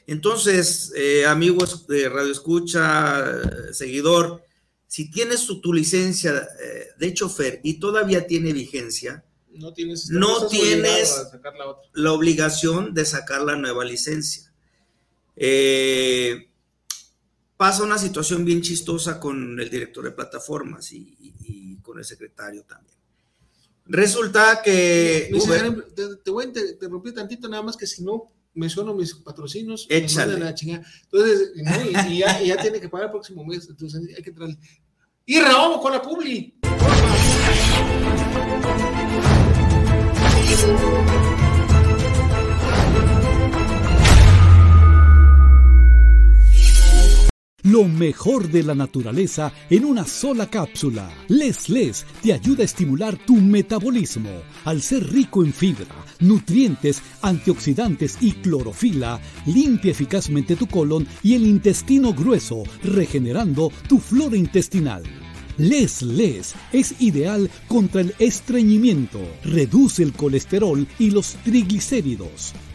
Entonces, 0.06 0.92
eh, 0.96 1.24
amigos 1.26 1.86
de 1.86 2.08
Radio 2.08 2.32
Escucha, 2.32 3.20
eh, 3.20 3.72
seguidor, 3.72 4.42
si 4.86 5.10
tienes 5.10 5.46
tu, 5.46 5.60
tu 5.60 5.72
licencia 5.72 6.46
eh, 6.62 6.88
de 6.98 7.14
chofer 7.14 7.60
y 7.62 7.74
todavía 7.74 8.26
tiene 8.26 8.52
vigencia, 8.52 9.24
No 9.54 9.72
tienes, 9.72 10.10
No 10.10 10.48
sacar 10.50 11.54
la 11.56 11.66
otra. 11.68 11.88
la 11.94 12.12
obligación 12.12 12.92
de 12.94 13.04
sacar 13.04 13.42
la 13.42 13.56
nueva 13.56 13.84
licencia. 13.84 14.52
Eh, 15.36 16.50
pasa 17.62 17.84
una 17.84 17.96
situación 17.96 18.44
bien 18.44 18.60
chistosa 18.60 19.20
con 19.20 19.60
el 19.60 19.70
director 19.70 20.02
de 20.02 20.10
plataformas 20.10 20.92
y, 20.92 21.78
con 21.80 21.96
el 21.96 22.04
secretario 22.04 22.64
también. 22.64 22.96
Resulta 23.86 24.60
que... 24.64 25.30
te, 26.24 26.30
voy 26.32 26.44
a 26.44 26.48
interrumpir 26.48 27.14
tantito 27.14 27.48
nada 27.48 27.62
más 27.62 27.76
que 27.76 27.86
si 27.86 28.02
no 28.02 28.32
menciono 28.52 28.94
mis 28.94 29.14
patrocinos. 29.14 29.86
Échale. 29.88 30.40
La 30.40 30.48
entonces, 30.50 31.52
y, 32.08 32.18
ya, 32.18 32.42
ya, 32.42 32.56
tiene 32.56 32.80
que 32.80 32.88
pagar 32.88 33.06
el 33.06 33.12
próximo 33.12 33.44
mes, 33.44 33.68
entonces 33.68 34.12
hay 34.16 34.24
que 34.24 34.32
traerle. 34.32 34.58
Y 35.24 35.40
vamos 35.40 35.80
con 35.80 35.92
la 35.92 36.02
publi. 36.02 36.58
Lo 47.64 47.84
mejor 47.84 48.50
de 48.50 48.64
la 48.64 48.74
naturaleza 48.74 49.52
en 49.70 49.84
una 49.84 50.04
sola 50.04 50.50
cápsula. 50.50 51.08
Les 51.28 51.68
Les 51.68 52.04
te 52.20 52.32
ayuda 52.32 52.62
a 52.62 52.64
estimular 52.64 53.16
tu 53.16 53.36
metabolismo. 53.36 54.30
Al 54.64 54.82
ser 54.82 55.08
rico 55.12 55.44
en 55.44 55.52
fibra, 55.52 55.86
nutrientes, 56.18 57.00
antioxidantes 57.22 58.18
y 58.20 58.32
clorofila, 58.32 59.20
limpia 59.46 59.92
eficazmente 59.92 60.56
tu 60.56 60.66
colon 60.66 61.06
y 61.22 61.34
el 61.34 61.46
intestino 61.46 62.12
grueso, 62.12 62.64
regenerando 62.82 63.70
tu 63.88 64.00
flora 64.00 64.36
intestinal. 64.36 65.04
Les 65.56 66.02
Les 66.02 66.54
es 66.72 67.00
ideal 67.00 67.48
contra 67.68 68.00
el 68.00 68.12
estreñimiento, 68.18 69.20
reduce 69.44 70.02
el 70.02 70.12
colesterol 70.14 70.84
y 70.98 71.10
los 71.10 71.36
triglicéridos 71.44 72.54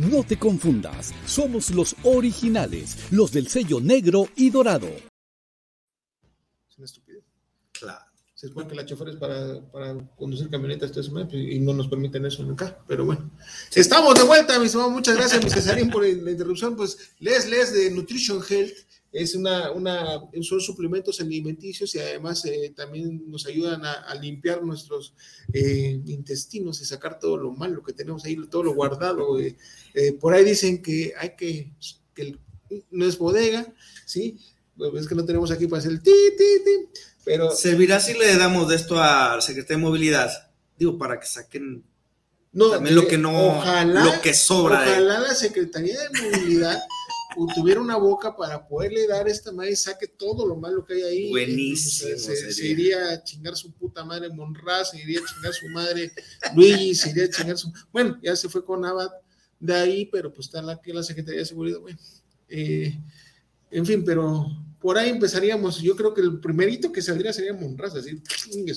No 0.00 0.24
te 0.24 0.38
confundas, 0.38 1.12
somos 1.26 1.72
los 1.72 1.94
originales, 2.04 2.96
los 3.10 3.32
del 3.32 3.48
sello 3.48 3.82
negro 3.82 4.28
y 4.34 4.48
dorado. 4.48 4.88
Es 6.70 6.78
una 6.78 6.86
estupidez. 6.86 7.22
Claro. 7.70 8.06
Se 8.34 8.48
supone 8.48 8.66
que 8.66 8.76
la 8.76 8.86
chofer 8.86 9.10
es 9.10 9.16
para, 9.16 9.60
conducir 10.16 10.48
camionetas 10.48 10.90
y 11.32 11.58
no 11.58 11.74
nos 11.74 11.88
permiten 11.88 12.24
eso 12.24 12.42
nunca, 12.42 12.82
pero 12.88 13.04
bueno. 13.04 13.30
Estamos 13.74 14.14
de 14.14 14.22
vuelta, 14.22 14.58
mis 14.58 14.72
hermanos. 14.72 14.94
Muchas 14.94 15.16
gracias, 15.16 15.44
mi 15.44 15.50
Cesarín, 15.50 15.90
por 15.90 16.02
la 16.02 16.30
interrupción. 16.30 16.76
Pues 16.76 17.12
les, 17.18 17.50
les 17.50 17.74
de 17.74 17.90
Nutrition 17.90 18.42
Health 18.48 18.78
es 19.12 19.34
una, 19.34 19.72
una, 19.72 20.20
son 20.42 20.60
suplementos 20.60 21.20
alimenticios 21.20 21.94
y 21.94 21.98
además 21.98 22.44
eh, 22.44 22.72
también 22.76 23.28
nos 23.28 23.46
ayudan 23.46 23.84
a, 23.84 24.14
limpiar 24.14 24.62
nuestros 24.62 25.14
eh, 25.52 26.00
intestinos 26.06 26.80
y 26.80 26.84
sacar 26.84 27.18
todo 27.18 27.36
lo 27.36 27.50
malo 27.52 27.82
que 27.82 27.92
tenemos 27.92 28.24
ahí, 28.24 28.36
todo 28.48 28.62
lo 28.62 28.74
guardado. 28.74 29.38
Eh, 29.40 29.56
por 30.20 30.34
ahí 30.34 30.44
dicen 30.44 30.80
que 30.80 31.12
hay 31.18 31.34
que, 31.36 31.72
que 32.14 32.36
no 32.90 33.04
es 33.04 33.18
bodega, 33.18 33.66
¿sí? 34.06 34.38
Pues 34.76 35.02
es 35.02 35.08
que 35.08 35.14
no 35.14 35.24
tenemos 35.24 35.50
aquí 35.50 35.66
para 35.66 35.80
hacer 35.80 35.92
el 35.92 36.02
ti, 36.02 36.12
ti, 36.38 36.64
ti, 36.64 37.00
pero... 37.24 37.50
¿Servirá 37.50 38.00
si 38.00 38.16
le 38.16 38.36
damos 38.36 38.68
de 38.68 38.76
esto 38.76 39.00
al 39.00 39.42
secretario 39.42 39.78
de 39.78 39.82
Movilidad? 39.82 40.30
Digo, 40.78 40.96
para 40.96 41.18
que 41.18 41.26
saquen 41.26 41.84
no, 42.52 42.70
también 42.70 42.96
lo 42.96 43.06
que 43.06 43.16
no, 43.16 43.58
ojalá, 43.58 44.04
lo 44.04 44.20
que 44.20 44.34
sobra. 44.34 44.82
Ojalá 44.82 45.20
la 45.20 45.34
Secretaría 45.34 45.96
de 46.00 46.20
Movilidad 46.20 46.80
tuviera 47.46 47.80
una 47.80 47.96
boca 47.96 48.36
para 48.36 48.66
poderle 48.66 49.06
dar 49.06 49.28
esta 49.28 49.52
madre 49.52 49.72
y 49.72 49.76
saque 49.76 50.08
todo 50.08 50.46
lo 50.46 50.56
malo 50.56 50.84
que 50.84 50.94
hay 50.94 51.02
ahí. 51.02 51.30
Buenísimo. 51.30 52.18
Se, 52.18 52.66
iría 52.66 53.10
a 53.10 53.22
chingar 53.22 53.56
su 53.56 53.72
puta 53.72 54.04
madre 54.04 54.28
Monraz, 54.30 54.90
se 54.90 55.00
iría 55.00 55.20
a 55.20 55.24
chingar 55.24 55.52
su 55.52 55.68
madre 55.68 56.12
Luigi, 56.54 56.94
se 56.94 57.10
iría 57.10 57.24
a 57.24 57.30
chingar 57.30 57.58
su. 57.58 57.72
Bueno, 57.92 58.18
ya 58.22 58.34
se 58.36 58.48
fue 58.48 58.64
con 58.64 58.84
Abad 58.84 59.10
de 59.58 59.74
ahí, 59.74 60.06
pero 60.06 60.32
pues 60.32 60.46
está 60.46 60.62
la, 60.62 60.80
la 60.84 61.02
Secretaría 61.02 61.40
de 61.40 61.46
Seguridad. 61.46 61.78
Bueno, 61.80 61.98
eh, 62.48 62.98
en 63.70 63.86
fin, 63.86 64.04
pero 64.04 64.46
por 64.80 64.98
ahí 64.98 65.10
empezaríamos. 65.10 65.80
Yo 65.80 65.94
creo 65.94 66.12
que 66.12 66.22
el 66.22 66.40
primerito 66.40 66.90
que 66.90 67.02
saldría 67.02 67.32
sería 67.32 67.52
Monraz, 67.52 67.94
así, 67.94 68.20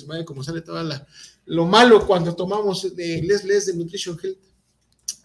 madre, 0.05 0.25
como 0.25 0.43
sale 0.43 0.61
toda 0.61 0.83
la, 0.83 1.07
lo 1.45 1.65
malo 1.65 2.05
cuando 2.05 2.35
tomamos 2.35 2.95
de 2.95 3.21
Les 3.23 3.43
Les 3.43 3.65
de 3.65 3.73
Nutrition 3.73 4.19
Health 4.21 4.52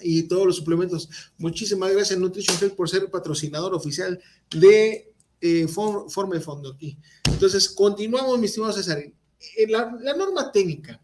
y 0.01 0.25
todos 0.25 0.47
los 0.47 0.57
suplementos. 0.57 1.09
Muchísimas 1.39 1.93
gracias 1.93 2.19
Nutrition 2.19 2.57
Health 2.61 2.75
por 2.75 2.89
ser 2.89 3.11
patrocinador 3.11 3.75
oficial 3.75 4.21
de 4.51 5.13
eh, 5.41 5.67
de 5.67 6.41
Fondo 6.41 6.73
aquí. 6.73 6.99
Entonces, 7.25 7.69
continuamos, 7.69 8.39
mi 8.39 8.47
estimado 8.47 8.73
César. 8.73 8.99
Eh, 8.99 9.67
la, 9.69 10.15
norma 10.17 10.51
técnica. 10.51 11.01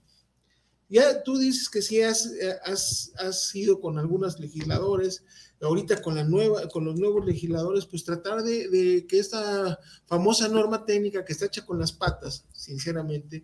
Ya 0.88 1.22
tú 1.22 1.38
dices 1.38 1.68
que 1.68 1.82
sí 1.82 2.02
has, 2.02 2.26
eh, 2.26 2.56
has, 2.64 3.12
has 3.16 3.54
ido 3.54 3.80
con 3.80 3.98
algunos 3.98 4.38
legisladores, 4.38 5.24
ahorita 5.60 6.02
con, 6.02 6.14
la 6.14 6.24
nueva, 6.24 6.68
con 6.68 6.84
los 6.84 6.96
nuevos 6.96 7.24
legisladores, 7.24 7.86
pues 7.86 8.04
tratar 8.04 8.42
de, 8.42 9.06
que 9.08 9.18
esta 9.18 9.78
famosa 10.04 10.48
norma 10.48 10.84
técnica 10.84 11.24
que 11.24 11.32
está 11.32 11.46
hecha 11.46 11.64
con 11.64 11.78
las 11.78 11.92
patas, 11.92 12.44
sinceramente, 12.52 13.42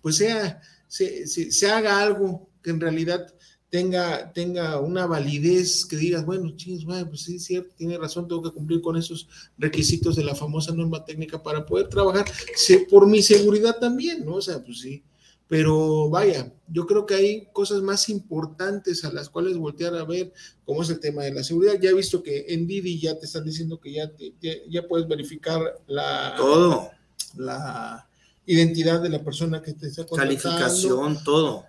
pues 0.00 0.16
sea, 0.16 0.60
se, 0.86 1.26
se, 1.26 1.50
se 1.50 1.70
haga 1.70 2.00
algo 2.00 2.48
que 2.62 2.70
en 2.70 2.80
realidad 2.80 3.26
tenga, 3.70 4.32
tenga 4.32 4.80
una 4.80 5.06
validez 5.06 5.84
que 5.84 5.96
digas, 5.96 6.24
bueno, 6.24 6.50
chingos, 6.56 6.84
pues 7.08 7.22
sí, 7.22 7.38
cierto, 7.38 7.74
tiene 7.76 7.98
razón, 7.98 8.28
tengo 8.28 8.42
que 8.42 8.52
cumplir 8.52 8.80
con 8.80 8.96
esos 8.96 9.28
requisitos 9.58 10.16
de 10.16 10.24
la 10.24 10.34
famosa 10.34 10.72
norma 10.72 11.04
técnica 11.04 11.42
para 11.42 11.66
poder 11.66 11.88
trabajar, 11.88 12.26
por 12.88 13.06
mi 13.06 13.22
seguridad 13.22 13.78
también, 13.78 14.24
¿no? 14.24 14.34
O 14.34 14.42
sea, 14.42 14.62
pues 14.62 14.80
sí. 14.80 15.02
Pero 15.48 16.10
vaya, 16.10 16.52
yo 16.66 16.86
creo 16.86 17.06
que 17.06 17.14
hay 17.14 17.48
cosas 17.52 17.80
más 17.80 18.08
importantes 18.08 19.04
a 19.04 19.12
las 19.12 19.30
cuales 19.30 19.56
voltear 19.56 19.94
a 19.94 20.04
ver, 20.04 20.32
como 20.64 20.82
es 20.82 20.90
el 20.90 20.98
tema 20.98 21.22
de 21.22 21.32
la 21.32 21.44
seguridad. 21.44 21.78
Ya 21.80 21.90
he 21.90 21.94
visto 21.94 22.20
que 22.20 22.46
en 22.48 22.66
Didi 22.66 22.98
ya 22.98 23.16
te 23.16 23.26
están 23.26 23.44
diciendo 23.44 23.78
que 23.80 23.92
ya, 23.92 24.10
ya, 24.68 24.88
puedes 24.88 25.06
verificar 25.06 25.60
la, 25.86 26.34
todo. 26.36 26.90
la 27.36 28.08
identidad 28.44 29.00
de 29.00 29.08
la 29.08 29.22
persona 29.22 29.62
que 29.62 29.72
te 29.74 29.86
está 29.86 30.04
contratando. 30.04 30.42
Calificación, 30.42 31.22
todo. 31.22 31.64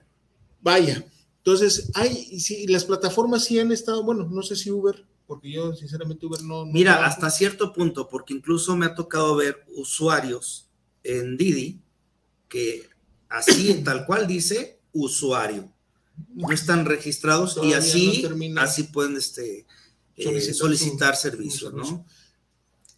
Vaya, 0.59 1.05
entonces, 1.47 1.89
hay, 1.93 2.41
sí, 2.41 2.67
las 2.67 2.83
plataformas 2.83 3.45
sí 3.45 3.57
han 3.57 3.71
estado, 3.71 4.03
bueno, 4.03 4.27
no 4.29 4.43
sé 4.43 4.57
si 4.57 4.69
Uber, 4.69 5.05
porque 5.25 5.49
yo 5.49 5.73
sinceramente 5.73 6.25
Uber 6.25 6.43
no... 6.43 6.65
Mira, 6.65 7.05
hasta 7.05 7.29
cierto 7.29 7.71
punto, 7.71 8.09
porque 8.09 8.33
incluso 8.33 8.75
me 8.75 8.85
ha 8.85 8.95
tocado 8.95 9.37
ver 9.37 9.65
usuarios 9.73 10.67
en 11.05 11.37
Didi 11.37 11.79
que 12.49 12.89
así, 13.29 13.75
tal 13.85 14.05
cual 14.05 14.27
dice, 14.27 14.81
usuario. 14.91 15.71
No 16.33 16.51
están 16.51 16.85
registrados 16.85 17.57
y 17.63 17.71
así, 17.71 18.27
así 18.57 18.83
pueden 18.83 19.15
este, 19.15 19.65
eh, 20.17 20.53
solicitar, 20.53 21.15
servicios, 21.15 21.73
¿no? 21.73 22.05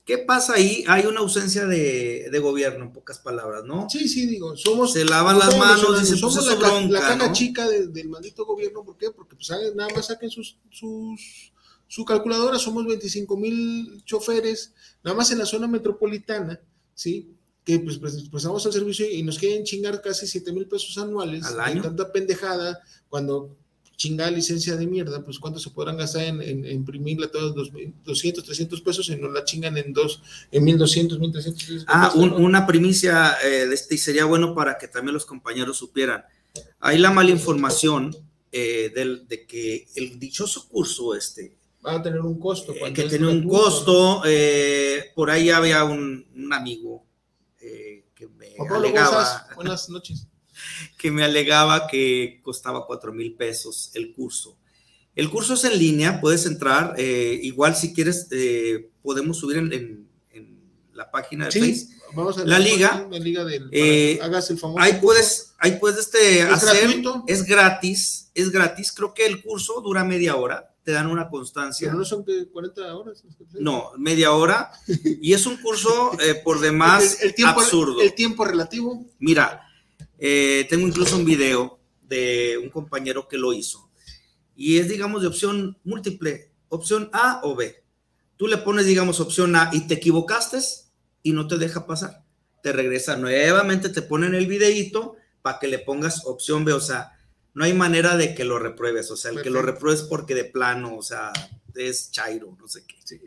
¿Qué 0.09 0.17
pasa 0.17 0.55
ahí? 0.55 0.83
Hay 0.87 1.05
una 1.05 1.19
ausencia 1.19 1.67
de, 1.67 2.39
gobierno, 2.41 2.85
en 2.85 2.91
pocas 2.91 3.19
palabras, 3.19 3.63
¿no? 3.63 3.87
Sí, 3.91 4.09
sí, 4.09 4.25
digo, 4.25 4.57
somos... 4.57 4.93
Se 4.93 5.05
lavan 5.05 5.37
las 5.37 5.55
manos, 5.55 5.99
dicen, 5.99 6.19
pues, 6.19 6.33
somos 6.33 6.47
la, 6.47 6.55
bronca, 6.55 7.15
la 7.15 7.31
chica 7.31 7.69
del 7.69 8.09
maldito 8.09 8.43
gobierno, 8.43 8.83
¿por 8.83 8.97
qué? 8.97 9.11
Porque 9.11 9.35
pues, 9.35 9.51
nada 9.75 9.87
más 9.95 10.07
saquen 10.07 10.31
sus, 10.31 10.57
sus, 10.71 11.53
su 11.85 12.05
calculadora, 12.05 12.57
somos 12.57 12.87
25 12.87 13.37
mil 13.37 14.03
choferes, 14.03 14.73
nada 15.03 15.15
más 15.15 15.29
en 15.29 15.37
la 15.37 15.45
zona 15.45 15.67
metropolitana, 15.67 16.59
¿sí? 16.95 17.35
Que 17.63 17.77
pues, 17.77 17.99
pues 17.99 18.15
prestamos 18.31 18.65
el 18.65 18.73
servicio 18.73 19.07
y 19.07 19.21
nos 19.21 19.37
quieren 19.37 19.63
chingar 19.63 20.01
casi 20.01 20.25
7 20.25 20.51
mil 20.53 20.67
pesos 20.67 20.97
anuales. 20.97 21.45
Al 21.45 21.59
año. 21.59 21.83
tanta 21.83 22.11
pendejada, 22.11 22.81
cuando 23.09 23.55
chingada 23.99 24.31
licencia 24.31 24.77
de 24.77 24.87
mierda, 24.87 25.23
pues 25.25 25.37
cuánto 25.39 25.59
se 25.59 25.71
podrán 25.71 25.97
gastar 25.97 26.23
en, 26.23 26.41
en, 26.41 26.65
en 26.65 26.71
imprimirla 26.71 27.29
todos 27.29 27.69
200, 28.05 28.45
300 28.45 28.81
pesos 28.81 29.09
y 29.09 29.17
nos 29.17 29.33
la 29.33 29.43
chingan 29.43 29.77
en 29.77 29.91
dos, 29.91 30.23
en 30.51 30.63
1200, 30.63 31.19
1300 31.19 31.85
Ah, 31.85 32.13
una 32.15 32.65
primicia 32.65 33.35
eh, 33.43 33.67
de 33.67 33.75
este, 33.75 33.95
y 33.95 33.97
sería 33.97 34.23
bueno 34.23 34.55
para 34.55 34.77
que 34.77 34.87
también 34.87 35.13
los 35.13 35.25
compañeros 35.25 35.77
supieran. 35.77 36.23
Hay 36.79 36.97
la 36.97 37.11
mala 37.11 37.29
información 37.29 38.15
eh, 38.53 38.89
del, 38.95 39.27
de 39.27 39.45
que 39.45 39.89
el 39.95 40.17
dichoso 40.17 40.69
curso 40.69 41.13
este 41.13 41.57
va 41.85 41.95
a 41.95 42.01
tener 42.01 42.21
un 42.21 42.39
costo. 42.39 42.73
Eh, 42.73 42.93
que 42.93 43.03
tiene 43.03 43.27
un 43.27 43.47
costo, 43.49 44.23
por 45.13 45.29
ahí 45.29 45.49
había 45.49 45.83
un, 45.83 46.25
un 46.33 46.53
amigo 46.53 47.03
que 47.59 48.27
me 48.37 48.55
alegaba. 48.57 49.45
Buenas 49.55 49.89
noches 49.89 50.28
que 50.97 51.11
me 51.11 51.23
alegaba 51.23 51.87
que 51.87 52.39
costaba 52.43 52.85
cuatro 52.85 53.11
mil 53.13 53.33
pesos 53.35 53.91
el 53.93 54.13
curso. 54.13 54.57
El 55.15 55.29
curso 55.29 55.55
es 55.55 55.63
en 55.65 55.77
línea, 55.77 56.21
puedes 56.21 56.45
entrar, 56.45 56.93
eh, 56.97 57.39
igual 57.43 57.75
si 57.75 57.93
quieres, 57.93 58.27
eh, 58.31 58.89
podemos 59.01 59.37
subir 59.37 59.57
en, 59.57 60.07
la 60.93 61.09
página 61.11 61.45
de 61.45 61.51
Sí, 61.51 61.59
Facebook. 61.61 61.95
vamos 62.13 62.37
a 62.37 62.45
La 62.45 62.59
liga, 62.59 63.07
La 63.09 63.19
liga 63.19 63.45
del. 63.45 63.69
eh, 63.71 64.19
hagas 64.21 64.49
el 64.49 64.57
famoso. 64.57 64.81
Ahí 64.81 64.99
puedes, 65.01 65.53
ahí 65.57 65.77
puedes 65.79 65.97
este, 65.99 66.41
¿Es 66.41 66.49
hacer, 66.51 66.83
gratuito? 66.87 67.23
es 67.25 67.43
gratis, 67.45 68.29
es 68.35 68.49
gratis. 68.51 68.91
Creo 68.91 69.13
que 69.13 69.25
el 69.25 69.41
curso 69.41 69.79
dura 69.79 70.03
media 70.03 70.35
hora, 70.35 70.75
te 70.83 70.91
dan 70.91 71.07
una 71.07 71.29
constancia. 71.29 71.87
Pero 71.87 71.99
no 71.99 72.05
son 72.05 72.25
que 72.25 72.47
40 72.49 72.95
horas. 72.95 73.23
No, 73.59 73.91
media 73.97 74.33
hora. 74.33 74.71
Y 75.21 75.31
es 75.33 75.45
un 75.45 75.55
curso 75.57 76.11
eh, 76.21 76.35
por 76.43 76.59
demás 76.59 77.19
el, 77.21 77.29
el 77.29 77.35
tiempo, 77.35 77.61
absurdo. 77.61 78.01
El 78.01 78.13
tiempo 78.13 78.43
relativo. 78.43 79.05
Mira, 79.19 79.68
eh, 80.19 80.67
tengo 80.69 80.87
incluso 80.87 81.15
un 81.15 81.25
video 81.25 81.79
de 82.01 82.59
un 82.61 82.69
compañero 82.69 83.27
que 83.27 83.37
lo 83.37 83.53
hizo. 83.53 83.89
Y 84.55 84.77
es, 84.77 84.89
digamos, 84.89 85.21
de 85.21 85.27
opción 85.27 85.77
múltiple, 85.83 86.51
opción 86.67 87.09
A 87.13 87.39
o 87.43 87.55
B. 87.55 87.83
Tú 88.35 88.47
le 88.47 88.57
pones, 88.57 88.85
digamos, 88.85 89.19
opción 89.19 89.55
A 89.55 89.69
y 89.71 89.87
te 89.87 89.95
equivocaste 89.95 90.59
y 91.23 91.31
no 91.33 91.47
te 91.47 91.57
deja 91.57 91.85
pasar. 91.85 92.23
Te 92.61 92.73
regresa 92.73 93.15
nuevamente, 93.15 93.89
te 93.89 94.01
ponen 94.01 94.35
el 94.35 94.47
videíto 94.47 95.15
para 95.41 95.59
que 95.59 95.67
le 95.67 95.79
pongas 95.79 96.25
opción 96.25 96.65
B. 96.65 96.73
O 96.73 96.81
sea, 96.81 97.13
no 97.53 97.63
hay 97.63 97.73
manera 97.73 98.17
de 98.17 98.35
que 98.35 98.43
lo 98.43 98.59
repruebes. 98.59 99.11
O 99.11 99.17
sea, 99.17 99.31
el 99.31 99.41
que 99.41 99.49
lo 99.49 99.59
Perfecto. 99.59 99.75
repruebes 99.75 100.01
porque 100.03 100.35
de 100.35 100.45
plano, 100.45 100.97
o 100.97 101.01
sea, 101.01 101.31
es 101.75 102.11
chairo, 102.11 102.55
no 102.59 102.67
sé 102.67 102.83
qué. 102.85 102.95
Sí. 103.03 103.21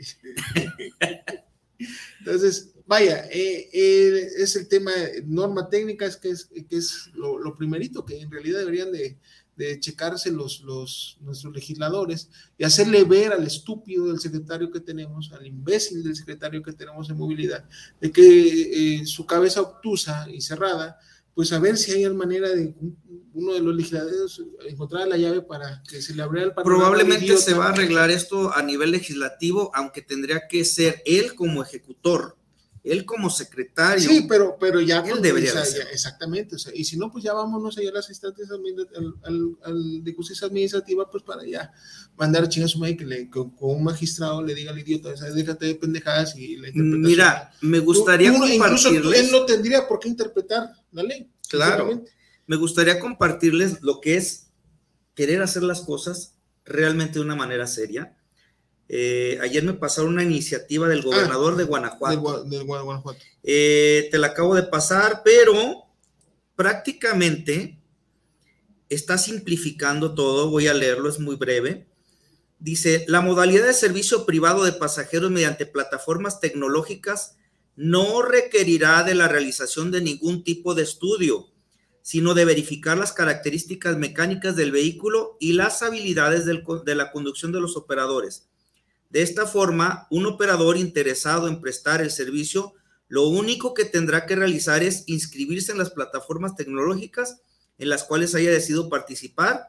Entonces, 2.20 2.74
vaya, 2.93 3.24
eh, 3.30 3.70
eh, 3.72 4.28
es 4.36 4.55
el 4.55 4.68
tema 4.68 4.93
de 4.93 5.22
norma 5.26 5.70
técnica, 5.70 6.05
es 6.05 6.18
que 6.18 6.28
es, 6.28 6.45
que 6.45 6.76
es 6.76 7.11
lo, 7.14 7.38
lo 7.38 7.57
primerito 7.57 8.05
que 8.05 8.20
en 8.20 8.30
realidad 8.30 8.59
deberían 8.59 8.93
de, 8.93 9.16
de 9.57 9.80
checarse 9.80 10.30
los, 10.30 10.61
los, 10.61 11.16
nuestros 11.22 11.55
legisladores 11.55 12.28
y 12.59 12.64
hacerle 12.64 13.05
ver 13.05 13.32
al 13.32 13.47
estúpido 13.47 14.09
del 14.09 14.20
secretario 14.20 14.70
que 14.70 14.80
tenemos, 14.80 15.32
al 15.32 15.47
imbécil 15.47 16.03
del 16.03 16.14
secretario 16.14 16.62
que 16.62 16.74
tenemos 16.74 17.09
en 17.09 17.16
movilidad, 17.16 17.64
de 17.99 18.12
que 18.12 18.99
eh, 19.01 19.07
su 19.07 19.24
cabeza 19.24 19.62
obtusa 19.62 20.26
y 20.30 20.43
cerrada, 20.43 20.99
pues 21.34 21.51
a 21.55 21.59
ver 21.59 21.78
si 21.78 21.93
hay 21.93 22.07
manera 22.12 22.51
de 22.51 22.74
uno 23.32 23.55
de 23.55 23.61
los 23.61 23.74
legisladores 23.74 24.43
encontrar 24.68 25.09
la 25.09 25.16
llave 25.16 25.40
para 25.40 25.82
que 25.88 26.03
se 26.03 26.14
le 26.14 26.22
abriera 26.22 26.49
el 26.49 26.55
Probablemente 26.55 27.38
se 27.38 27.55
va 27.55 27.68
a 27.68 27.70
arreglar 27.70 28.11
esto 28.11 28.53
a 28.53 28.62
nivel 28.62 28.90
legislativo, 28.90 29.70
aunque 29.74 30.03
tendría 30.03 30.47
que 30.47 30.62
ser 30.66 31.03
él 31.07 31.34
como 31.34 31.62
ejecutor, 31.62 32.36
él 32.85 33.05
como 33.05 33.30
secretario. 33.30 34.09
Sí, 34.09 34.26
pero, 34.28 34.57
pero 34.59 34.80
ya, 34.80 34.99
Él 35.01 35.11
pues, 35.11 35.22
debería 35.22 35.53
ya, 35.55 35.83
exactamente, 35.93 36.57
o 36.57 36.59
sea, 36.59 36.72
y 36.74 36.85
si 36.85 36.97
no, 36.97 37.12
pues 37.12 37.22
ya 37.22 37.33
vámonos 37.33 37.78
allá 37.78 37.91
a 37.91 37.93
las 37.93 38.09
instancias 38.09 38.49
al, 38.51 39.14
al- 39.24 39.57
al 39.62 40.03
de 40.03 40.12
justicia 40.14 40.49
administrativa, 40.49 41.09
pues 41.11 41.22
para 41.22 41.47
ya 41.47 41.72
mandar 42.16 42.43
a 42.43 42.49
chingar 42.49 42.66
a 42.66 42.68
su 42.68 42.78
madre 42.80 42.97
que 42.97 43.05
le, 43.07 43.30
con, 43.30 43.51
con 43.51 43.70
un 43.76 43.85
magistrado 43.85 44.43
le 44.43 44.55
diga 44.55 44.72
al 44.72 44.78
idiota, 44.80 45.11
déjate 45.33 45.66
de 45.66 45.74
pendejadas 45.76 46.35
y 46.37 46.57
la 46.57 46.68
interpretación. 46.68 47.03
Mira, 47.03 47.53
me 47.61 47.78
gustaría 47.78 48.33
Tú- 48.33 48.39
tú- 48.39 48.47
incluso 48.49 48.89
tú- 48.89 48.95
compartirles, 48.97 49.20
él 49.20 49.30
no 49.30 49.45
tendría 49.47 49.87
por 49.87 50.01
qué 50.01 50.09
interpretar 50.09 50.72
la 50.91 51.03
ley. 51.05 51.30
Claro. 51.49 52.03
me 52.47 52.57
gustaría 52.57 52.99
compartirles 52.99 53.80
lo 53.83 54.01
que 54.01 54.16
es 54.16 54.49
querer 55.14 55.41
hacer 55.43 55.62
las 55.62 55.83
cosas 55.83 56.35
realmente 56.64 57.14
de 57.20 57.24
una 57.24 57.37
manera 57.37 57.66
seria. 57.68 58.16
Eh, 58.95 59.38
ayer 59.40 59.64
me 59.64 59.72
pasaron 59.72 60.12
una 60.12 60.22
iniciativa 60.22 60.86
del 60.86 61.01
gobernador 61.01 61.57
de 61.57 61.64
Guanajuato. 61.64 62.45
Del 62.45 62.64
Guanajuato. 62.64 63.18
Eh, 63.43 64.09
te 64.11 64.18
la 64.18 64.26
acabo 64.28 64.55
de 64.55 64.64
pasar, 64.64 65.22
pero 65.24 65.86
prácticamente 66.57 67.80
está 68.90 69.16
simplificando 69.16 70.14
todo. 70.14 70.51
Voy 70.51 70.66
a 70.66 70.74
leerlo, 70.74 71.09
es 71.09 71.18
muy 71.18 71.36
breve. 71.36 71.86
Dice, 72.59 73.07
la 73.09 73.22
modalidad 73.22 73.66
de 73.66 73.72
servicio 73.72 74.26
privado 74.26 74.62
de 74.62 74.72
pasajeros 74.72 75.30
mediante 75.30 75.64
plataformas 75.64 76.40
tecnológicas 76.40 77.38
no 77.74 78.20
requerirá 78.20 79.05
de 79.05 79.14
la 79.14 79.26
realización 79.26 79.90
de 79.90 80.03
ningún 80.03 80.45
tipo 80.45 80.74
de 80.74 80.82
estudio, 80.82 81.49
sino 82.03 82.34
de 82.34 82.45
verificar 82.45 82.99
las 82.99 83.14
características 83.14 83.97
mecánicas 83.97 84.55
del 84.55 84.70
vehículo 84.70 85.38
y 85.40 85.55
las 85.55 85.80
habilidades 85.80 86.45
del 86.45 86.62
de 86.84 86.95
la 86.95 87.11
conducción 87.11 87.53
de 87.53 87.61
los 87.61 87.78
operadores. 87.78 88.51
De 89.12 89.20
esta 89.20 89.46
forma, 89.46 90.06
un 90.10 90.24
operador 90.24 90.78
interesado 90.78 91.46
en 91.46 91.60
prestar 91.60 92.00
el 92.00 92.10
servicio 92.10 92.72
lo 93.08 93.28
único 93.28 93.74
que 93.74 93.84
tendrá 93.84 94.24
que 94.24 94.36
realizar 94.36 94.82
es 94.82 95.04
inscribirse 95.06 95.70
en 95.70 95.76
las 95.76 95.90
plataformas 95.90 96.56
tecnológicas 96.56 97.42
en 97.76 97.90
las 97.90 98.04
cuales 98.04 98.34
haya 98.34 98.50
decidido 98.50 98.88
participar, 98.88 99.66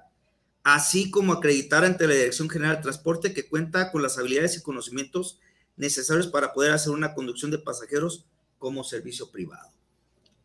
así 0.64 1.12
como 1.12 1.34
acreditar 1.34 1.84
ante 1.84 2.08
la 2.08 2.14
Dirección 2.14 2.50
General 2.50 2.78
de 2.78 2.84
Transporte 2.84 3.34
que 3.34 3.50
cuenta 3.50 3.92
con 3.92 4.02
las 4.02 4.18
habilidades 4.18 4.56
y 4.56 4.62
conocimientos 4.62 5.40
necesarios 5.76 6.28
para 6.28 6.54
poder 6.54 6.72
hacer 6.72 6.94
una 6.94 7.14
conducción 7.14 7.52
de 7.52 7.60
pasajeros 7.60 8.24
como 8.60 8.86
servicio 8.86 9.30
privado. 9.30 9.74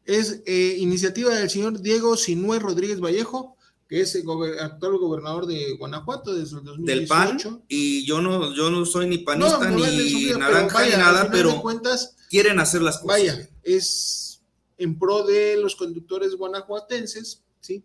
Es 0.05 0.43
eh, 0.45 0.75
iniciativa 0.81 1.33
del 1.37 1.51
señor 1.51 1.81
Diego 1.81 2.17
Sinue 2.17 2.59
Rodríguez 2.59 2.99
Vallejo, 2.99 3.57
que 3.89 4.01
es 4.03 4.15
el 4.15 4.25
gober- 4.25 4.61
actual 4.61 4.99
gobernador 4.99 5.47
de 5.47 5.75
Guanajuato 5.79 6.35
desde 6.35 6.59
el 6.59 6.65
2018. 6.65 6.99
Del 6.99 7.09
PAN, 7.09 7.65
y 7.69 8.05
yo 8.07 8.21
no, 8.21 8.55
yo 8.55 8.71
no 8.71 8.85
soy 8.85 9.07
ni 9.09 9.19
panista 9.19 9.59
No, 9.71 9.79
no 9.79 9.87
ni 9.87 10.27
naranja 10.39 10.75
vaya, 10.75 10.97
ni 10.97 11.03
nada, 11.03 11.31
pero 11.31 11.61
cuentas, 11.63 12.17
quieren 12.29 12.61
hacer 12.61 12.83
las 12.83 12.97
cosas. 12.99 13.07
vaya, 13.09 13.49
es 13.63 14.43
en 14.77 14.99
pro 14.99 15.25
de 15.25 15.57
los 15.57 15.75
conductores 15.75 16.35
guanajuatenses, 16.37 17.43
¿sí? 17.61 17.83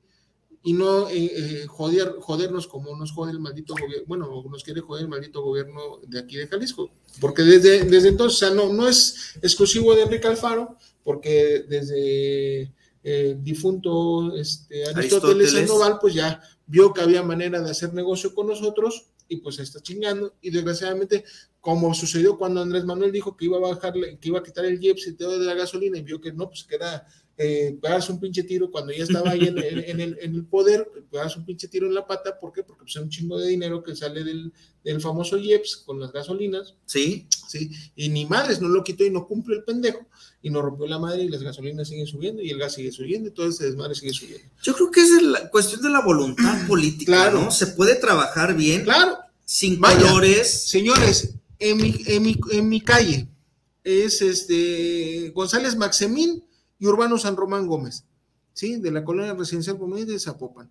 Y 0.66 0.74
no 0.74 1.10
eh, 1.10 1.32
eh, 1.36 1.66
joder, 1.68 2.16
jodernos 2.20 2.68
como 2.68 2.95
nos 2.95 3.12
jode 3.12 3.32
el 3.32 3.39
maldito 3.39 3.74
gobierno, 3.74 4.06
bueno, 4.08 4.43
nos 4.49 4.64
quiere 4.64 4.80
joder 4.82 5.04
el 5.04 5.10
maldito 5.10 5.41
gobierno 5.41 5.99
de 6.08 6.20
aquí 6.20 6.38
de 6.38 6.47
Jalisco, 6.47 6.89
porque 7.20 7.41
desde, 7.43 7.84
desde 7.86 8.10
entonces, 8.10 8.41
o 8.41 8.45
sea, 8.45 8.56
no, 8.56 8.72
no 8.72 8.88
es 8.88 9.36
exclusivo 9.41 9.93
de 9.95 10.04
Enrique 10.04 10.28
Alfaro, 10.28 10.78
porque 11.04 11.66
desde 11.68 12.74
el 13.04 13.43
difunto 13.43 14.36
este, 14.36 14.86
Aristóteles, 14.86 14.97
Aristóteles. 14.97 15.51
Sandoval, 15.51 15.97
pues 15.99 16.14
ya 16.14 16.41
vio 16.66 16.93
que 16.93 17.01
había 17.01 17.22
manera 17.22 17.62
de 17.62 17.70
hacer 17.70 17.93
negocio 17.93 18.34
con 18.34 18.47
nosotros 18.47 19.08
y 19.28 19.38
pues 19.38 19.60
está 19.60 19.82
chingando 19.82 20.34
y 20.41 20.49
desgraciadamente 20.49 21.24
como 21.60 21.93
sucedió 21.93 22.38
cuando 22.38 22.62
Andrés 22.62 22.84
Manuel 22.86 23.12
dijo 23.12 23.38
que 23.38 23.45
iba 23.45 23.58
a 23.58 23.74
bajarle, 23.74 24.18
que 24.20 24.30
iba 24.30 24.39
a 24.39 24.43
quitar 24.43 24.66
el 24.66 24.84
IEPS 24.84 25.08
y 25.08 25.14
todo 25.14 25.39
de 25.39 25.45
la 25.45 25.54
gasolina 25.54 25.97
y 25.97 26.01
vio 26.01 26.20
que 26.20 26.34
no, 26.34 26.49
pues 26.49 26.64
que 26.66 26.76
era 26.76 27.06
eh, 27.38 27.76
pegarse 27.82 28.12
un 28.12 28.20
pinche 28.20 28.44
tiro 28.44 28.70
cuando 28.70 28.94
ya 28.94 29.04
estaba 29.04 29.32
ahí 29.32 29.48
en, 29.48 29.58
en- 29.58 29.80
en 29.90 30.00
el, 30.02 30.18
en 30.22 30.36
el 30.36 30.46
poder, 30.46 30.88
pegarse 31.10 31.40
un 31.40 31.46
pinche 31.46 31.68
tiro 31.68 31.88
en 31.88 31.96
la 31.96 32.06
pata, 32.06 32.40
¿por 32.40 32.54
qué? 32.54 32.64
Porque 32.64 32.84
pues, 32.84 32.96
es 32.96 33.02
un 33.02 33.10
chingo 33.10 33.40
de 33.40 33.48
dinero 33.50 33.82
que 33.84 33.96
sale 33.96 34.24
del, 34.24 34.54
del 34.84 35.02
famoso 35.02 35.38
IEPS 35.38 35.78
con 35.78 36.00
las 36.00 36.12
gasolinas, 36.12 36.76
Sí, 36.86 37.28
¿sí? 37.48 37.72
Y 37.96 38.10
ni 38.10 38.26
madres, 38.28 38.62
no 38.62 38.70
lo 38.70 38.84
quitó 38.84 39.04
y 39.04 39.10
no 39.10 39.26
cumple 39.28 39.56
el 39.56 39.64
pendejo 39.64 40.06
y 40.44 40.50
nos 40.52 40.62
rompió 40.62 40.86
la 40.86 41.00
madre 41.00 41.24
y 41.24 41.30
las 41.30 41.42
gasolinas 41.42 41.88
siguen 41.88 42.06
subiendo 42.06 42.42
y 42.44 42.50
el 42.52 42.60
gas 42.60 42.74
sigue 42.76 42.92
subiendo 42.92 43.30
y 43.30 43.32
todo 43.32 43.48
ese 43.50 43.66
desmadre 43.66 43.96
sigue 43.96 44.14
subiendo. 44.14 44.48
yo 44.62 44.74
creo 44.76 44.92
que 44.92 45.02
es 45.02 45.22
la 45.24 45.50
cuestión 45.50 45.82
de 45.82 45.90
la 45.90 46.02
voluntad 46.02 46.68
política, 46.68 47.14
Claro. 47.14 47.42
¿no? 47.46 47.52
Se 47.52 47.68
puede 47.68 47.96
trabajar 47.96 48.56
bien, 48.56 48.84
Claro, 48.84 49.18
sin 49.44 49.80
Vaya. 49.80 50.00
colores. 50.00 50.70
Señores, 50.70 51.34
en 51.58 51.78
mi, 51.78 51.96
en 52.06 52.22
mi, 52.24 52.36
en 52.52 52.70
mi 52.70 52.80
calle 52.82 53.28
es 53.84 54.22
este 54.22 55.32
González 55.34 55.76
Maxemín 55.76 56.44
y 56.84 56.88
Urbano 56.88 57.18
San 57.18 57.38
Román 57.38 57.66
Gómez, 57.66 58.04
¿sí? 58.52 58.76
De 58.76 58.92
la 58.92 59.06
colonia 59.06 59.34
residencial 59.34 59.78
de 60.06 60.20
Zapopan. 60.20 60.70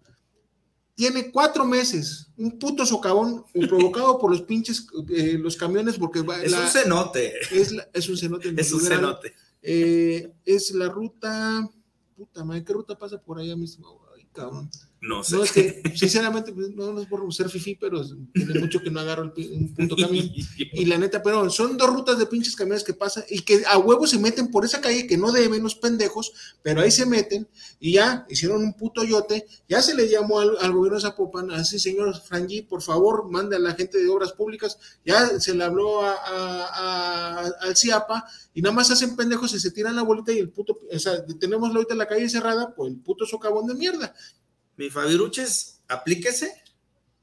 Tiene 0.94 1.30
cuatro 1.32 1.64
meses, 1.64 2.28
un 2.36 2.58
puto 2.58 2.84
socavón 2.84 3.44
provocado 3.70 4.18
por 4.18 4.30
los 4.30 4.42
pinches, 4.42 4.86
eh, 5.08 5.38
los 5.38 5.56
camiones, 5.56 5.96
porque 5.96 6.20
va- 6.20 6.42
Es 6.42 6.52
la- 6.52 6.60
un 6.60 6.66
cenote, 6.68 7.32
es, 7.50 7.72
la- 7.72 7.88
es 7.94 8.10
un 8.10 8.18
cenote. 8.18 8.48
en 8.50 8.58
es 8.58 8.70
un 8.74 8.80
Belgrano. 8.80 9.06
cenote. 9.08 9.34
Eh, 9.62 10.34
es 10.44 10.72
la 10.74 10.90
ruta, 10.90 11.66
puta 12.14 12.44
madre, 12.44 12.62
¿qué 12.62 12.74
ruta 12.74 12.98
pasa 12.98 13.16
por 13.18 13.38
allá 13.38 13.56
mismo? 13.56 14.02
Ay, 14.14 14.28
cabrón. 14.34 14.68
No 15.04 15.24
sé. 15.24 15.34
No, 15.36 15.42
es 15.42 15.50
que, 15.50 15.82
sinceramente, 15.96 16.52
pues, 16.52 16.70
no, 16.70 16.92
no 16.92 17.00
es 17.00 17.08
por 17.08 17.34
ser 17.34 17.48
fifí, 17.48 17.74
pero 17.74 18.00
tiene 18.32 18.60
mucho 18.60 18.80
que 18.80 18.88
no 18.88 19.00
agarro 19.00 19.32
el, 19.36 19.52
un 19.52 19.74
puto 19.74 19.96
camión. 19.96 20.30
Y 20.74 20.84
la 20.84 20.96
neta, 20.96 21.20
pero 21.24 21.50
son 21.50 21.76
dos 21.76 21.90
rutas 21.92 22.18
de 22.20 22.26
pinches 22.26 22.54
camiones 22.54 22.84
que 22.84 22.94
pasan 22.94 23.24
y 23.28 23.40
que 23.40 23.64
a 23.68 23.78
huevo 23.78 24.06
se 24.06 24.20
meten 24.20 24.52
por 24.52 24.64
esa 24.64 24.80
calle 24.80 25.08
que 25.08 25.16
no 25.18 25.32
deben 25.32 25.60
los 25.64 25.74
pendejos, 25.74 26.32
pero 26.62 26.80
ahí 26.82 26.92
se 26.92 27.04
meten 27.04 27.48
y 27.80 27.94
ya 27.94 28.24
hicieron 28.30 28.62
un 28.62 28.74
puto 28.74 29.02
yote. 29.02 29.44
Ya 29.68 29.82
se 29.82 29.94
le 29.96 30.08
llamó 30.08 30.38
al, 30.38 30.56
al 30.60 30.70
gobierno 30.72 30.98
de 30.98 31.02
Zapopan, 31.02 31.50
así, 31.50 31.80
señor 31.80 32.14
Frangi, 32.22 32.62
por 32.62 32.80
favor, 32.80 33.28
mande 33.28 33.56
a 33.56 33.58
la 33.58 33.74
gente 33.74 33.98
de 33.98 34.08
obras 34.08 34.32
públicas. 34.32 34.78
Ya 35.04 35.40
se 35.40 35.52
le 35.54 35.64
habló 35.64 36.02
a, 36.02 36.12
a- 36.12 37.40
a- 37.40 37.52
al 37.62 37.76
CIAPA 37.76 38.24
y 38.54 38.62
nada 38.62 38.74
más 38.74 38.88
hacen 38.92 39.16
pendejos 39.16 39.52
y 39.52 39.58
se 39.58 39.72
tiran 39.72 39.96
la 39.96 40.02
bolita 40.02 40.30
y 40.32 40.38
el 40.38 40.50
puto, 40.50 40.78
o 40.94 40.98
sea, 41.00 41.24
tenemos 41.40 41.74
ahorita 41.74 41.96
la 41.96 42.06
calle 42.06 42.28
cerrada 42.28 42.72
por 42.72 42.86
el 42.88 42.96
puto 42.98 43.26
socavón 43.26 43.66
de 43.66 43.74
mierda. 43.74 44.14
Mi 44.76 44.90
Fabiruches, 44.90 45.80
aplíquese, 45.88 46.62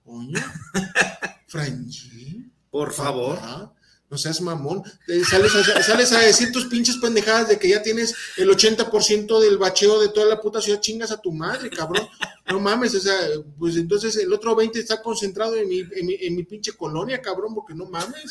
Coño. 0.04 0.39
Frangi. 1.47 2.52
por 2.70 2.93
favor. 2.93 3.36
Papá, 3.38 3.74
No 4.10 4.18
seas 4.18 4.41
mamón. 4.41 4.84
Eh, 5.08 5.24
Sales 5.24 5.54
a, 5.56 5.84
sales 5.84 6.12
a 6.14 6.20
decir 6.20 6.52
tus 6.52 6.66
pinches 6.66 6.97
pendejadas 6.97 7.47
de 7.50 7.60
que 7.60 7.70
ya 7.70 7.82
tienes 7.84 8.16
el 8.38 8.50
80% 8.50 9.39
del 9.39 9.58
bacheo 9.58 10.00
de 10.00 10.10
toda 10.10 10.26
la 10.26 10.41
puta 10.41 10.62
ciudad. 10.62 10.80
Chingas 10.82 11.12
a 11.12 11.22
tu 11.22 11.32
madre, 11.32 11.70
cabrón. 11.70 12.08
No 12.50 12.60
mames, 12.60 12.95
o 12.95 13.00
sea, 13.00 13.16
pues 13.58 13.76
entonces 13.76 14.16
el 14.18 14.34
otro 14.34 14.56
20 14.56 14.80
está 14.80 15.02
concentrado 15.02 15.56
en 15.56 15.68
mi, 15.70 15.80
en 15.80 16.06
mi, 16.06 16.16
en 16.20 16.36
mi 16.36 16.43
pinche 16.43 16.72
colonia, 16.74 17.22
cabrón, 17.22 17.54
porque 17.54 17.76
no 17.76 17.86
mames. 17.86 18.26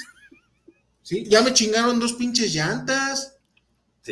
Sí, 1.02 1.24
ya 1.28 1.42
me 1.42 1.54
chingaron 1.54 1.98
dos 2.00 2.14
pinches 2.14 2.52
llantas. 2.52 3.37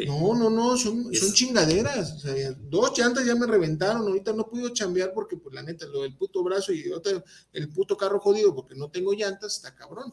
No, 0.06 0.34
no, 0.34 0.50
no, 0.50 0.76
son, 0.76 1.14
son 1.14 1.32
chingaderas. 1.32 2.12
O 2.12 2.18
sea, 2.18 2.52
dos 2.52 2.96
llantas 2.98 3.24
ya 3.24 3.34
me 3.34 3.46
reventaron. 3.46 4.02
Ahorita 4.02 4.32
no 4.32 4.48
puedo 4.48 4.68
chambear 4.70 5.12
porque, 5.14 5.36
pues, 5.36 5.54
la 5.54 5.62
neta, 5.62 5.86
lo 5.86 6.02
del 6.02 6.14
puto 6.16 6.42
brazo 6.42 6.72
y 6.72 6.90
otra, 6.90 7.22
el 7.52 7.68
puto 7.70 7.96
carro 7.96 8.20
jodido 8.20 8.54
porque 8.54 8.74
no 8.74 8.90
tengo 8.90 9.12
llantas, 9.12 9.56
está 9.56 9.74
cabrón. 9.74 10.12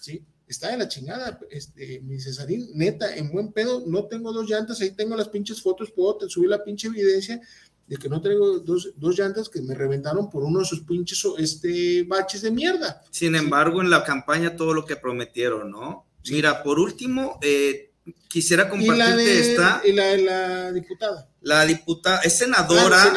Sí, 0.00 0.24
está 0.46 0.70
de 0.70 0.78
la 0.78 0.88
chingada. 0.88 1.38
Este, 1.50 2.00
mi 2.00 2.20
Cesarín, 2.20 2.68
neta, 2.74 3.16
en 3.16 3.30
buen 3.32 3.52
pedo, 3.52 3.84
no 3.86 4.06
tengo 4.06 4.32
dos 4.32 4.48
llantas. 4.48 4.80
Ahí 4.80 4.90
tengo 4.90 5.16
las 5.16 5.28
pinches 5.28 5.62
fotos, 5.62 5.90
puedo 5.90 6.18
subir 6.28 6.50
la 6.50 6.62
pinche 6.62 6.88
evidencia 6.88 7.40
de 7.86 7.96
que 7.96 8.08
no 8.08 8.20
tengo 8.20 8.60
dos, 8.60 8.92
dos, 8.96 9.18
llantas 9.18 9.48
que 9.48 9.60
me 9.60 9.74
reventaron 9.74 10.30
por 10.30 10.44
uno 10.44 10.60
de 10.60 10.64
sus 10.64 10.80
pinches 10.82 11.22
este, 11.38 12.04
baches 12.04 12.42
de 12.42 12.50
mierda. 12.50 13.02
Sin 13.10 13.34
embargo, 13.34 13.80
en 13.80 13.90
la 13.90 14.04
campaña 14.04 14.56
todo 14.56 14.72
lo 14.72 14.86
que 14.86 14.96
prometieron, 14.96 15.70
¿no? 15.70 16.06
Mira, 16.30 16.62
por 16.62 16.78
último, 16.78 17.38
eh, 17.42 17.91
quisiera 18.28 18.68
compartirte 18.68 19.40
esta. 19.40 19.82
Y 19.84 19.92
la 19.92 20.04
de 20.06 20.22
la 20.22 20.72
diputada. 20.72 21.28
La 21.40 21.66
diputada, 21.66 22.20
es 22.20 22.38
senadora, 22.38 23.12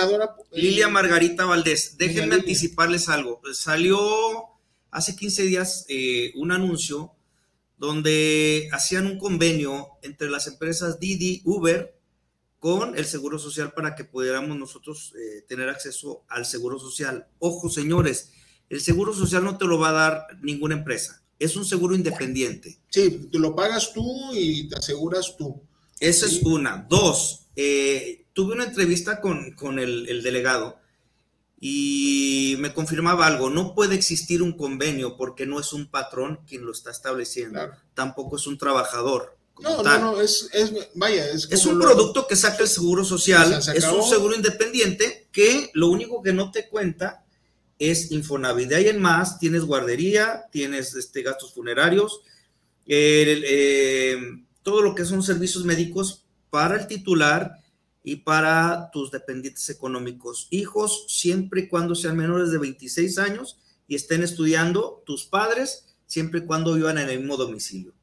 eh, 0.51 0.61
Lilia 0.61 0.88
Margarita 0.89 1.45
Valdés. 1.45 1.97
Déjenme 1.97 2.36
anticiparles 2.36 3.09
algo. 3.09 3.41
Salió 3.53 3.99
hace 4.91 5.15
15 5.15 5.43
días 5.43 5.86
eh, 5.89 6.31
un 6.36 6.51
anuncio 6.51 7.13
donde 7.77 8.69
hacían 8.71 9.05
un 9.05 9.17
convenio 9.17 9.89
entre 10.01 10.29
las 10.29 10.47
empresas 10.47 10.99
Didi, 10.99 11.41
Uber, 11.45 11.95
con 12.59 12.97
el 12.97 13.05
Seguro 13.05 13.38
Social 13.38 13.73
para 13.73 13.95
que 13.95 14.05
pudiéramos 14.05 14.57
nosotros 14.57 15.13
eh, 15.15 15.43
tener 15.47 15.69
acceso 15.69 16.23
al 16.29 16.45
Seguro 16.45 16.79
Social. 16.79 17.27
Ojo, 17.38 17.69
señores, 17.69 18.31
el 18.69 18.81
Seguro 18.81 19.13
Social 19.13 19.43
no 19.43 19.57
te 19.57 19.65
lo 19.65 19.77
va 19.77 19.89
a 19.89 19.91
dar 19.91 20.27
ninguna 20.41 20.75
empresa 20.75 21.24
es 21.39 21.55
un 21.55 21.65
seguro 21.65 21.95
independiente. 21.95 22.79
Sí, 22.89 23.29
te 23.31 23.39
lo 23.39 23.55
pagas 23.55 23.93
tú 23.93 24.31
y 24.33 24.69
te 24.69 24.77
aseguras 24.77 25.36
tú. 25.38 25.61
Esa 25.99 26.25
es 26.25 26.41
una. 26.43 26.86
Dos, 26.89 27.47
eh, 27.55 28.25
tuve 28.33 28.53
una 28.53 28.65
entrevista 28.65 29.21
con, 29.21 29.79
el, 29.79 30.23
delegado 30.23 30.77
y 31.59 32.55
me 32.59 32.73
confirmaba 32.73 33.27
algo, 33.27 33.49
no 33.49 33.73
puede 33.73 33.95
existir 33.95 34.43
un 34.43 34.57
convenio 34.57 35.15
porque 35.15 35.45
no 35.45 35.59
es 35.59 35.73
un 35.73 35.89
patrón 35.89 36.41
quien 36.47 36.65
lo 36.65 36.71
está 36.71 36.91
estableciendo, 36.91 37.61
tampoco 37.93 38.36
es 38.36 38.45
un 38.45 38.57
trabajador. 38.57 39.38
No, 39.61 39.81
no, 39.81 39.99
no, 39.99 40.21
es, 40.21 40.49
vaya, 40.95 41.29
es, 41.29 41.47
es 41.49 41.65
un 41.65 41.79
producto 41.79 42.27
que 42.27 42.36
saca 42.36 42.63
el 42.63 42.67
seguro 42.67 43.05
social, 43.05 43.53
es 43.73 43.86
un 43.86 44.03
seguro 44.03 44.36
independiente 44.36 45.29
que 45.31 45.71
lo 45.73 45.88
único 45.88 46.21
que 46.21 46.33
no 46.33 46.51
te 46.51 46.67
cuenta 46.67 47.24
es 47.80 48.11
Infonavit. 48.11 48.69
De 48.69 48.89
en 48.89 49.01
más, 49.01 49.39
tienes 49.39 49.63
guardería, 49.63 50.45
tienes 50.51 50.95
este, 50.95 51.21
gastos 51.21 51.53
funerarios, 51.53 52.21
eh, 52.86 54.19
todo 54.63 54.82
lo 54.82 54.95
que 54.95 55.05
son 55.05 55.23
servicios 55.23 55.65
médicos 55.65 56.26
para 56.49 56.80
el 56.80 56.88
titular 56.88 57.59
y 58.03 58.17
para 58.17 58.89
tus 58.91 59.11
dependientes 59.11 59.69
económicos. 59.69 60.47
Hijos, 60.51 61.05
siempre 61.07 61.61
y 61.61 61.67
cuando 61.67 61.95
sean 61.95 62.15
menores 62.15 62.51
de 62.51 62.59
26 62.59 63.17
años 63.17 63.59
y 63.88 63.95
estén 63.95 64.23
estudiando, 64.23 65.03
tus 65.05 65.26
padres, 65.26 65.95
siempre 66.05 66.41
y 66.41 66.45
cuando 66.45 66.76
vivan 66.76 66.97
en 66.99 67.09
el 67.09 67.19
mismo 67.19 67.36
domicilio. 67.36 67.93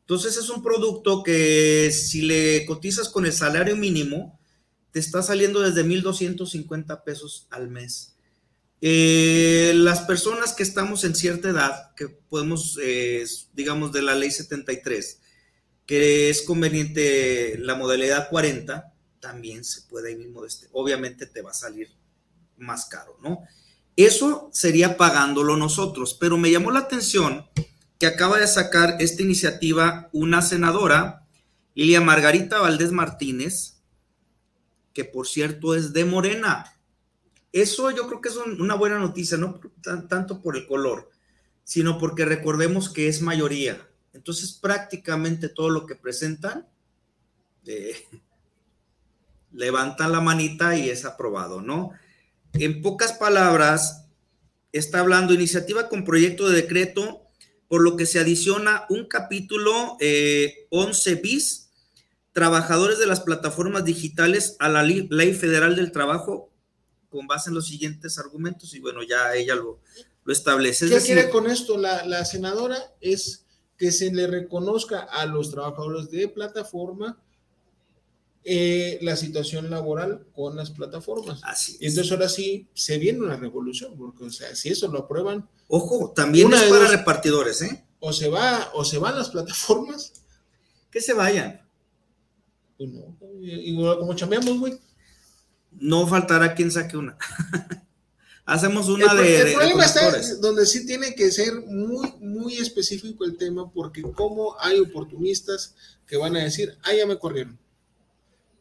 Entonces 0.00 0.36
es 0.36 0.50
un 0.50 0.62
producto 0.62 1.22
que 1.22 1.90
si 1.92 2.22
le 2.22 2.66
cotizas 2.66 3.08
con 3.08 3.24
el 3.24 3.32
salario 3.32 3.76
mínimo, 3.76 4.38
te 4.90 5.00
está 5.00 5.22
saliendo 5.22 5.60
desde 5.60 5.84
1.250 5.84 7.04
pesos 7.04 7.46
al 7.50 7.68
mes. 7.68 8.14
Eh, 8.84 9.74
las 9.76 10.00
personas 10.00 10.54
que 10.54 10.64
estamos 10.64 11.04
en 11.04 11.14
cierta 11.14 11.48
edad, 11.48 11.94
que 11.94 12.08
podemos, 12.08 12.80
eh, 12.82 13.24
digamos, 13.52 13.92
de 13.92 14.02
la 14.02 14.16
ley 14.16 14.32
73, 14.32 15.20
que 15.86 16.30
es 16.30 16.42
conveniente 16.42 17.58
la 17.60 17.76
modalidad 17.76 18.28
40, 18.28 18.92
también 19.20 19.62
se 19.62 19.82
puede 19.82 20.08
ahí 20.08 20.16
mismo, 20.16 20.44
este, 20.44 20.66
obviamente 20.72 21.26
te 21.26 21.42
va 21.42 21.52
a 21.52 21.54
salir 21.54 21.90
más 22.56 22.86
caro, 22.86 23.16
¿no? 23.22 23.44
Eso 23.94 24.50
sería 24.52 24.96
pagándolo 24.96 25.56
nosotros, 25.56 26.16
pero 26.18 26.36
me 26.36 26.50
llamó 26.50 26.72
la 26.72 26.80
atención 26.80 27.46
que 28.00 28.06
acaba 28.06 28.40
de 28.40 28.48
sacar 28.48 28.96
esta 28.98 29.22
iniciativa 29.22 30.08
una 30.12 30.42
senadora, 30.42 31.24
Lilia 31.76 32.00
Margarita 32.00 32.58
Valdés 32.58 32.90
Martínez, 32.90 33.76
que 34.92 35.04
por 35.04 35.28
cierto 35.28 35.76
es 35.76 35.92
de 35.92 36.04
Morena. 36.04 36.81
Eso 37.52 37.90
yo 37.90 38.06
creo 38.08 38.22
que 38.22 38.30
es 38.30 38.36
una 38.36 38.74
buena 38.74 38.98
noticia, 38.98 39.36
no 39.36 39.60
tanto 40.08 40.40
por 40.40 40.56
el 40.56 40.66
color, 40.66 41.10
sino 41.64 41.98
porque 41.98 42.24
recordemos 42.24 42.88
que 42.88 43.08
es 43.08 43.20
mayoría. 43.20 43.86
Entonces 44.14 44.52
prácticamente 44.52 45.50
todo 45.50 45.68
lo 45.68 45.86
que 45.86 45.94
presentan, 45.94 46.66
eh, 47.66 47.94
levantan 49.52 50.12
la 50.12 50.20
manita 50.20 50.76
y 50.76 50.88
es 50.88 51.04
aprobado, 51.04 51.60
¿no? 51.60 51.92
En 52.54 52.80
pocas 52.80 53.12
palabras, 53.12 54.06
está 54.72 55.00
hablando 55.00 55.34
iniciativa 55.34 55.88
con 55.90 56.04
proyecto 56.04 56.48
de 56.48 56.62
decreto, 56.62 57.22
por 57.68 57.82
lo 57.82 57.96
que 57.96 58.06
se 58.06 58.18
adiciona 58.18 58.84
un 58.88 59.06
capítulo 59.06 59.96
11 59.98 59.98
eh, 60.00 61.20
bis, 61.22 61.70
trabajadores 62.32 62.98
de 62.98 63.06
las 63.06 63.20
plataformas 63.20 63.84
digitales 63.84 64.56
a 64.58 64.70
la 64.70 64.82
Ley 64.82 65.34
Federal 65.34 65.76
del 65.76 65.92
Trabajo 65.92 66.51
con 67.12 67.26
base 67.26 67.50
en 67.50 67.54
los 67.54 67.66
siguientes 67.66 68.18
argumentos 68.18 68.74
y 68.74 68.80
bueno, 68.80 69.02
ya 69.02 69.34
ella 69.34 69.54
lo, 69.54 69.78
lo 70.24 70.32
establece. 70.32 70.88
¿Qué 70.88 70.98
quiere 71.00 71.28
con 71.28 71.48
esto 71.48 71.76
la, 71.76 72.24
senadora? 72.24 72.78
Es 73.00 73.44
que 73.76 73.92
se 73.92 74.12
le 74.12 74.26
reconozca 74.26 75.00
a 75.00 75.26
los 75.26 75.50
trabajadores 75.50 76.10
de 76.10 76.26
plataforma 76.28 77.20
eh, 78.44 78.98
la 79.02 79.16
situación 79.16 79.70
laboral 79.70 80.26
con 80.34 80.56
las 80.56 80.70
plataformas. 80.70 81.40
Así 81.44 81.76
Y 81.80 81.86
entonces 81.86 82.10
ahora 82.10 82.28
sí 82.28 82.66
se 82.74 82.98
viene 82.98 83.20
una 83.20 83.36
revolución, 83.36 83.96
porque 83.96 84.24
o 84.24 84.30
sea, 84.30 84.56
si 84.56 84.70
eso 84.70 84.88
lo 84.88 85.00
aprueban. 85.00 85.48
Ojo, 85.68 86.12
también 86.14 86.52
es 86.52 86.62
para 86.64 86.88
repartidores, 86.88 87.62
¿eh? 87.62 87.84
O 88.00 88.12
se 88.12 88.28
va, 88.28 88.70
o 88.74 88.84
se 88.84 88.98
van 88.98 89.16
las 89.16 89.30
plataformas. 89.30 90.14
Que 90.90 91.00
se 91.00 91.12
vayan. 91.12 91.60
Pues 92.76 92.90
no, 92.90 93.16
y, 93.40 93.76
como 93.76 94.14
chambeamos, 94.14 94.58
güey 94.58 94.78
no 95.82 96.06
faltará 96.06 96.54
quien 96.54 96.70
saque 96.70 96.96
una. 96.96 97.16
Hacemos 98.44 98.88
una 98.88 99.14
de. 99.14 99.40
El 99.40 99.54
problema 99.54 99.84
está 99.84 100.10
donde 100.40 100.66
sí 100.66 100.86
tiene 100.86 101.14
que 101.14 101.30
ser 101.30 101.54
muy, 101.66 102.12
muy 102.20 102.56
específico 102.56 103.24
el 103.24 103.36
tema, 103.36 103.70
porque 103.70 104.02
como 104.02 104.56
hay 104.60 104.80
oportunistas 104.80 105.74
que 106.06 106.16
van 106.16 106.36
a 106.36 106.40
decir, 106.42 106.76
ah, 106.82 106.92
ya 106.92 107.06
me 107.06 107.18
corrieron. 107.18 107.58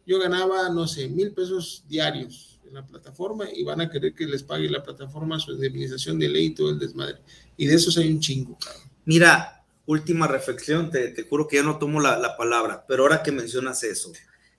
Yo 0.06 0.20
ganaba, 0.20 0.70
no 0.70 0.88
sé, 0.88 1.08
mil 1.08 1.32
pesos 1.32 1.84
diarios 1.88 2.60
en 2.68 2.76
la 2.76 2.86
plataforma 2.86 3.48
y 3.52 3.64
van 3.64 3.82
a 3.82 3.90
querer 3.90 4.14
que 4.14 4.26
les 4.26 4.44
pague 4.44 4.70
la 4.70 4.84
plataforma 4.84 5.40
su 5.40 5.52
indemnización 5.52 6.20
de 6.20 6.30
ley 6.30 6.46
y 6.48 6.56
todo 6.56 6.70
el 6.70 6.80
desmadre. 6.80 7.20
Y 7.58 7.66
de 7.68 7.76
esos 7.76 7.98
hay 7.98 8.12
un 8.12 8.20
chingo, 8.20 8.58
Mira, 9.04 9.64
última 9.88 10.28
reflexión, 10.28 10.92
te, 10.92 11.16
juro 11.28 11.48
que 11.48 11.58
ya 11.58 11.64
no 11.64 11.80
tomo 11.80 12.00
la, 12.00 12.18
la 12.20 12.38
palabra, 12.38 12.86
pero 12.88 13.04
ahora 13.04 13.24
que 13.24 13.32
mencionas 13.32 13.84
eso, 13.84 14.12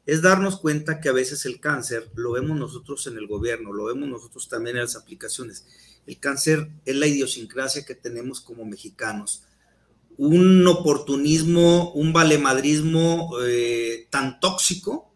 es 0.07 0.23
darnos 0.23 0.59
cuenta 0.59 1.01
que 1.01 1.09
a 1.09 1.13
veces 1.13 1.47
el 1.47 1.61
cáncer 1.61 2.11
lo 2.15 2.33
vemos 2.33 2.59
nosotros 2.59 3.07
en 3.07 3.17
el 3.17 3.27
gobierno, 3.27 3.73
lo 3.73 3.85
vemos 3.85 4.09
nosotros 4.09 4.49
también 4.49 4.77
en 4.77 4.83
las 4.83 4.97
aplicaciones. 4.97 5.67
El 6.07 6.19
cáncer 6.19 6.69
es 6.85 6.97
la 6.97 7.07
idiosincrasia 7.07 7.85
que 7.85 7.95
tenemos 7.95 8.41
como 8.41 8.65
mexicanos. 8.65 9.45
Un 10.17 10.67
oportunismo, 10.67 11.93
un 11.93 12.13
valemadrismo 12.13 13.31
eh, 13.45 14.09
tan 14.11 14.41
tóxico. 14.41 15.15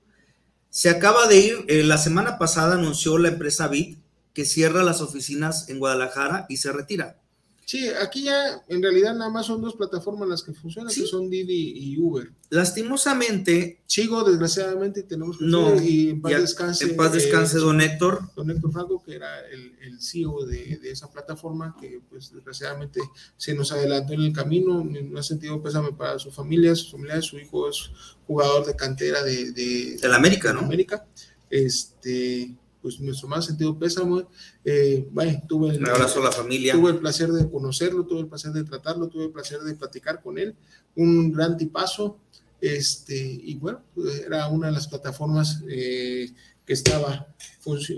Se 0.70 0.88
acaba 0.88 1.26
de 1.26 1.38
ir, 1.38 1.64
eh, 1.68 1.82
la 1.82 1.98
semana 1.98 2.38
pasada 2.38 2.74
anunció 2.74 3.18
la 3.18 3.28
empresa 3.28 3.66
Bit 3.66 3.98
que 4.32 4.44
cierra 4.44 4.84
las 4.84 5.00
oficinas 5.00 5.68
en 5.68 5.78
Guadalajara 5.78 6.46
y 6.48 6.58
se 6.58 6.70
retira. 6.70 7.18
Sí, 7.66 7.88
aquí 8.00 8.22
ya 8.22 8.62
en 8.68 8.80
realidad 8.80 9.12
nada 9.16 9.28
más 9.28 9.46
son 9.46 9.60
dos 9.60 9.74
plataformas 9.74 10.28
las 10.28 10.44
que 10.44 10.52
funcionan, 10.52 10.94
que 10.94 11.04
son 11.04 11.28
Didi 11.28 11.72
y 11.74 11.98
Uber. 11.98 12.30
Lastimosamente. 12.48 13.82
Chigo, 13.88 14.22
desgraciadamente, 14.22 15.02
tenemos 15.02 15.36
que 15.36 15.46
no, 15.46 15.74
y 15.82 16.10
en 16.10 16.22
paz 16.22 16.40
descanse. 16.40 16.84
En 16.84 16.96
paz 16.96 17.12
descanse, 17.12 17.58
don 17.58 17.80
Héctor. 17.80 18.20
Don 18.36 18.48
Héctor 18.52 18.70
Franco, 18.70 19.02
que 19.02 19.16
era 19.16 19.40
el, 19.48 20.00
CEO 20.00 20.46
de, 20.46 20.78
esa 20.84 21.10
plataforma, 21.10 21.74
que 21.80 22.00
pues 22.08 22.32
desgraciadamente 22.32 23.00
se 23.36 23.52
nos 23.52 23.72
adelantó 23.72 24.12
en 24.12 24.20
el 24.20 24.32
camino. 24.32 24.84
No 24.84 25.18
ha 25.18 25.24
sentido 25.24 25.60
pésame 25.60 25.90
para 25.90 26.20
su 26.20 26.30
familia, 26.30 26.72
su 26.76 26.92
familia, 26.92 27.20
su 27.20 27.36
hijo 27.36 27.68
es 27.68 27.90
jugador 28.28 28.64
de 28.64 28.76
cantera 28.76 29.24
de. 29.24 29.50
De, 29.50 29.96
de 30.00 30.08
la 30.08 30.14
América, 30.14 30.52
¿no? 30.52 30.60
América. 30.60 31.04
Este 31.50 32.54
pues 32.86 33.00
nuestro 33.00 33.26
más 33.26 33.44
sentido 33.44 33.76
pésamo. 33.76 34.30
Eh, 34.64 35.08
tuve 35.48 35.70
el, 35.70 35.78
Un 35.78 35.88
abrazo 35.88 36.20
a 36.20 36.26
la 36.26 36.30
familia. 36.30 36.72
Tuve 36.72 36.92
el 36.92 36.98
placer 36.98 37.32
de 37.32 37.50
conocerlo, 37.50 38.06
tuve 38.06 38.20
el 38.20 38.28
placer 38.28 38.52
de 38.52 38.62
tratarlo, 38.62 39.08
tuve 39.08 39.24
el 39.24 39.32
placer 39.32 39.58
de 39.58 39.74
platicar 39.74 40.22
con 40.22 40.38
él. 40.38 40.54
Un 40.94 41.32
gran 41.32 41.56
tipazo. 41.56 42.20
Este, 42.60 43.16
y 43.16 43.56
bueno, 43.56 43.82
era 44.24 44.46
una 44.46 44.68
de 44.68 44.74
las 44.74 44.86
plataformas 44.86 45.64
eh, 45.68 46.30
que 46.64 46.72
estaba, 46.74 47.26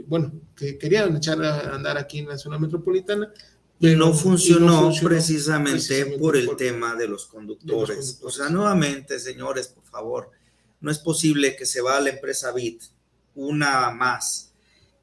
bueno, 0.07 0.33
que 0.57 0.79
querían 0.79 1.15
echar 1.15 1.45
a 1.45 1.75
andar 1.75 1.99
aquí 1.99 2.21
en 2.21 2.29
la 2.29 2.39
zona 2.39 2.59
metropolitana. 2.59 3.31
Pero 3.79 3.99
no 3.99 4.15
funcionó, 4.15 4.91
precisamente, 5.03 6.17
por 6.19 6.35
el 6.35 6.57
tema 6.57 6.95
de 6.95 7.09
los 7.09 7.27
conductores. 7.27 8.21
O 8.23 8.31
sea, 8.31 8.49
nuevamente, 8.49 9.19
señores, 9.19 9.69
por 9.69 9.85
favor, 9.85 10.31
no 10.81 10.91
es 10.91 10.99
posible 10.99 11.57
que 11.57 11.67
se 11.67 11.83
va 11.83 11.99
a 11.99 12.01
la 12.01 12.09
empresa 12.09 12.53
Bit, 12.53 12.85
una 13.35 13.91
más, 13.91 14.48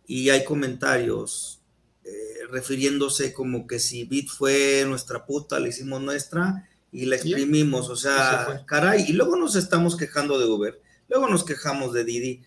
y 0.08 0.30
hay 0.30 0.44
comentarios 0.44 1.62
eh, 2.04 2.12
refiriéndose 2.50 3.34
como 3.34 3.66
que 3.66 3.80
si 3.80 4.04
Bit 4.04 4.30
fue 4.30 4.84
nuestra 4.88 5.26
puta, 5.26 5.60
la 5.60 5.68
hicimos 5.68 6.02
nuestra 6.02 6.70
y 6.92 7.06
la 7.06 7.16
exprimimos, 7.16 7.90
o 7.90 7.96
sea, 7.96 8.64
caray, 8.66 9.06
y 9.08 9.14
luego 9.14 9.36
nos 9.36 9.56
estamos 9.56 9.98
quejando 9.98 10.40
de 10.40 10.46
Uber, 10.46 10.82
luego 11.10 11.28
nos 11.28 11.44
quejamos 11.44 11.94
de 11.94 12.06
Didi. 12.06 12.42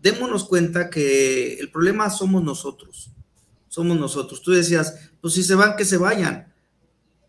Démonos 0.00 0.44
cuenta 0.44 0.88
que 0.88 1.54
el 1.54 1.70
problema 1.70 2.08
somos 2.08 2.42
nosotros, 2.42 3.10
somos 3.68 3.98
nosotros. 3.98 4.40
Tú 4.40 4.52
decías, 4.52 5.10
pues 5.20 5.34
si 5.34 5.42
se 5.42 5.54
van, 5.54 5.76
que 5.76 5.84
se 5.84 5.98
vayan, 5.98 6.54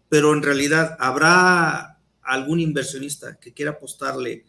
pero 0.07 0.33
en 0.33 0.41
realidad 0.41 0.95
habrá 0.99 1.99
algún 2.21 2.61
inversionista 2.61 3.39
que 3.39 3.51
quiera 3.51 3.71
apostarle 3.71 4.45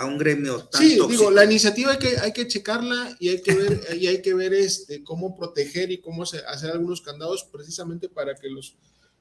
a 0.00 0.06
un 0.06 0.16
gremio 0.16 0.64
tan 0.64 0.80
Sí, 0.80 0.98
digo, 1.08 1.30
la 1.30 1.44
iniciativa 1.44 1.92
hay 1.92 1.98
que, 1.98 2.16
hay 2.18 2.32
que 2.32 2.48
checarla 2.48 3.16
y 3.20 3.28
hay 3.28 3.42
que 3.42 3.54
ver, 3.54 3.86
y 3.98 4.06
hay 4.06 4.22
que 4.22 4.32
ver 4.32 4.54
este, 4.54 5.04
cómo 5.04 5.36
proteger 5.36 5.90
y 5.90 5.98
cómo 5.98 6.22
hacer 6.22 6.70
algunos 6.70 7.02
candados 7.02 7.44
precisamente 7.44 8.08
para 8.08 8.34
que 8.34 8.48
los 8.48 8.76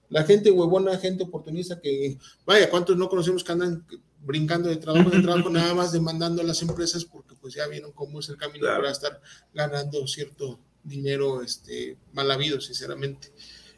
la 0.08 0.24
gente 0.24 0.50
huevona, 0.50 0.98
gente 0.98 1.24
oportunista 1.24 1.80
que, 1.80 2.18
vaya, 2.46 2.70
¿cuántos 2.70 2.98
no 2.98 3.10
conocemos 3.10 3.44
que 3.44 3.52
andan 3.52 3.86
brincando 4.22 4.70
de 4.70 4.78
trabajo 4.78 5.14
en 5.14 5.22
trabajo, 5.22 5.50
nada 5.50 5.76
más 5.76 5.92
demandando 5.92 6.42
a 6.42 6.46
las 6.46 6.62
empresas 6.62 7.06
porque 7.06 7.36
pues 7.36 7.54
ya 7.54 7.68
vieron 7.68 7.92
cómo 7.92 8.20
es 8.20 8.30
el 8.30 8.38
camino 8.38 8.66
para 8.66 8.90
estar 8.90 9.22
ganando 9.54 10.08
cierto 10.08 10.60
dinero 10.84 11.44
este, 11.44 11.98
mal 12.14 12.32
habido, 12.32 12.60
sinceramente. 12.60 13.32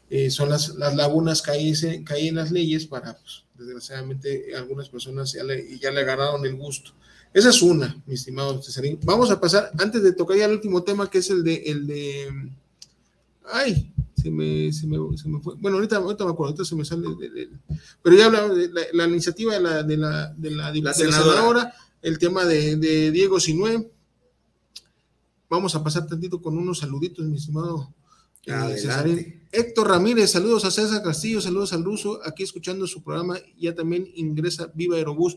Eh, 0.08 0.30
son 0.30 0.50
las, 0.50 0.70
las 0.76 0.94
lagunas 0.94 1.42
que 1.42 1.50
hay, 1.50 1.72
que 2.04 2.14
hay 2.14 2.28
en 2.28 2.36
las 2.36 2.50
leyes 2.50 2.86
para, 2.86 3.18
pues, 3.18 3.44
desgraciadamente, 3.64 4.54
algunas 4.56 4.88
personas 4.88 5.32
ya 5.32 5.44
le, 5.44 5.78
ya 5.78 5.90
le 5.90 6.00
agarraron 6.00 6.44
el 6.44 6.56
gusto. 6.56 6.92
Esa 7.32 7.48
es 7.48 7.62
una, 7.62 8.02
mi 8.06 8.14
estimado 8.14 8.62
Cesarín. 8.62 8.98
Vamos 9.04 9.30
a 9.30 9.40
pasar, 9.40 9.70
antes 9.78 10.02
de 10.02 10.12
tocar 10.12 10.36
ya 10.36 10.44
el 10.44 10.52
último 10.52 10.82
tema, 10.82 11.08
que 11.08 11.18
es 11.18 11.30
el 11.30 11.42
de, 11.42 11.62
el 11.66 11.86
de, 11.86 12.50
ay, 13.50 13.92
se 14.22 14.30
me, 14.30 14.72
se 14.72 14.86
me, 14.86 15.16
se 15.16 15.28
me 15.28 15.40
fue. 15.40 15.54
Bueno, 15.56 15.78
ahorita, 15.78 15.96
ahorita 15.96 16.24
me 16.24 16.30
acuerdo, 16.30 16.50
ahorita 16.50 16.64
se 16.64 16.76
me 16.76 16.84
sale. 16.84 17.08
De, 17.08 17.48
pero 18.02 18.16
ya 18.16 18.26
hablaba 18.26 18.54
de 18.54 18.70
la, 18.92 19.08
iniciativa 19.08 19.54
de 19.54 19.60
la, 19.60 19.82
de 19.82 19.96
la, 19.96 20.32
de 20.34 20.50
la, 20.50 20.72
la 20.72 20.94
senadora. 20.94 21.74
el 22.02 22.18
tema 22.18 22.44
de, 22.44 22.76
de 22.76 23.10
Diego 23.10 23.40
Sinue. 23.40 23.90
Vamos 25.48 25.74
a 25.74 25.82
pasar 25.82 26.06
tantito 26.06 26.40
con 26.40 26.56
unos 26.56 26.78
saluditos, 26.78 27.24
mi 27.26 27.36
estimado 27.36 27.92
eh, 28.46 29.42
Héctor 29.52 29.88
Ramírez, 29.88 30.30
saludos 30.30 30.64
a 30.64 30.70
César 30.70 31.02
Castillo, 31.02 31.40
saludos 31.40 31.72
al 31.72 31.84
ruso, 31.84 32.20
aquí 32.24 32.42
escuchando 32.42 32.86
su 32.86 33.02
programa, 33.02 33.38
ya 33.58 33.74
también 33.74 34.10
ingresa 34.14 34.70
Viva 34.74 34.96
Aerobús 34.96 35.36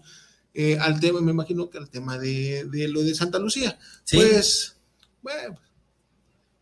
eh, 0.53 0.77
al 0.79 0.99
tema, 0.99 1.19
me 1.19 1.31
imagino 1.31 1.69
que 1.69 1.77
al 1.77 1.89
tema 1.89 2.17
de, 2.17 2.65
de 2.71 2.87
lo 2.87 3.03
de 3.03 3.13
Santa 3.13 3.39
Lucía. 3.39 3.77
Pues, 4.09 4.77
bueno, 5.21 5.59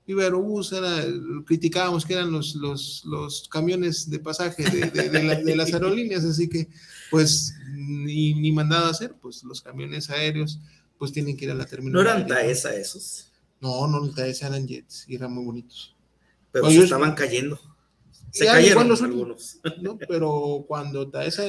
Iberobús 0.06 0.74
era, 0.74 1.06
criticábamos 1.46 2.06
que 2.06 2.14
eran 2.14 2.32
los, 2.32 2.56
los, 2.56 3.04
los 3.06 3.48
camiones 3.48 4.10
de 4.10 4.20
pasaje 4.20 4.64
de, 4.64 4.90
de, 5.10 5.56
las 5.56 5.74
aerolíneas, 5.74 6.26
así 6.26 6.50
que 6.50 6.68
pues 7.10 7.56
ni, 7.72 8.34
ni, 8.34 8.52
mandado 8.52 8.88
a 8.88 8.90
hacer, 8.90 9.16
pues 9.22 9.44
los 9.44 9.62
camiones 9.62 10.10
aéreos 10.10 10.60
pues 10.98 11.12
tienen 11.12 11.38
que 11.38 11.46
ir 11.46 11.52
a 11.52 11.56
la 11.56 11.66
terminal. 11.66 11.94
¿No 11.94 12.02
eran 12.02 12.28
Taesa 12.28 12.76
esos? 12.76 13.32
No, 13.62 13.88
no, 13.88 14.10
Taesa 14.10 14.48
eran 14.48 14.68
jets 14.68 15.06
y 15.08 15.16
eran 15.16 15.34
muy 15.34 15.46
bonitos. 15.46 15.96
Pero 16.54 16.70
se 16.70 16.84
estaban 16.84 17.14
cayendo. 17.16 17.60
Se 18.32 18.46
cayeron 18.46 18.92
algunos. 18.92 19.60
No, 19.82 19.98
pero 19.98 20.66
cuando 20.68 21.10
Taesa 21.10 21.46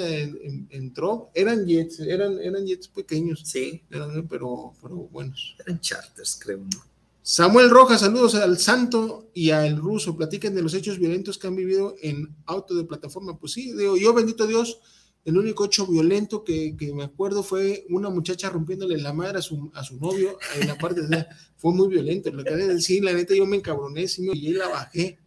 entró, 0.71 1.31
eran 1.35 1.67
jets, 1.67 2.01
eran, 2.01 2.39
eran 2.41 2.67
jets 2.67 2.89
pequeños. 2.89 3.43
Sí. 3.45 3.83
Eran, 3.91 4.27
pero, 4.29 4.75
pero 4.83 4.97
buenos. 4.97 5.57
Eran 5.65 5.81
charters, 5.81 6.39
creo, 6.43 6.59
¿no? 6.59 6.95
Samuel 7.23 7.71
Rojas, 7.71 8.01
saludos 8.01 8.35
al 8.35 8.59
santo 8.59 9.31
y 9.33 9.51
al 9.51 9.79
ruso. 9.79 10.15
Platiquen 10.15 10.55
de 10.55 10.63
los 10.63 10.75
hechos 10.75 10.99
violentos 10.99 11.39
que 11.39 11.47
han 11.47 11.57
vivido 11.57 11.95
en 12.03 12.35
auto 12.45 12.75
de 12.75 12.85
plataforma. 12.85 13.39
Pues 13.39 13.53
sí, 13.53 13.73
digo, 13.73 13.97
yo 13.97 14.13
bendito 14.13 14.47
Dios, 14.47 14.81
el 15.25 15.39
único 15.39 15.65
hecho 15.65 15.87
violento 15.87 16.45
que, 16.45 16.77
me 16.95 17.05
acuerdo 17.05 17.43
fue 17.43 17.87
una 17.91 18.11
muchacha 18.11 18.51
rompiéndole 18.51 18.99
la 18.99 19.13
madre 19.13 19.39
a 19.39 19.43
su, 19.43 19.71
a 19.75 19.83
su 19.83 19.99
novio 19.99 20.39
en 20.57 20.69
la 20.69 20.77
parte 20.77 21.03
de 21.03 21.27
fue 21.57 21.73
muy 21.73 21.89
violento. 21.89 22.31
Lo 22.31 22.45
que 22.45 22.55
decir, 22.55 23.03
la 23.03 23.13
neta, 23.13 23.35
yo 23.35 23.47
me 23.47 23.57
encabroné 23.57 24.07
y 24.19 24.53
la 24.53 24.69
bajé 24.69 25.19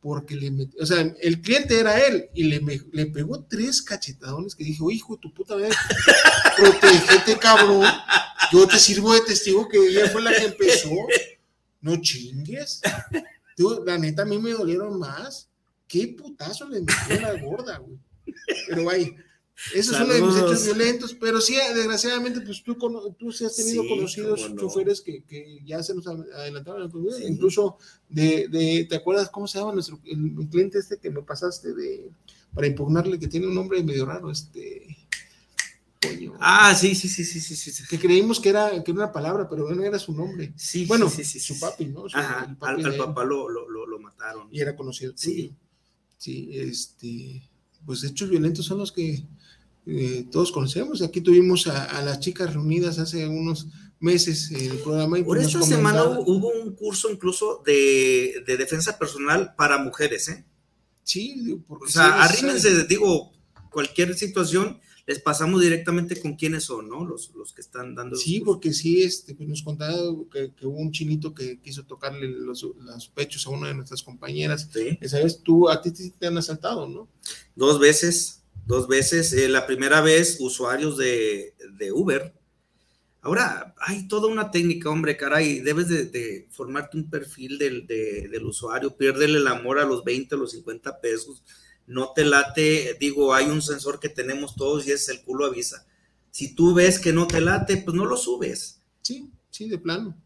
porque 0.00 0.34
le 0.34 0.50
metí, 0.50 0.76
o 0.80 0.86
sea, 0.86 1.14
el 1.20 1.40
cliente 1.40 1.78
era 1.78 1.96
él 2.04 2.28
y 2.34 2.44
le, 2.44 2.60
le 2.92 3.06
pegó 3.06 3.44
tres 3.44 3.80
cachetadones 3.82 4.56
que 4.56 4.64
dije, 4.64 4.82
hijo 4.90 5.14
de 5.14 5.20
tu 5.20 5.32
puta 5.32 5.54
madre, 5.54 5.70
protégete, 6.56 7.38
cabrón. 7.38 7.86
Yo 8.52 8.66
te 8.66 8.78
sirvo 8.78 9.14
de 9.14 9.20
testigo 9.20 9.68
que 9.68 9.78
ella 9.78 10.08
fue 10.08 10.22
la 10.22 10.34
que 10.34 10.46
empezó 10.46 10.90
no 11.82 12.00
chingues. 12.00 12.80
Tú, 13.56 13.82
la 13.84 13.98
neta, 13.98 14.22
a 14.22 14.24
mí 14.24 14.38
me 14.38 14.52
dolieron 14.52 14.98
más. 14.98 15.50
Qué 15.86 16.08
putazo 16.08 16.66
le 16.68 16.80
metió 16.80 17.20
la 17.20 17.34
gorda, 17.42 17.78
güey. 17.78 17.98
Pero 18.68 18.84
vaya, 18.84 19.08
eso 19.74 19.94
es 19.94 20.00
uno 20.00 20.12
de 20.14 20.22
mis 20.22 20.36
hechos 20.36 20.64
violentos, 20.64 21.14
pero 21.14 21.40
sí, 21.40 21.54
desgraciadamente, 21.74 22.40
pues 22.40 22.62
tú, 22.62 22.76
tú 23.18 23.32
sí 23.32 23.44
has 23.44 23.54
tenido 23.54 23.86
conocidos 23.86 24.54
choferes 24.56 25.00
que, 25.00 25.22
que, 25.24 25.60
ya 25.64 25.82
se 25.82 25.94
nos 25.94 26.06
adelantaron, 26.06 26.90
incluso 27.26 27.76
de, 28.08 28.48
de, 28.48 28.86
¿te 28.88 28.96
acuerdas 28.96 29.30
cómo 29.30 29.46
se 29.46 29.58
llama 29.58 29.72
nuestro, 29.72 30.00
el, 30.04 30.48
cliente 30.50 30.78
este 30.78 30.98
que 30.98 31.10
me 31.10 31.22
pasaste 31.22 31.74
de, 31.74 32.10
para 32.54 32.66
impugnarle, 32.66 33.18
que 33.18 33.28
tiene 33.28 33.46
un 33.46 33.54
nombre 33.54 33.82
medio 33.82 34.06
raro, 34.06 34.30
este... 34.30 34.96
Ah, 36.40 36.74
sí, 36.74 36.96
sí, 36.96 37.08
sí, 37.08 37.24
sí, 37.24 37.40
sí, 37.40 37.54
sí. 37.54 37.84
Que 37.88 37.96
creímos 37.96 38.40
que 38.40 38.48
era, 38.48 38.70
que 38.82 38.90
era 38.90 39.04
una 39.04 39.12
palabra, 39.12 39.48
pero 39.48 39.72
no 39.72 39.84
era 39.84 40.00
su 40.00 40.12
nombre. 40.12 40.52
Sí, 40.56 40.84
bueno, 40.84 41.08
sí, 41.08 41.24
sí, 41.24 41.38
su 41.38 41.60
papi, 41.60 41.86
¿no? 41.86 42.06
Ajá, 42.12 42.56
al, 42.60 42.96
papá 42.96 43.24
lo, 43.24 43.48
lo, 43.48 43.68
lo, 43.68 43.98
mataron. 44.00 44.48
Y 44.50 44.60
era 44.60 44.74
conocido. 44.74 45.12
Sí. 45.14 45.54
Sí, 46.18 46.50
este, 46.58 47.48
pues 47.84 48.04
hechos 48.04 48.30
violentos 48.30 48.66
son 48.66 48.78
los 48.78 48.92
que 48.92 49.24
eh, 49.86 50.26
todos 50.30 50.52
conocemos. 50.52 51.02
Aquí 51.02 51.20
tuvimos 51.20 51.66
a, 51.66 52.02
las 52.02 52.20
chicas 52.20 52.52
reunidas 52.52 52.98
hace 52.98 53.26
unos 53.26 53.66
meses 53.98 54.50
el 54.50 54.78
programa. 54.78 55.18
Y 55.18 55.22
Por 55.22 55.36
pues 55.36 55.48
esta 55.48 55.62
semana 55.62 56.04
hubo 56.04 56.48
un 56.48 56.74
curso 56.74 57.10
incluso 57.10 57.62
de, 57.64 58.42
de, 58.46 58.56
defensa 58.56 58.98
personal 58.98 59.54
para 59.56 59.78
mujeres, 59.78 60.28
¿eh? 60.28 60.44
Sí, 61.04 61.60
porque 61.66 61.86
o 61.86 61.88
sea, 61.88 62.22
arrímense, 62.22 62.84
digo, 62.84 63.32
cualquier 63.70 64.14
situación 64.14 64.80
les 65.06 65.18
pasamos 65.18 65.60
directamente 65.60 66.20
con 66.20 66.36
quiénes 66.36 66.64
son, 66.64 66.88
¿no? 66.88 67.04
Los, 67.04 67.32
los 67.34 67.52
que 67.52 67.60
están 67.60 67.94
dando. 67.94 68.16
Sí, 68.16 68.40
porque 68.40 68.72
sí, 68.72 69.02
este, 69.02 69.34
nos 69.40 69.62
contaba 69.62 69.96
que, 70.32 70.52
hubo 70.62 70.78
un 70.78 70.92
chinito 70.92 71.34
que 71.34 71.60
quiso 71.60 71.84
tocarle 71.84 72.28
los, 72.28 72.64
pechos 73.14 73.46
a 73.46 73.50
una 73.50 73.68
de 73.68 73.74
nuestras 73.74 74.02
compañeras. 74.02 74.68
Sí. 74.72 74.98
Esa 75.00 75.18
vez 75.18 75.42
tú, 75.42 75.68
a 75.68 75.82
ti 75.82 75.90
te 76.10 76.26
han 76.26 76.38
asaltado, 76.38 76.88
¿no? 76.88 77.08
Dos 77.56 77.80
veces, 77.80 78.42
dos 78.64 78.86
veces. 78.86 79.32
Eh, 79.32 79.48
la 79.48 79.66
primera 79.66 80.00
vez, 80.00 80.36
usuarios 80.38 80.96
de, 80.96 81.54
de, 81.78 81.90
Uber. 81.90 82.32
Ahora, 83.22 83.74
hay 83.78 84.06
toda 84.06 84.28
una 84.28 84.52
técnica, 84.52 84.88
hombre, 84.88 85.16
caray. 85.16 85.60
Debes 85.60 85.88
de, 85.88 86.46
formarte 86.50 86.96
un 86.96 87.10
perfil 87.10 87.58
del, 87.58 87.88
del 87.88 88.44
usuario, 88.44 88.96
piérdele 88.96 89.38
el 89.38 89.46
amor 89.48 89.80
a 89.80 89.84
los 89.84 90.04
20, 90.04 90.34
a 90.34 90.38
los 90.38 90.52
50 90.52 91.00
pesos 91.00 91.42
no 91.86 92.12
te 92.12 92.24
late, 92.24 92.96
digo, 92.98 93.34
hay 93.34 93.46
un 93.46 93.62
sensor 93.62 94.00
que 94.00 94.08
tenemos 94.08 94.54
todos 94.54 94.86
y 94.86 94.92
es 94.92 95.08
el 95.08 95.22
culo 95.22 95.46
avisa. 95.46 95.86
Si 96.30 96.54
tú 96.54 96.74
ves 96.74 96.98
que 96.98 97.12
no 97.12 97.26
te 97.26 97.40
late, 97.40 97.76
pues 97.78 97.94
no 97.96 98.06
lo 98.06 98.16
subes. 98.16 98.80
Sí, 99.02 99.30
sí, 99.50 99.68
de 99.68 99.78
plano. 99.78 100.16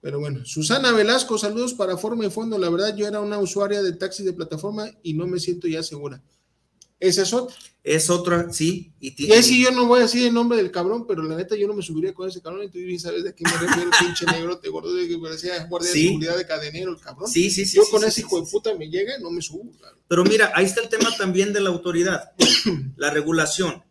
Pero 0.00 0.20
bueno, 0.20 0.44
Susana 0.44 0.92
Velasco, 0.92 1.38
saludos 1.38 1.74
para 1.74 1.96
Forma 1.96 2.24
y 2.24 2.30
Fondo. 2.30 2.56
La 2.56 2.70
verdad, 2.70 2.94
yo 2.96 3.06
era 3.06 3.20
una 3.20 3.38
usuaria 3.38 3.82
de 3.82 3.92
taxi 3.92 4.22
de 4.22 4.32
plataforma 4.32 4.88
y 5.02 5.14
no 5.14 5.26
me 5.26 5.40
siento 5.40 5.66
ya 5.66 5.82
segura. 5.82 6.22
Esa 7.00 7.22
es 7.22 7.32
otra. 7.32 7.56
Es 7.84 8.10
otra, 8.10 8.52
sí. 8.52 8.92
Y, 9.00 9.26
y 9.26 9.32
ahí 9.32 9.42
sí 9.42 9.62
yo 9.62 9.70
no 9.70 9.86
voy 9.86 10.00
a 10.00 10.02
decir 10.02 10.26
el 10.26 10.34
nombre 10.34 10.58
del 10.58 10.70
cabrón, 10.70 11.06
pero 11.06 11.22
la 11.22 11.36
neta 11.36 11.56
yo 11.56 11.66
no 11.66 11.72
me 11.72 11.82
subiría 11.82 12.12
con 12.12 12.28
ese 12.28 12.42
cabrón. 12.42 12.64
Y 12.64 12.68
tú 12.68 12.78
sabes 12.98 13.24
de 13.24 13.34
qué 13.34 13.44
me 13.44 13.66
refiero, 13.66 13.90
pinche 13.98 14.26
negro, 14.26 14.58
te 14.58 14.68
gordo, 14.68 14.92
de 14.92 15.08
que 15.08 15.16
parecía 15.16 15.64
guardia 15.64 15.90
de 15.90 15.98
seguridad 15.98 16.36
de 16.36 16.46
cadenero, 16.46 16.90
el 16.90 17.00
cabrón. 17.00 17.30
Sí, 17.30 17.50
sí, 17.50 17.64
sí. 17.64 17.76
Yo 17.76 17.84
con 17.90 18.04
ese 18.04 18.20
hijo 18.20 18.40
de 18.42 18.50
puta 18.50 18.74
me 18.74 18.90
llega 18.90 19.16
y 19.18 19.22
no 19.22 19.30
me 19.30 19.40
subo. 19.40 19.70
Pero 20.06 20.24
mira, 20.24 20.52
ahí 20.54 20.66
está 20.66 20.82
el 20.82 20.88
tema 20.88 21.16
también 21.16 21.52
de 21.52 21.60
la 21.60 21.70
autoridad, 21.70 22.32
la 22.96 23.10
regulación. 23.10 23.82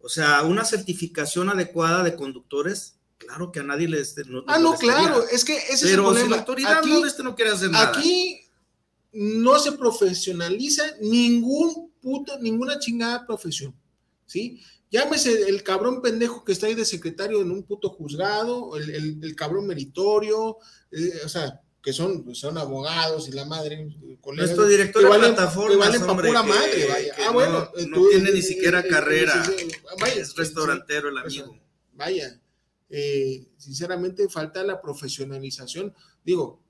O 0.00 0.08
sea, 0.08 0.44
una 0.44 0.64
certificación 0.64 1.48
adecuada 1.48 2.04
de 2.04 2.14
conductores, 2.14 2.98
claro 3.18 3.50
que 3.50 3.58
a 3.58 3.64
nadie 3.64 3.88
les. 3.88 4.14
ah, 4.46 4.58
no, 4.60 4.74
claro, 4.76 5.24
es 5.28 5.44
que 5.44 5.56
ese 5.56 5.72
es 5.72 5.82
el 5.82 5.94
problema. 5.96 6.26
Si 6.26 6.30
la 6.30 6.36
autoridad 6.36 6.82
no, 6.84 7.04
este 7.04 7.24
no 7.24 7.34
quiere 7.34 7.50
hacer 7.50 7.70
nada. 7.70 7.88
Aquí 7.88 8.45
no 9.16 9.58
se 9.58 9.72
profesionaliza 9.72 10.82
ningún 11.00 11.90
puto, 12.02 12.38
ninguna 12.38 12.78
chingada 12.78 13.26
profesión, 13.26 13.74
¿sí? 14.26 14.60
Llámese 14.90 15.48
el 15.48 15.62
cabrón 15.62 16.02
pendejo 16.02 16.44
que 16.44 16.52
está 16.52 16.66
ahí 16.66 16.74
de 16.74 16.84
secretario 16.84 17.40
en 17.40 17.50
un 17.50 17.62
puto 17.62 17.88
juzgado, 17.88 18.76
el, 18.76 19.18
el, 19.22 19.34
cabrón 19.34 19.66
meritorio, 19.66 20.58
eh, 20.92 21.20
o 21.24 21.28
sea, 21.28 21.60
que 21.82 21.92
son, 21.92 22.34
son 22.34 22.58
abogados 22.58 23.28
y 23.28 23.32
la 23.32 23.46
madre, 23.46 23.88
colegas, 24.20 24.50
Nuestro 24.50 24.68
director 24.68 25.02
de 25.02 25.18
plataforma, 25.18 25.70
que 25.70 25.76
valen 25.76 26.00
para 26.02 26.16
pura 26.16 26.42
madre, 26.42 26.86
vaya. 26.88 27.14
ah, 27.26 27.30
bueno, 27.32 27.70
no, 27.88 28.08
tiene 28.08 28.32
ni 28.32 28.42
siquiera 28.42 28.82
carrera, 28.82 29.42
es 30.14 30.36
restaurantero 30.36 31.08
el 31.08 31.18
amigo. 31.18 31.58
Vaya, 31.94 32.38
eh, 32.90 33.48
sinceramente 33.56 34.28
falta 34.28 34.62
la 34.62 34.80
profesionalización. 34.80 35.94
Digo, 36.22 36.65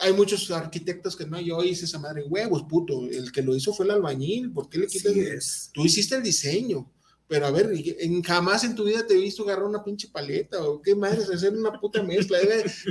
hay 0.00 0.12
muchos 0.12 0.50
arquitectos 0.50 1.16
que 1.16 1.26
no, 1.26 1.40
yo 1.40 1.62
hice 1.64 1.84
esa 1.84 1.98
madre 1.98 2.24
huevos, 2.24 2.64
puto. 2.68 3.06
El 3.10 3.32
que 3.32 3.42
lo 3.42 3.54
hizo 3.56 3.72
fue 3.72 3.86
el 3.86 3.92
albañil. 3.92 4.52
¿Por 4.52 4.68
qué 4.68 4.78
le 4.78 4.86
quitas? 4.86 5.70
Tú 5.72 5.84
hiciste 5.84 6.16
el 6.16 6.22
diseño. 6.22 6.90
Pero 7.26 7.46
a 7.46 7.50
ver, 7.50 7.70
en, 7.74 8.22
jamás 8.22 8.64
en 8.64 8.74
tu 8.74 8.84
vida 8.84 9.06
te 9.06 9.14
he 9.14 9.20
visto 9.20 9.42
agarrar 9.42 9.64
una 9.64 9.84
pinche 9.84 10.08
paleta 10.08 10.62
o 10.66 10.80
qué 10.80 10.94
madre, 10.94 11.22
hacer 11.22 11.52
una 11.52 11.78
puta 11.78 12.02
mezcla, 12.02 12.38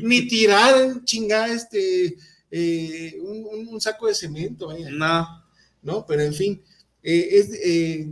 ni 0.03 0.27
tirar 0.27 1.03
chingada 1.05 1.47
este 1.47 2.15
eh, 2.51 3.17
un, 3.19 3.81
saco 3.81 4.07
de 4.07 4.13
cemento. 4.13 4.69
No. 4.91 5.43
No, 5.81 6.05
pero 6.05 6.21
en 6.21 6.33
fin, 6.33 6.61
eh, 7.09 7.39
es 7.39 7.51
eh, 7.63 8.11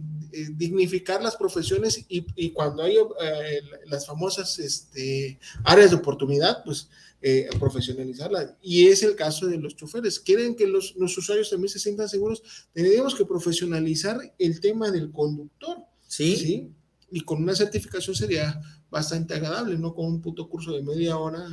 dignificar 0.54 1.22
las 1.22 1.36
profesiones 1.36 2.06
y, 2.08 2.52
cuando 2.52 2.82
hay 2.82 2.96
las 3.88 4.06
famosas 4.06 4.58
este, 4.58 5.38
áreas 5.66 5.90
de 5.90 5.98
oportunidad, 5.98 6.64
pues 6.64 6.88
eh, 7.22 7.50
profesionalizarla. 7.60 8.58
Y 8.62 8.88
es 8.88 9.04
el 9.04 9.18
caso 9.18 9.48
de 9.48 9.58
los 9.58 9.76
choferes. 9.76 10.18
Quieren 10.18 10.56
que 10.56 10.66
los, 10.66 10.96
los, 10.96 11.18
usuarios 11.18 11.50
también 11.50 11.68
se 11.68 11.80
sientan 11.80 12.08
seguros. 12.08 12.42
Tendríamos 12.72 13.16
que 13.16 13.26
profesionalizar 13.26 14.18
el 14.40 14.62
tema 14.62 14.90
del 14.92 15.12
conductor. 15.12 15.80
Sí. 16.08 16.38
¿sí? 16.38 16.72
Y 17.12 17.20
con 17.20 17.44
una 17.44 17.54
certificación 17.54 18.16
sería 18.16 18.62
bastante 18.90 19.34
agradable, 19.34 19.78
no 19.78 19.94
con 19.94 20.06
un 20.06 20.22
puto 20.22 20.48
curso 20.48 20.72
de 20.72 20.84
media 20.84 21.18
hora 21.18 21.46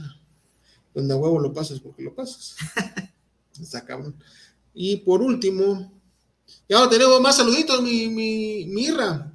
donde 0.95 1.13
a 1.13 1.17
huevo 1.17 1.41
lo 1.41 1.53
pasas 1.53 1.81
porque 1.81 2.05
lo 2.05 2.15
pasas. 2.15 2.55
Está 3.61 3.85
cabrón. 3.85 4.15
Y 4.73 4.99
por 4.99 5.23
último, 5.23 6.02
ya 6.69 6.89
tenemos 6.89 7.21
más 7.21 7.37
saluditos, 7.37 7.83
mi, 7.83 8.09
mi, 8.09 8.67
Mirra. 8.67 9.29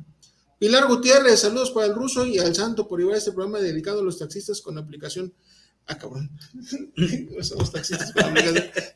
Pilar 0.59 0.87
Gutiérrez, 0.87 1.39
saludos 1.41 1.69
para 1.69 1.85
el 1.85 1.93
ruso 1.93 2.25
y 2.25 2.39
al 2.39 2.55
santo 2.55 2.87
por 2.87 2.99
llevar 2.99 3.17
este 3.17 3.31
programa 3.31 3.59
dedicado 3.59 3.99
a 3.99 4.03
los 4.03 4.17
taxistas 4.17 4.59
con 4.61 4.77
aplicación 4.77 5.31
Ah, 5.87 5.97
cabrón. 5.97 6.29
Somos 7.41 7.71
taxistas 7.71 8.13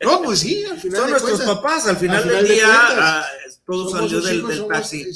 No, 0.04 0.22
pues 0.22 0.40
sí, 0.40 0.64
al 0.66 0.78
final. 0.78 1.02
Son 1.02 1.12
nuestros 1.12 1.42
papás, 1.42 1.88
al 1.88 1.98
final, 1.98 2.28
del 2.28 2.48
día, 2.48 2.68
ah, 2.68 3.26
todo 3.66 3.90
salió 3.90 4.22
del, 4.22 4.68
taxi. 4.68 5.08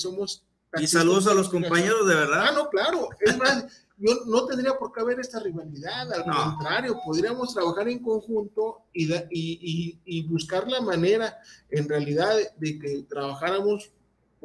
y 0.78 0.88
saludos 0.88 1.28
a 1.28 1.34
los 1.34 1.50
compañeros, 1.50 2.08
de 2.08 2.16
verdad. 2.16 2.46
Ah, 2.48 2.52
no, 2.54 2.70
claro. 2.70 3.10
Es 3.20 3.38
más, 3.38 3.66
yo 3.98 4.26
no 4.26 4.46
tendría 4.46 4.78
por 4.78 4.92
qué 4.92 5.02
haber 5.02 5.20
esta 5.20 5.40
rivalidad, 5.40 6.12
al 6.12 6.24
contrario, 6.24 7.00
podríamos 7.04 7.54
trabajar 7.54 7.88
en 7.88 8.00
conjunto 8.00 8.84
y, 8.94 9.12
y, 9.14 9.20
y, 9.32 10.00
y, 10.06 10.28
buscar 10.28 10.68
la 10.68 10.82
manera, 10.82 11.38
en 11.70 11.88
realidad, 11.88 12.36
de 12.58 12.78
que 12.78 13.04
trabajáramos 13.04 13.92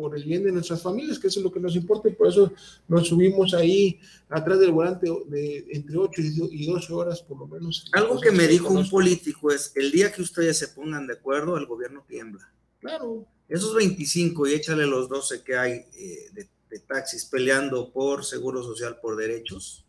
por 0.01 0.17
el 0.17 0.25
bien 0.25 0.45
de 0.45 0.53
nuestras 0.53 0.83
familias, 0.83 1.19
que 1.19 1.27
eso 1.27 1.41
es 1.41 1.45
lo 1.45 1.53
que 1.53 1.61
nos 1.61 1.77
importa, 1.77 2.09
y 2.09 2.13
por 2.13 2.29
eso 2.29 2.53
nos 2.89 3.09
subimos 3.09 3.53
ahí 3.53 4.01
atrás 4.29 4.59
del 4.59 4.73
volante 4.73 5.07
de 5.27 5.67
entre 5.71 5.99
8 5.99 6.23
y 6.51 6.67
12 6.67 6.93
horas 6.93 7.23
por 7.23 7.39
lo 7.39 7.47
menos. 7.47 7.85
Algo 7.93 8.19
que 8.19 8.31
me 8.31 8.47
dijo 8.47 8.73
un 8.73 8.89
político 8.89 9.51
es, 9.51 9.73
el 9.75 9.91
día 9.91 10.11
que 10.11 10.23
ustedes 10.23 10.59
se 10.59 10.69
pongan 10.69 11.07
de 11.07 11.15
acuerdo, 11.15 11.57
el 11.59 11.67
gobierno 11.67 12.05
tiembla. 12.09 12.51
Claro. 12.81 13.27
Esos 13.49 13.75
25 13.75 14.47
y 14.47 14.55
échale 14.55 14.87
los 14.87 15.09
12 15.09 15.43
que 15.43 15.57
hay 15.57 15.73
eh, 15.73 16.31
de, 16.33 16.49
taxis 16.79 17.25
peleando 17.25 17.93
por 17.93 18.25
seguro 18.25 18.63
social, 18.63 18.99
por 19.01 19.17
derechos, 19.17 19.85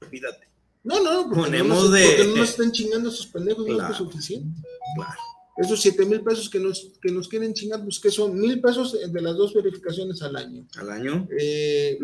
olvídate. 0.00 0.48
No, 0.84 1.02
no, 1.02 1.24
porque 1.28 1.42
Ponemos 1.42 1.84
no, 1.84 1.90
de... 1.90 2.06
porque 2.06 2.32
no 2.36 2.44
están 2.44 2.70
chingando 2.70 3.08
esos 3.08 3.26
pendejos, 3.26 3.66
no 3.66 3.90
es 3.90 3.96
suficiente. 3.96 4.60
Claro. 4.94 5.20
Esos 5.56 5.80
7 5.80 6.04
mil 6.04 6.20
pesos 6.20 6.50
que 6.50 6.60
nos, 6.60 6.92
que 7.00 7.10
nos 7.10 7.28
quieren 7.28 7.54
chingar, 7.54 7.82
pues 7.82 7.98
que 7.98 8.10
son 8.10 8.38
mil 8.38 8.60
pesos 8.60 8.92
de 9.10 9.20
las 9.22 9.36
dos 9.36 9.54
verificaciones 9.54 10.20
al 10.22 10.36
año. 10.36 10.66
Al 10.76 10.90
año. 10.90 11.26
Eh, 11.36 11.98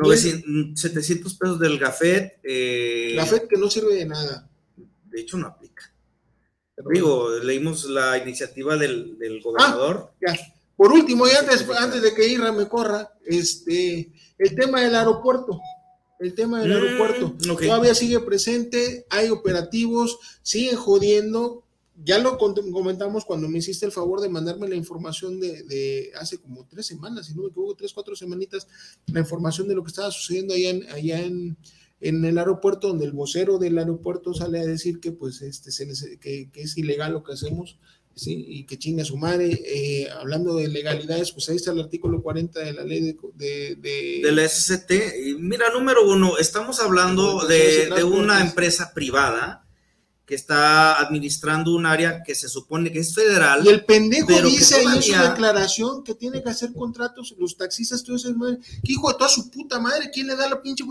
700 0.74 1.34
pesos 1.34 1.60
del 1.60 1.78
GAFET. 1.78 2.40
Eh, 2.42 3.12
GAFET 3.14 3.48
que 3.48 3.58
no 3.58 3.68
sirve 3.68 3.94
de 3.94 4.06
nada. 4.06 4.50
De 5.04 5.20
hecho, 5.20 5.36
no 5.36 5.46
aplica. 5.46 5.92
Digo, 6.90 7.28
leímos 7.44 7.84
la 7.84 8.16
iniciativa 8.16 8.76
del, 8.76 9.18
del 9.18 9.42
gobernador. 9.42 10.12
Ah, 10.26 10.34
ya. 10.34 10.54
Por 10.82 10.90
último, 10.90 11.28
y 11.28 11.30
antes, 11.30 11.64
antes 11.78 12.02
de 12.02 12.12
que 12.12 12.26
Irra 12.26 12.50
me 12.50 12.66
corra, 12.66 13.12
este, 13.24 14.10
el 14.36 14.54
tema 14.56 14.80
del 14.80 14.96
aeropuerto. 14.96 15.60
El 16.18 16.34
tema 16.34 16.60
del 16.60 16.70
mm, 16.70 16.74
aeropuerto 16.74 17.36
todavía 17.56 17.94
sigue 17.94 18.18
presente, 18.18 19.06
hay 19.08 19.28
operativos, 19.28 20.18
siguen 20.42 20.74
jodiendo, 20.74 21.62
ya 22.04 22.18
lo 22.18 22.36
comentamos 22.36 23.24
cuando 23.24 23.48
me 23.48 23.58
hiciste 23.58 23.86
el 23.86 23.92
favor 23.92 24.20
de 24.20 24.28
mandarme 24.28 24.68
la 24.68 24.74
información 24.74 25.38
de, 25.38 26.10
hace 26.18 26.38
como 26.38 26.66
tres 26.66 26.86
semanas, 26.86 27.26
si 27.26 27.34
no 27.36 27.42
me 27.42 27.50
equivoco, 27.50 27.76
tres, 27.76 27.92
cuatro 27.92 28.16
semanitas, 28.16 28.66
la 29.06 29.20
información 29.20 29.68
de 29.68 29.76
lo 29.76 29.84
que 29.84 29.90
estaba 29.90 30.10
sucediendo 30.10 30.52
allá 30.52 30.70
en, 30.70 30.90
allá 30.90 31.20
en, 31.20 31.56
el 32.00 32.38
aeropuerto, 32.38 32.88
donde 32.88 33.04
el 33.04 33.12
vocero 33.12 33.58
del 33.58 33.78
aeropuerto 33.78 34.34
sale 34.34 34.58
a 34.58 34.66
decir 34.66 34.98
que 34.98 35.12
pues 35.12 35.42
este 35.42 35.70
que, 36.18 36.50
es 36.54 36.76
ilegal 36.76 37.12
lo 37.12 37.22
que 37.22 37.34
hacemos, 37.34 37.78
¿sí? 38.14 38.44
y 38.48 38.64
que 38.64 38.78
chinga 38.78 39.04
su 39.04 39.16
madre. 39.16 39.60
Eh, 39.64 40.08
hablando 40.10 40.56
de 40.56 40.68
legalidades, 40.68 41.32
pues 41.32 41.48
ahí 41.48 41.56
está 41.56 41.72
el 41.72 41.80
artículo 41.80 42.22
40 42.22 42.60
de 42.60 42.72
la 42.72 42.84
ley 42.84 43.00
de... 43.00 43.16
de, 43.34 44.20
de, 44.22 44.32
la 44.32 44.48
SCT. 44.48 44.92
Mira, 45.38 45.70
número 45.72 46.08
uno, 46.08 46.38
estamos 46.38 46.80
hablando 46.80 47.46
de, 47.46 47.90
de 47.90 48.04
una 48.04 48.40
empresa 48.40 48.92
privada 48.94 49.61
que 50.24 50.36
está 50.36 51.00
administrando 51.00 51.74
un 51.74 51.84
área 51.84 52.22
que 52.22 52.34
se 52.34 52.48
supone 52.48 52.92
que 52.92 53.00
es 53.00 53.14
federal. 53.14 53.62
Y 53.64 53.68
el 53.68 53.84
pendejo 53.84 54.40
dice 54.42 54.76
ahí 54.76 54.96
en 54.96 55.02
su 55.02 55.12
declaración 55.12 56.04
que 56.04 56.14
tiene 56.14 56.42
que 56.42 56.48
hacer 56.48 56.72
contratos, 56.72 57.34
los 57.38 57.56
taxistas, 57.56 58.04
todo 58.04 58.16
eso, 58.16 58.32
¿qué 58.84 58.92
hijo 58.92 59.08
de 59.08 59.14
toda 59.18 59.28
su 59.28 59.50
puta 59.50 59.80
madre? 59.80 60.10
¿Quién 60.12 60.28
le 60.28 60.36
da 60.36 60.48
la 60.48 60.62
pinche, 60.62 60.84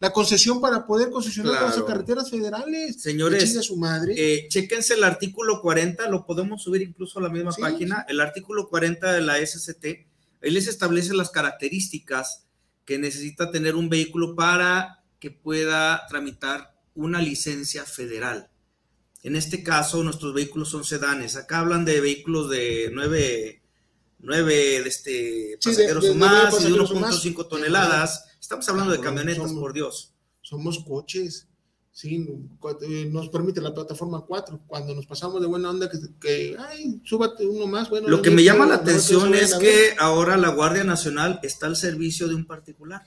la, 0.00 0.12
concesión 0.12 0.60
para 0.60 0.84
poder 0.86 1.10
concesionar 1.10 1.62
las 1.62 1.80
carreteras 1.82 2.30
federales? 2.30 3.00
Señores, 3.00 3.54
su 3.64 3.76
madre. 3.76 4.14
Eh, 4.16 4.48
chéquense 4.48 4.94
el 4.94 5.04
artículo 5.04 5.60
40, 5.62 6.08
lo 6.08 6.26
podemos 6.26 6.62
subir 6.62 6.82
incluso 6.82 7.20
a 7.20 7.22
la 7.22 7.28
misma 7.28 7.52
página, 7.52 8.04
el 8.08 8.20
artículo 8.20 8.68
40 8.68 9.12
de 9.12 9.20
la 9.20 9.36
SCT, 9.36 9.84
ahí 10.42 10.50
les 10.50 10.66
establece 10.66 11.14
las 11.14 11.30
características 11.30 12.44
que 12.84 12.98
necesita 12.98 13.52
tener 13.52 13.76
un 13.76 13.88
vehículo 13.88 14.34
para 14.34 15.04
que 15.20 15.30
pueda 15.30 16.06
tramitar 16.08 16.77
una 16.98 17.22
licencia 17.22 17.84
federal. 17.84 18.50
En 19.22 19.36
este 19.36 19.62
caso, 19.62 20.02
nuestros 20.02 20.34
vehículos 20.34 20.68
son 20.70 20.84
sedanes. 20.84 21.36
Acá 21.36 21.60
hablan 21.60 21.84
de 21.84 22.00
vehículos 22.00 22.50
de 22.50 22.90
9, 22.92 23.62
este, 24.86 25.58
pasajeros 25.62 26.08
o 26.08 26.14
más 26.14 26.60
y 26.60 26.64
de 26.64 26.78
1.5 26.78 27.48
toneladas. 27.48 28.24
Estamos 28.40 28.68
hablando 28.68 28.92
de 28.92 29.00
camionetas, 29.00 29.52
por 29.52 29.72
Dios. 29.72 30.12
Somos 30.40 30.80
coches. 30.80 31.46
Sí, 31.92 32.28
eh, 32.82 33.08
nos 33.10 33.28
permite 33.28 33.60
la 33.60 33.74
plataforma 33.74 34.24
4. 34.24 34.60
Cuando 34.66 34.94
nos 34.94 35.06
pasamos 35.06 35.40
de 35.40 35.48
buena 35.48 35.70
onda, 35.70 35.90
que, 36.20 36.56
ay, 36.58 37.00
súbate 37.04 37.46
uno 37.46 37.66
más. 37.66 37.90
Bueno, 37.90 38.08
Lo 38.08 38.22
que 38.22 38.30
me 38.30 38.44
llama 38.44 38.66
la 38.66 38.76
atención 38.76 39.34
es 39.34 39.54
que 39.54 39.94
ahora 39.98 40.36
la 40.36 40.50
Guardia 40.50 40.84
Nacional 40.84 41.40
está 41.42 41.66
al 41.66 41.76
servicio 41.76 42.28
de 42.28 42.36
un 42.36 42.46
particular. 42.46 43.02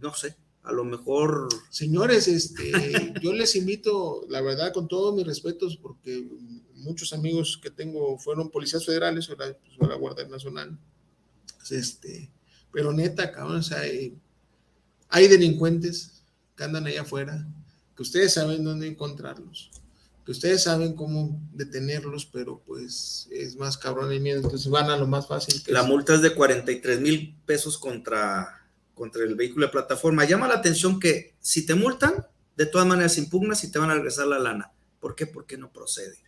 No 0.00 0.14
sé 0.14 0.36
a 0.70 0.72
lo 0.72 0.84
mejor... 0.84 1.48
Señores, 1.68 2.28
este, 2.28 3.12
yo 3.22 3.32
les 3.32 3.56
invito, 3.56 4.24
la 4.28 4.40
verdad, 4.40 4.72
con 4.72 4.88
todos 4.88 5.14
mis 5.14 5.26
respetos, 5.26 5.76
porque 5.76 6.26
muchos 6.74 7.12
amigos 7.12 7.58
que 7.62 7.70
tengo 7.70 8.18
fueron 8.18 8.50
policías 8.50 8.86
federales 8.86 9.28
o 9.28 9.36
la, 9.36 9.52
pues, 9.52 9.88
la 9.88 9.96
Guardia 9.96 10.26
Nacional. 10.28 10.78
Este, 11.70 12.30
pero 12.72 12.92
neta, 12.92 13.32
cabrón, 13.32 13.56
o 13.56 13.62
sea, 13.62 13.80
hay, 13.80 14.16
hay 15.08 15.28
delincuentes 15.28 16.22
que 16.56 16.64
andan 16.64 16.86
allá 16.86 17.02
afuera, 17.02 17.46
que 17.96 18.02
ustedes 18.02 18.34
saben 18.34 18.64
dónde 18.64 18.88
encontrarlos, 18.88 19.70
que 20.24 20.32
ustedes 20.32 20.62
saben 20.62 20.94
cómo 20.94 21.40
detenerlos, 21.52 22.26
pero 22.26 22.62
pues 22.64 23.28
es 23.30 23.56
más 23.56 23.76
cabrón 23.76 24.12
el 24.12 24.20
miedo, 24.20 24.40
entonces 24.40 24.70
van 24.70 24.90
a 24.90 24.96
lo 24.96 25.06
más 25.06 25.26
fácil. 25.26 25.62
Que 25.62 25.72
la 25.72 25.82
multa 25.82 26.14
es 26.14 26.22
de 26.22 26.34
43 26.34 27.00
mil 27.00 27.36
pesos 27.44 27.78
contra 27.78 28.59
contra 29.00 29.24
el 29.24 29.34
vehículo 29.34 29.64
de 29.64 29.72
plataforma. 29.72 30.26
Llama 30.26 30.46
la 30.46 30.56
atención 30.56 31.00
que 31.00 31.34
si 31.40 31.64
te 31.64 31.74
multan, 31.74 32.26
de 32.54 32.66
todas 32.66 32.86
maneras 32.86 33.16
impugnas 33.16 33.64
y 33.64 33.72
te 33.72 33.78
van 33.78 33.88
a 33.88 33.94
regresar 33.94 34.26
la 34.26 34.38
lana. 34.38 34.72
¿Por 35.00 35.14
qué? 35.14 35.26
Porque 35.26 35.56
no 35.56 35.72
procede. 35.72 36.18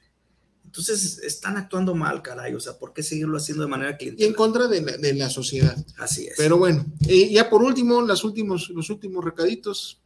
Entonces 0.64 1.18
están 1.18 1.58
actuando 1.58 1.94
mal, 1.94 2.22
caray. 2.22 2.54
O 2.54 2.60
sea, 2.60 2.78
¿por 2.78 2.94
qué 2.94 3.02
seguirlo 3.02 3.36
haciendo 3.36 3.64
de 3.64 3.68
manera 3.68 3.98
clientelar? 3.98 4.26
Y 4.26 4.30
en 4.30 4.34
contra 4.34 4.68
de 4.68 5.12
la, 5.12 5.28
sociedad. 5.28 5.76
Así 5.98 6.26
es. 6.26 6.32
Pero 6.38 6.56
bueno, 6.56 6.86
ya 7.00 7.50
por 7.50 7.62
último, 7.62 8.00
las 8.00 8.24
últimos, 8.24 8.70
los 8.70 8.88
últimos 8.88 9.22
recaditos, 9.22 10.00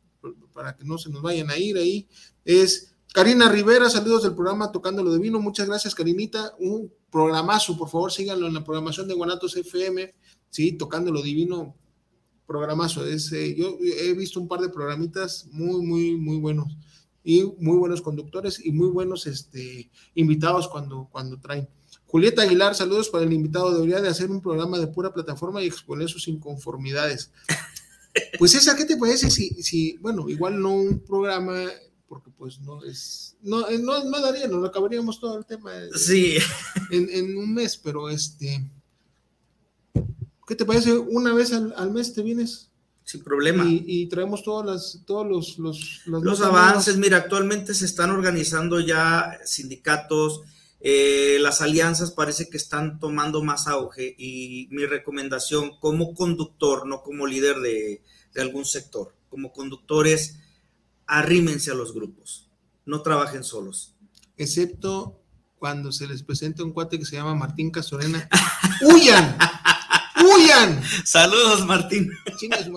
para 0.52 0.74
que 0.74 0.82
no 0.82 0.98
se 0.98 1.08
nos 1.10 1.22
vayan 1.22 1.50
a 1.50 1.56
ir 1.56 1.76
ahí, 1.76 2.08
es 2.44 2.96
Karina 3.14 3.48
Rivera, 3.48 3.88
saludos 3.88 4.24
del 4.24 4.34
programa 4.34 4.72
Tocando 4.72 5.04
lo 5.04 5.14
Divino. 5.14 5.38
Muchas 5.38 5.68
gracias, 5.68 5.94
Karinita. 5.94 6.56
Un 6.58 6.92
programazo, 7.12 7.78
por 7.78 7.88
favor, 7.88 8.10
síganlo 8.10 8.48
en 8.48 8.54
la 8.54 8.64
programación 8.64 9.06
de 9.06 9.14
Guanatos 9.14 9.56
FM, 9.56 10.12
sí, 10.50 10.72
Tocando 10.72 11.12
lo 11.12 11.22
Divino 11.22 11.76
programazo. 12.46 13.04
Es, 13.04 13.30
yo 13.30 13.78
he 13.80 14.12
visto 14.14 14.40
un 14.40 14.48
par 14.48 14.60
de 14.60 14.68
programitas 14.68 15.46
muy, 15.50 15.84
muy, 15.84 16.16
muy 16.16 16.38
buenos. 16.38 16.76
y 17.24 17.42
muy 17.58 17.76
buenos 17.76 18.02
conductores 18.02 18.64
y 18.64 18.70
muy 18.70 18.88
buenos 18.88 19.26
este, 19.26 19.90
invitados 20.14 20.68
cuando, 20.68 21.08
cuando 21.10 21.40
traen. 21.40 21.68
Julieta 22.06 22.42
Aguilar, 22.42 22.74
saludos 22.74 23.08
para 23.08 23.24
el 23.24 23.32
invitado. 23.32 23.74
Debería 23.74 24.00
de 24.00 24.08
hacer 24.08 24.30
un 24.30 24.40
programa 24.40 24.78
de 24.78 24.86
pura 24.86 25.12
plataforma 25.12 25.62
y 25.62 25.66
exponer 25.66 26.08
sus 26.08 26.28
inconformidades. 26.28 27.32
Pues 28.38 28.54
esa, 28.54 28.74
¿qué 28.74 28.86
te 28.86 28.96
parece 28.96 29.30
si, 29.30 29.50
si 29.62 29.98
bueno, 29.98 30.26
igual 30.30 30.58
no 30.58 30.74
un 30.74 31.00
programa, 31.00 31.66
porque 32.08 32.30
pues 32.30 32.60
no 32.60 32.82
es, 32.82 33.36
no, 33.42 33.68
eh, 33.68 33.78
no, 33.78 34.04
no 34.04 34.20
daría, 34.20 34.48
nos 34.48 34.66
acabaríamos 34.66 35.20
todo 35.20 35.38
el 35.38 35.44
tema 35.44 35.70
sí. 35.94 36.38
en, 36.90 37.08
en, 37.10 37.36
un 37.36 37.52
mes, 37.52 37.76
pero 37.76 38.08
este, 38.08 38.70
¿qué 40.46 40.54
te 40.54 40.64
parece? 40.64 40.92
Una 40.92 41.34
vez 41.34 41.52
al, 41.52 41.74
al 41.76 41.90
mes 41.90 42.14
te 42.14 42.22
vienes 42.22 42.70
sin 43.04 43.22
problema. 43.22 43.64
Y, 43.64 43.84
y, 43.86 44.06
traemos 44.08 44.42
todas 44.42 44.66
las, 44.66 45.04
todos 45.06 45.26
los, 45.26 45.58
los, 45.58 46.02
los, 46.06 46.22
los 46.22 46.40
avances. 46.40 46.96
Mira, 46.96 47.18
actualmente 47.18 47.72
se 47.72 47.84
están 47.84 48.10
organizando 48.10 48.80
ya 48.80 49.38
sindicatos, 49.44 50.42
eh, 50.80 51.38
las 51.40 51.62
alianzas 51.62 52.10
parece 52.10 52.48
que 52.48 52.56
están 52.56 52.98
tomando 53.00 53.42
más 53.42 53.66
auge 53.66 54.14
y 54.18 54.68
mi 54.70 54.86
recomendación 54.86 55.78
como 55.80 56.14
conductor, 56.14 56.86
no 56.86 57.02
como 57.02 57.26
líder 57.26 57.60
de, 57.60 58.02
de 58.34 58.40
algún 58.40 58.64
sector, 58.64 59.14
como 59.30 59.52
conductores, 59.52 60.36
arrímense 61.06 61.70
a 61.70 61.74
los 61.74 61.94
grupos, 61.94 62.50
no 62.84 63.02
trabajen 63.02 63.42
solos. 63.42 63.94
Excepto 64.36 65.22
cuando 65.58 65.92
se 65.92 66.06
les 66.06 66.22
presenta 66.22 66.62
un 66.62 66.72
cuate 66.72 66.98
que 66.98 67.06
se 67.06 67.16
llama 67.16 67.34
Martín 67.34 67.70
Castorena, 67.70 68.28
huyan, 68.82 69.38
huyan. 70.56 70.82
Saludos, 71.04 71.66
Martín. 71.66 72.10
Chingas, 72.36 72.68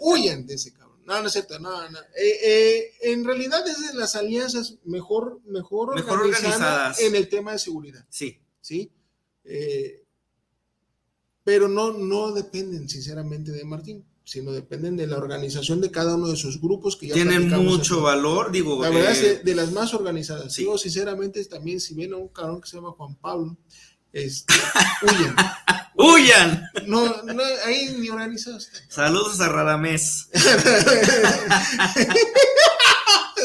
huyan 0.00 0.46
de 0.46 0.54
ese 0.54 0.72
cabrón. 0.72 1.00
No, 1.04 1.20
no 1.20 1.26
es 1.26 1.32
cierto, 1.32 1.58
no, 1.58 1.90
no. 1.90 1.98
Eh, 2.16 2.38
eh, 2.44 2.92
en 3.02 3.24
realidad 3.24 3.66
es 3.66 3.92
de 3.92 3.98
las 3.98 4.14
alianzas 4.14 4.76
mejor, 4.84 5.40
mejor, 5.46 5.94
mejor 5.94 6.20
organizadas 6.20 7.00
en 7.00 7.16
el 7.16 7.28
tema 7.28 7.52
de 7.52 7.58
seguridad. 7.58 8.06
Sí. 8.08 8.40
Sí. 8.60 8.92
Eh, 9.44 10.04
pero 11.42 11.68
no, 11.68 11.92
no 11.92 12.32
dependen, 12.32 12.88
sinceramente, 12.88 13.50
de 13.50 13.64
Martín 13.64 14.04
sino 14.24 14.52
dependen 14.52 14.96
de 14.96 15.06
la 15.06 15.16
organización 15.16 15.80
de 15.80 15.90
cada 15.90 16.14
uno 16.14 16.28
de 16.28 16.36
sus 16.36 16.60
grupos 16.60 16.96
que 16.96 17.08
ya 17.08 17.14
tienen 17.14 17.48
mucho 17.48 17.94
aquí. 17.94 18.04
valor, 18.04 18.52
digo. 18.52 18.80
La 18.80 18.90
verdad 18.90 19.10
eh, 19.10 19.12
es 19.12 19.20
de, 19.20 19.38
de, 19.38 19.54
las 19.54 19.72
más 19.72 19.94
organizadas. 19.94 20.52
Sí. 20.54 20.62
Digo, 20.62 20.78
sinceramente, 20.78 21.44
también 21.44 21.80
si 21.80 21.94
viene 21.94 22.14
un 22.14 22.28
cabrón 22.28 22.60
que 22.60 22.68
se 22.68 22.76
llama 22.76 22.92
Juan 22.92 23.16
Pablo, 23.16 23.56
este, 24.12 24.54
huyan. 25.02 25.36
¡Huyan! 25.94 26.70
No, 26.86 27.22
no, 27.22 27.42
ahí 27.66 27.94
ni 27.98 28.08
organizados. 28.08 28.70
Saludos 28.88 29.38
a 29.40 29.48
Radamés. 29.50 30.30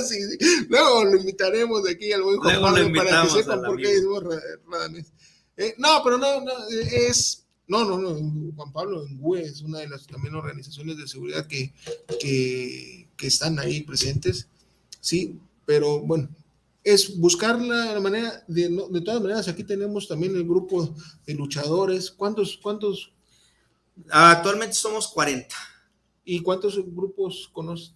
sí, 0.07 0.15
sí. 0.15 0.37
Luego 0.69 1.03
lo 1.03 1.17
invitaremos 1.17 1.83
de 1.83 1.91
aquí 1.91 2.13
al 2.13 2.23
buen 2.23 2.37
Juan 2.37 2.61
Pablo 2.61 2.93
para 2.95 3.23
que 3.23 3.29
sepan 3.29 3.61
por 3.63 3.75
qué 3.77 3.89
decimos 3.89 4.23
Radamés. 4.65 5.11
Eh, 5.57 5.75
no, 5.77 6.01
pero 6.03 6.17
no, 6.17 6.39
no, 6.41 6.53
es 6.69 7.47
no, 7.67 7.83
no, 7.83 7.97
no, 7.97 8.53
Juan 8.55 8.71
Pablo 8.71 9.05
en 9.05 9.17
GUE 9.17 9.41
es 9.41 9.61
una 9.61 9.79
de 9.79 9.89
las 9.89 10.07
también 10.07 10.35
organizaciones 10.35 10.97
de 10.97 11.07
seguridad 11.07 11.47
que, 11.47 11.73
que, 12.19 13.09
que 13.17 13.27
están 13.27 13.59
ahí 13.59 13.81
presentes, 13.81 14.47
sí, 15.01 15.37
pero 15.65 15.99
bueno, 15.99 16.29
es 16.87 17.17
buscar 17.17 17.61
la, 17.61 17.99
manera, 17.99 18.45
de, 18.47 18.69
de, 18.91 19.01
todas 19.01 19.21
maneras, 19.21 19.49
aquí 19.49 19.65
tenemos 19.65 20.07
también 20.07 20.33
el 20.37 20.45
grupo 20.45 20.95
de 21.25 21.33
luchadores, 21.33 22.11
¿cuántos? 22.11 22.57
cuántos? 22.57 23.11
Actualmente 24.09 24.73
somos 24.73 25.09
40. 25.09 25.53
¿Y 26.23 26.41
cuántos 26.41 26.77
grupos 26.77 27.49
conoces? 27.51 27.93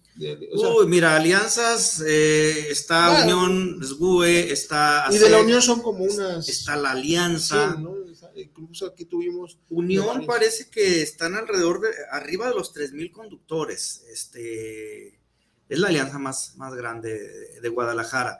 O 0.52 0.58
sea, 0.58 0.68
Uy, 0.74 0.86
mira, 0.88 1.16
alianzas, 1.16 2.02
eh, 2.06 2.66
está 2.70 3.08
claro. 3.08 3.44
Unión, 3.44 3.80
SGUE, 3.82 4.52
está... 4.52 5.06
Y 5.10 5.16
de 5.16 5.30
la 5.30 5.40
Unión 5.40 5.62
son 5.62 5.80
como 5.80 6.04
unas... 6.04 6.46
Está 6.46 6.76
la 6.76 6.90
Alianza. 6.90 7.74
Sí, 7.74 7.82
¿no? 7.82 7.94
incluso 8.36 8.86
aquí 8.86 9.06
tuvimos. 9.06 9.58
Unión 9.70 10.26
parece 10.26 10.68
que 10.68 11.00
están 11.00 11.34
alrededor 11.34 11.80
de 11.80 11.88
arriba 12.10 12.48
de 12.48 12.54
los 12.54 12.74
3.000 12.74 13.10
conductores. 13.10 14.04
Este, 14.10 15.18
es 15.68 15.78
la 15.78 15.88
alianza 15.88 16.18
más, 16.18 16.56
más 16.56 16.74
grande 16.74 17.18
de, 17.18 17.60
de 17.60 17.68
Guadalajara. 17.70 18.38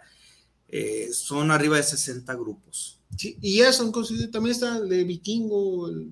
Eh, 0.74 1.10
son 1.12 1.50
arriba 1.50 1.76
de 1.76 1.82
60 1.82 2.34
grupos. 2.34 2.98
Sí, 3.16 3.36
y 3.42 3.58
ya 3.58 3.72
son 3.74 3.92
también 4.32 4.52
está 4.52 4.78
el 4.78 4.88
de 4.88 5.04
Vikingo, 5.04 5.88
el, 5.88 6.10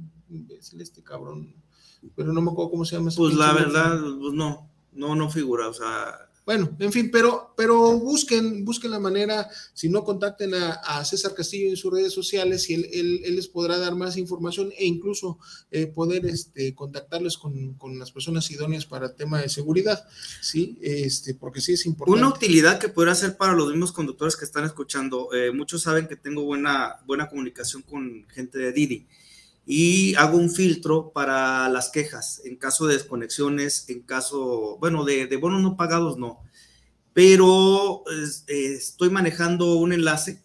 este 0.78 1.02
cabrón, 1.02 1.54
pero 2.14 2.32
no 2.34 2.42
me 2.42 2.50
acuerdo 2.50 2.70
cómo 2.70 2.84
se 2.84 2.94
llama. 2.94 3.10
Pues 3.16 3.34
la 3.34 3.54
verdad, 3.54 3.98
pues 4.20 4.34
no, 4.34 4.70
no, 4.92 5.14
no 5.16 5.30
figura, 5.30 5.66
o 5.66 5.72
sea, 5.72 6.29
bueno, 6.50 6.76
en 6.80 6.90
fin, 6.90 7.12
pero, 7.12 7.54
pero 7.56 7.96
busquen, 7.96 8.64
busquen 8.64 8.90
la 8.90 8.98
manera, 8.98 9.48
si 9.72 9.88
no 9.88 10.02
contacten 10.02 10.52
a, 10.52 11.04
César 11.04 11.32
Castillo 11.32 11.68
en 11.68 11.76
sus 11.76 11.92
redes 11.92 12.12
sociales 12.12 12.68
y 12.68 12.74
él, 12.74 12.88
él, 12.92 13.20
él 13.24 13.36
les 13.36 13.46
podrá 13.46 13.78
dar 13.78 13.94
más 13.94 14.16
información 14.16 14.72
e 14.76 14.84
incluso 14.84 15.38
eh, 15.70 15.86
poder 15.86 16.26
este, 16.26 16.74
contactarles 16.74 17.38
con, 17.38 17.74
con, 17.74 18.00
las 18.00 18.10
personas 18.10 18.50
idóneas 18.50 18.84
para 18.84 19.06
el 19.06 19.14
tema 19.14 19.40
de 19.40 19.48
seguridad, 19.48 20.04
¿sí? 20.40 20.76
Este, 20.82 21.34
porque 21.36 21.60
sí 21.60 21.74
es 21.74 21.86
importante. 21.86 22.18
Una 22.18 22.34
utilidad 22.34 22.80
que 22.80 22.88
podrá 22.88 23.14
ser 23.14 23.36
para 23.36 23.52
los 23.52 23.68
mismos 23.70 23.92
conductores 23.92 24.34
que 24.34 24.44
están 24.44 24.64
escuchando, 24.64 25.32
eh, 25.32 25.52
muchos 25.52 25.82
saben 25.82 26.08
que 26.08 26.16
tengo 26.16 26.42
buena, 26.42 26.96
buena 27.06 27.28
comunicación 27.28 27.82
con 27.82 28.26
gente 28.28 28.58
de 28.58 28.72
Didi 28.72 29.06
y 29.72 30.16
hago 30.16 30.36
un 30.36 30.50
filtro 30.50 31.12
para 31.12 31.68
las 31.68 31.90
quejas 31.90 32.42
en 32.44 32.56
caso 32.56 32.88
de 32.88 32.94
desconexiones, 32.94 33.88
en 33.88 34.02
caso, 34.02 34.76
bueno, 34.80 35.04
de, 35.04 35.28
bonos 35.36 35.62
no 35.62 35.76
pagados 35.76 36.18
no, 36.18 36.40
pero 37.12 38.02
estoy 38.48 39.10
manejando 39.10 39.76
un 39.76 39.92
enlace 39.92 40.42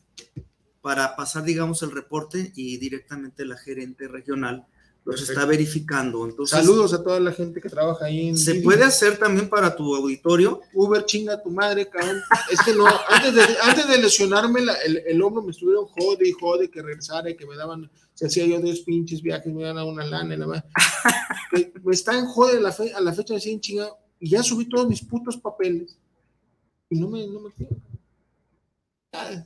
para 0.79 1.15
pasar, 1.15 1.43
digamos, 1.43 1.81
el 1.81 1.89
reporte 1.89 2.51
y 2.55 2.77
directamente 2.77 3.45
la 3.45 3.57
gerente 3.57 4.07
regional 4.07 4.67
los 5.05 5.21
está 5.21 5.45
verificando. 5.45 6.25
Entonces, 6.25 6.57
Saludos 6.57 6.93
a 6.93 7.03
toda 7.03 7.19
la 7.19 7.31
gente 7.31 7.61
que 7.61 7.69
trabaja 7.69 8.05
ahí. 8.05 8.29
En 8.29 8.37
¿Se 8.37 8.53
Didi. 8.53 8.63
puede 8.63 8.83
hacer 8.83 9.17
también 9.17 9.47
para 9.47 9.75
tu 9.75 9.95
auditorio? 9.95 10.61
Uber 10.73 11.05
chinga 11.05 11.41
tu 11.41 11.51
madre, 11.51 11.87
cabrón. 11.87 12.21
Es 12.51 12.59
que 12.61 12.73
no, 12.73 12.87
antes 13.09 13.35
de, 13.35 13.43
antes 13.61 13.87
de 13.87 13.97
lesionarme 13.99 14.61
la, 14.61 14.73
el, 14.73 15.03
el, 15.05 15.21
hombro 15.21 15.43
me 15.43 15.51
estuvieron 15.51 15.85
jode 15.85 16.27
y 16.27 16.31
jode 16.31 16.71
que 16.71 16.81
regresara 16.81 17.29
y 17.29 17.37
que 17.37 17.45
me 17.45 17.55
daban, 17.55 17.89
se 18.15 18.25
hacía 18.25 18.47
yo 18.47 18.59
dos 18.59 18.79
pinches 18.79 19.21
viajes, 19.21 19.53
me 19.53 19.63
daban 19.63 19.85
una 19.85 20.05
lana 20.05 20.33
y 20.33 20.37
la 20.37 20.47
madre. 20.47 20.63
me 21.83 21.93
está 21.93 22.17
en 22.17 22.25
jode 22.25 22.57
a 22.57 22.61
la, 22.61 22.71
fe, 22.71 22.91
a 22.91 22.99
la 22.99 23.13
fecha 23.13 23.35
de 23.35 23.39
100 23.39 23.61
chinga 23.61 23.89
y 24.19 24.29
ya 24.29 24.41
subí 24.41 24.67
todos 24.67 24.87
mis 24.87 25.01
putos 25.01 25.37
papeles 25.37 25.97
y 26.89 26.99
no 26.99 27.07
me, 27.09 27.27
no 27.27 27.41
me 27.41 27.51
quiero. 27.51 27.75
Ah, 29.13 29.45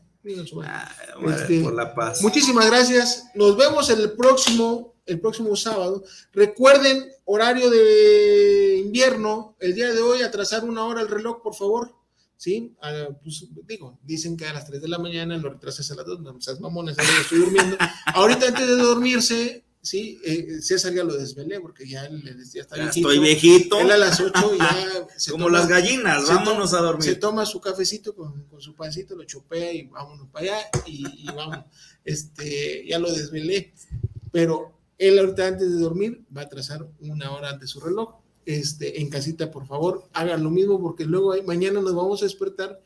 ah, 0.64 0.90
este, 1.28 1.62
por 1.62 1.74
la 1.74 1.94
paz. 1.94 2.22
Muchísimas 2.22 2.66
gracias. 2.66 3.30
Nos 3.36 3.56
vemos 3.56 3.90
el 3.90 4.12
próximo 4.14 4.96
el 5.10 5.20
próximo 5.20 5.56
sábado. 5.56 6.04
Recuerden, 6.32 7.12
horario 7.26 7.70
de 7.70 8.82
invierno, 8.86 9.56
el 9.60 9.74
día 9.74 9.92
de 9.94 10.02
hoy, 10.02 10.22
atrasar 10.22 10.64
una 10.64 10.86
hora 10.86 11.02
el 11.02 11.08
reloj, 11.08 11.42
por 11.42 11.56
favor. 11.56 11.96
¿Sí? 12.38 12.74
Uh, 12.82 13.14
pues 13.22 13.46
digo, 13.68 14.00
dicen 14.02 14.38
que 14.38 14.46
a 14.46 14.54
las 14.54 14.66
3 14.66 14.82
de 14.82 14.88
la 14.88 14.98
mañana 14.98 15.36
lo 15.38 15.50
retrasas 15.50 15.92
a 15.92 15.96
las 15.96 16.06
2, 16.06 16.22
no 16.22 16.40
seas 16.40 16.62
mamones, 16.62 16.96
ya 16.96 17.04
estoy 17.22 17.40
durmiendo. 17.40 17.76
Ahorita 18.06 18.48
antes 18.48 18.66
de 18.66 18.76
dormirse, 18.78 19.66
sí, 19.82 20.22
eh, 20.24 20.62
César 20.62 20.94
ya 20.94 21.04
lo 21.04 21.18
desvelé 21.18 21.60
porque 21.60 21.86
ya, 21.86 22.10
ya 22.10 22.62
está 22.62 22.78
ya 22.78 22.84
viejito. 22.84 23.12
Estoy 23.12 23.20
viejito. 23.20 23.80
Él 23.82 23.92
a 23.92 23.98
las 23.98 24.22
8 24.22 24.32
ya. 24.58 25.08
Como 25.32 25.48
toma, 25.48 25.58
las 25.58 25.68
gallinas, 25.68 26.28
vámonos 26.30 26.72
toma, 26.72 26.82
a 26.82 26.86
dormir. 26.86 27.04
Se 27.04 27.16
toma 27.16 27.46
su 27.46 27.60
cafecito 27.60 28.16
con, 28.16 28.46
con, 28.46 28.62
su 28.62 28.74
pancito, 28.74 29.18
lo 29.18 29.26
chopea 29.26 29.74
y 29.74 29.88
vámonos 29.88 30.30
para 30.30 30.46
allá 30.46 30.70
y, 30.86 31.06
y 31.24 31.26
vamos. 31.26 31.66
Este, 32.06 32.86
ya 32.88 33.00
lo 33.00 33.12
desvelé. 33.12 33.74
Pero 34.32 34.79
él 35.00 35.18
ahorita 35.18 35.48
antes 35.48 35.72
de 35.72 35.80
dormir 35.80 36.24
va 36.36 36.42
a 36.42 36.50
trazar 36.50 36.88
una 37.00 37.32
hora 37.32 37.50
antes 37.50 37.72
su 37.72 37.80
reloj. 37.80 38.16
Este, 38.46 39.02
en 39.02 39.10
casita, 39.10 39.50
por 39.50 39.66
favor, 39.66 40.10
hagan 40.14 40.44
lo 40.44 40.50
mismo 40.50 40.82
porque 40.82 41.06
luego 41.06 41.34
mañana 41.44 41.82
nos 41.82 41.96
vamos 41.96 42.22
a 42.22 42.26
despertar. 42.26 42.82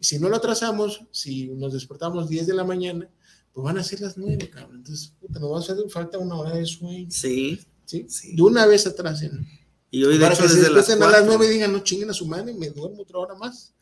Si 0.00 0.18
no 0.18 0.28
lo 0.28 0.36
atrasamos, 0.36 1.02
si 1.10 1.48
nos 1.48 1.72
despertamos 1.72 2.28
10 2.28 2.46
de 2.46 2.54
la 2.54 2.64
mañana, 2.64 3.10
pues 3.52 3.64
van 3.64 3.78
a 3.78 3.82
ser 3.82 4.00
las 4.00 4.16
9, 4.16 4.50
cabrón. 4.50 4.76
Entonces, 4.76 5.12
puta, 5.20 5.40
nos 5.40 5.50
va 5.50 5.56
a 5.56 5.60
hacer 5.60 5.76
falta 5.90 6.18
una 6.18 6.36
hora 6.36 6.54
de 6.54 6.66
sueño. 6.66 7.08
Sí. 7.10 7.60
¿Sí? 7.84 8.06
sí. 8.08 8.36
De 8.36 8.42
una 8.42 8.66
vez 8.66 8.86
atrasen. 8.86 9.46
Y 9.90 10.04
hoy, 10.04 10.18
de 10.18 10.26
hecho, 10.26 10.42
que 10.42 10.48
desde 10.48 10.70
las, 10.70 10.86
4, 10.86 11.04
a 11.04 11.10
las 11.10 11.24
9 11.24 11.48
digan, 11.48 11.72
no 11.72 11.80
chinguen 11.80 12.10
a 12.10 12.12
su 12.12 12.26
madre, 12.26 12.52
me 12.52 12.70
duermo 12.70 13.02
otra 13.02 13.18
hora 13.18 13.34
más. 13.34 13.72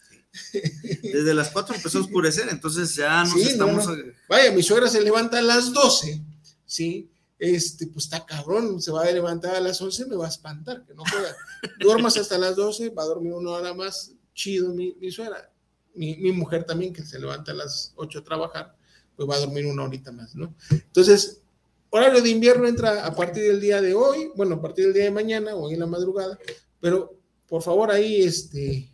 Desde 1.03 1.35
las 1.35 1.51
4 1.51 1.76
empezó 1.76 1.99
a 1.99 2.03
oscurecer, 2.03 2.49
entonces 2.51 2.95
ya 2.95 3.24
nos 3.24 3.32
sí, 3.32 3.43
estamos. 3.43 3.87
No, 3.87 3.97
no. 3.97 4.03
Vaya, 4.28 4.53
mi 4.53 4.62
suegra 4.62 4.89
se 4.89 5.01
levanta 5.01 5.39
a 5.39 5.43
las 5.43 5.72
12, 5.72 6.22
¿sí? 6.64 7.11
Este, 7.39 7.87
pues 7.87 8.05
está 8.05 8.24
cabrón, 8.24 8.80
se 8.80 8.93
va 8.93 9.03
a 9.03 9.11
levantar 9.11 9.55
a 9.55 9.61
las 9.61 9.80
11, 9.80 10.07
me 10.07 10.16
va 10.16 10.26
a 10.26 10.30
espantar, 10.30 10.85
que 10.85 10.95
no 10.95 11.03
juega. 11.11 11.35
Duermas 11.80 12.16
hasta 12.16 12.39
las 12.39 12.57
12, 12.57 12.91
va 12.91 13.03
a 13.03 13.07
dormir 13.07 13.32
una 13.32 13.51
hora 13.51 13.74
más, 13.74 14.12
chido 14.35 14.72
mi, 14.72 14.95
mi 15.01 15.11
suegra. 15.11 15.51
Mi, 15.95 16.16
mi, 16.16 16.32
mujer 16.32 16.64
también, 16.64 16.93
que 16.93 17.05
se 17.05 17.18
levanta 17.18 17.53
a 17.53 17.55
las 17.55 17.93
8 17.97 18.18
a 18.18 18.24
trabajar, 18.24 18.76
pues 19.16 19.28
va 19.28 19.37
a 19.37 19.41
dormir 19.41 19.66
una 19.66 19.85
horita 19.85 20.11
más, 20.11 20.35
¿no? 20.35 20.55
Entonces, 20.70 21.43
horario 21.91 22.20
de 22.20 22.30
invierno 22.30 22.66
entra 22.66 23.07
a 23.07 23.14
partir 23.14 23.45
del 23.45 23.61
día 23.61 23.80
de 23.80 23.95
hoy, 23.95 24.32
bueno, 24.35 24.57
a 24.57 24.61
partir 24.61 24.87
del 24.87 24.95
día 24.95 25.05
de 25.05 25.12
mañana 25.12 25.55
o 25.55 25.70
en 25.70 25.78
la 25.78 25.87
madrugada, 25.87 26.37
pero 26.80 27.16
por 27.47 27.62
favor 27.62 27.93
ahí, 27.93 28.22
este, 28.22 28.91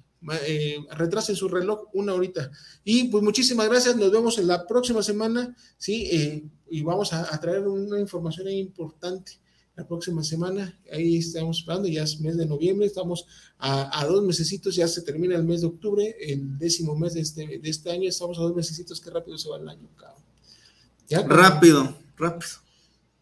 eh, 0.46 0.76
retrasen 0.96 1.34
su 1.34 1.48
reloj 1.48 1.88
una 1.94 2.12
horita. 2.12 2.50
Y 2.84 3.04
pues 3.04 3.24
muchísimas 3.24 3.68
gracias, 3.68 3.96
nos 3.96 4.12
vemos 4.12 4.38
en 4.38 4.48
la 4.48 4.66
próxima 4.66 5.02
semana, 5.02 5.56
¿sí? 5.78 6.08
Eh, 6.12 6.44
y 6.70 6.82
vamos 6.82 7.12
a, 7.12 7.38
traer 7.40 7.66
una 7.66 7.98
información 7.98 8.48
importante 8.50 9.38
la 9.76 9.86
próxima 9.86 10.22
semana. 10.22 10.78
Ahí 10.92 11.16
estamos 11.16 11.58
esperando, 11.58 11.88
ya 11.88 12.02
es 12.02 12.20
mes 12.20 12.36
de 12.36 12.44
noviembre, 12.44 12.86
estamos 12.86 13.26
a, 13.58 14.04
dos 14.06 14.22
mesecitos, 14.22 14.76
ya 14.76 14.86
se 14.88 15.00
termina 15.02 15.36
el 15.36 15.44
mes 15.44 15.62
de 15.62 15.68
octubre, 15.68 16.14
el 16.20 16.58
décimo 16.58 16.94
mes 16.94 17.14
de 17.14 17.22
este, 17.22 17.58
de 17.58 17.70
este 17.70 17.90
año, 17.90 18.08
estamos 18.08 18.38
a 18.38 18.42
dos 18.42 18.54
mesecitos, 18.54 19.00
qué 19.00 19.08
rápido 19.10 19.38
se 19.38 19.48
va 19.48 19.56
el 19.56 19.68
año, 19.68 19.88
cabrón. 19.96 21.30
rápido, 21.30 21.96
rápido. 22.18 22.52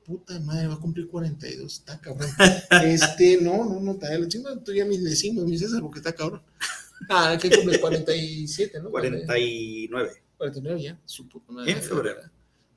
Puta 0.04 0.40
madre, 0.40 0.66
va 0.66 0.74
a 0.74 0.80
cumplir 0.80 1.06
42, 1.06 1.72
está 1.72 2.00
cabrón. 2.00 2.30
este, 2.84 3.40
no, 3.40 3.64
no, 3.64 3.78
no, 3.78 3.92
está, 3.92 4.08
tú 4.64 4.72
ya 4.72 4.84
me 4.84 4.98
decimos, 4.98 5.44
mi 5.44 5.56
César, 5.58 5.80
porque 5.80 5.98
está 6.00 6.12
cabrón. 6.12 6.42
Ah, 7.08 7.38
que 7.40 7.50
cumple 7.50 7.80
47, 7.80 8.80
¿no? 8.82 8.90
49. 8.90 10.22
49 10.36 10.82
ya. 10.82 10.98
En 11.66 11.82
febrero. 11.82 12.20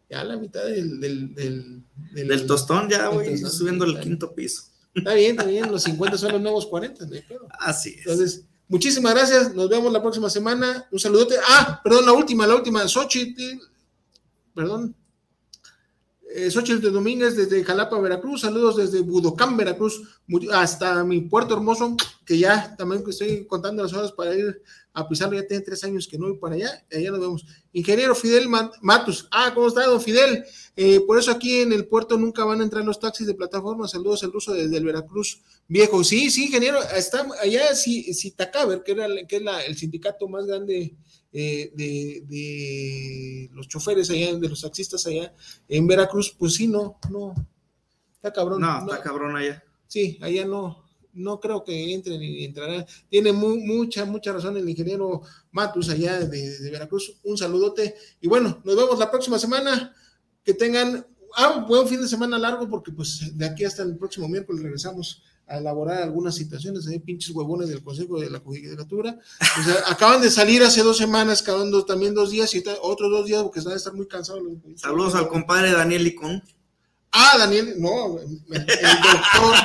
Ya 0.10 0.24
la 0.24 0.38
mitad 0.38 0.66
del... 0.66 1.00
Del, 1.00 1.34
del, 1.34 1.84
del, 2.14 2.46
tostón 2.46 2.90
ya, 2.90 3.08
güey, 3.08 3.38
subiendo 3.38 3.86
el 3.86 4.00
quinto 4.00 4.34
piso. 4.34 4.64
Está 4.94 5.14
bien, 5.14 5.32
está 5.32 5.46
bien, 5.46 5.72
los 5.72 5.84
50 5.84 6.18
son 6.18 6.34
los 6.34 6.42
nuevos 6.42 6.66
40, 6.66 7.06
¿no? 7.06 7.12
Así 7.60 7.92
es. 7.92 8.00
Entonces, 8.00 8.46
muchísimas 8.68 9.14
gracias, 9.14 9.56
nos 9.56 9.70
vemos 9.70 9.92
la 9.92 10.02
próxima 10.02 10.30
semana. 10.30 10.86
Un 10.92 11.00
saludote. 11.00 11.36
Ah, 11.48 11.80
perdón, 11.82 12.06
la 12.06 12.12
última, 12.12 12.46
la 12.46 12.56
última, 12.56 12.86
Xochitl, 12.88 13.62
perdón, 14.54 14.94
eh, 16.34 16.50
Xochitl 16.50 16.82
de 16.82 16.92
Domínguez 16.92 17.36
desde 17.36 17.64
Jalapa, 17.64 18.00
Veracruz. 18.00 18.42
Saludos 18.42 18.78
desde 18.78 19.02
Budocán, 19.02 19.58
Veracruz, 19.58 20.02
hasta 20.52 21.04
mi 21.04 21.22
puerto 21.22 21.56
hermoso, 21.56 21.96
que 22.26 22.38
ya 22.38 22.76
también 22.78 23.04
estoy 23.08 23.46
contando 23.46 23.84
las 23.84 23.94
horas 23.94 24.12
para 24.12 24.36
ir 24.36 24.62
a 24.94 25.08
pisarlo. 25.08 25.40
Ya 25.40 25.48
tiene 25.48 25.64
tres 25.64 25.84
años 25.84 26.08
que 26.08 26.18
no 26.18 26.30
voy 26.30 26.38
para 26.38 26.56
allá. 26.56 26.86
Allá 26.92 27.12
nos 27.12 27.20
vemos. 27.20 27.46
Ingeniero 27.74 28.16
Fidel 28.16 28.48
Matus. 28.82 29.28
Ah, 29.32 29.52
¿cómo 29.54 29.68
está, 29.68 29.86
don 29.86 30.02
Fidel? 30.02 30.46
Eh, 30.76 31.02
por 31.02 31.20
eso 31.20 31.32
aquí 31.32 31.62
en 31.62 31.74
el 31.74 31.86
puerto 31.86 32.18
nunca 32.18 32.46
van 32.46 32.62
a 32.62 32.64
entrar 32.64 32.84
los 32.84 33.00
taxis 33.00 33.28
de 33.28 33.34
plataforma. 33.34 33.88
Saludos 33.88 34.24
el 34.24 34.32
ruso 34.32 34.54
desde 34.54 34.78
el 34.78 34.86
Veracruz 34.86 35.42
viejo. 35.68 36.04
Sí, 36.04 36.30
sí, 36.30 36.46
ingeniero. 36.46 36.80
Está 36.96 37.28
allá, 37.42 37.76
si, 37.76 38.14
si 38.14 38.32
Tacaber, 38.32 38.84
que, 38.84 38.94
era, 38.94 39.08
que 39.28 39.38
es 39.38 39.44
el 39.68 39.78
sindicato 39.78 40.28
más 40.28 40.46
grande 40.46 40.96
eh, 41.34 41.72
de, 41.74 43.50
los 43.54 43.68
choferes 43.68 44.10
allá, 44.10 44.36
de 44.36 44.50
los 44.50 44.62
taxistas 44.62 45.06
allá 45.08 45.34
en 45.68 45.88
Veracruz, 45.88 46.36
pues 46.38 46.56
sí, 46.56 46.68
no, 46.68 46.98
no, 47.10 47.34
está 48.14 48.34
cabrón. 48.34 48.62
No, 48.62 48.80
está 48.80 49.02
cabrón 49.02 49.36
allá. 49.36 49.64
Sí, 49.88 50.18
allá 50.22 50.46
no, 50.46 50.84
no 51.14 51.40
creo 51.40 51.64
que 51.64 51.94
entre 51.94 52.18
ni 52.18 52.44
entrará. 52.44 52.86
Tiene 53.10 53.32
mucha, 53.32 54.06
mucha 54.06 54.34
razón 54.34 54.58
el 54.58 54.68
ingeniero 54.68 55.22
Matus 55.52 55.90
allá 55.90 56.20
de, 56.20 56.70
Veracruz. 56.72 57.20
Un 57.24 57.38
saludote. 57.38 57.96
Y 58.20 58.28
bueno, 58.28 58.62
nos 58.64 58.76
vemos 58.76 59.00
la 59.00 59.10
próxima 59.10 59.40
semana. 59.40 59.96
Que 60.44 60.54
tengan 60.54 61.06
ah, 61.36 61.66
buen 61.68 61.88
fin 61.88 62.02
de 62.02 62.08
semana 62.08 62.40
largo, 62.40 62.68
porque 62.70 62.92
pues 62.92 63.38
de 63.38 63.46
aquí 63.46 63.64
hasta 63.64 63.84
el 63.84 63.96
próximo 63.98 64.28
miércoles 64.28 64.64
regresamos 64.64 65.22
a 65.48 65.58
elaborar 65.58 66.02
algunas 66.02 66.36
situaciones, 66.36 66.88
hay 66.88 67.00
pinches 67.00 67.36
huevones 67.36 67.70
del 67.70 67.84
Consejo 67.84 68.20
de 68.20 68.30
la 68.30 68.39
Judicatura. 68.39 69.20
O 69.60 69.64
sea, 69.64 69.76
acaban 69.88 70.22
de 70.22 70.30
salir 70.30 70.64
hace 70.64 70.82
dos 70.82 70.98
semanas, 70.98 71.42
acaban 71.42 71.72
también 71.86 72.14
dos 72.14 72.32
días 72.32 72.54
y 72.56 72.64
otros 72.82 73.12
dos 73.12 73.26
días 73.26 73.44
porque 73.44 73.62
van 73.62 73.74
a 73.74 73.78
estar 73.78 73.94
muy 73.94 74.08
cansados. 74.08 74.44
Saludos 74.76 75.16
al 75.16 75.28
compadre 75.28 75.72
Daniel 75.72 76.04
Licón. 76.04 76.42
Ah, 77.12 77.36
Daniel, 77.38 77.76
no, 77.78 78.20
el 78.20 78.38
doctor 78.48 79.56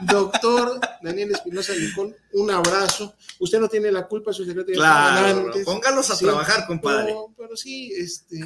Doctor 0.00 0.80
Daniel 1.02 1.32
Espinosa 1.32 1.74
Licón, 1.74 2.14
un 2.32 2.50
abrazo. 2.50 3.14
Usted 3.38 3.60
no 3.60 3.68
tiene 3.68 3.90
la 3.90 4.06
culpa, 4.06 4.32
su 4.32 4.44
secretario. 4.44 4.76
Claro, 4.76 5.50
póngalos 5.64 6.10
a 6.10 6.18
trabajar, 6.18 6.66
compadre. 6.66 7.14
pero 7.36 7.56
sí, 7.56 7.92
este, 7.96 8.40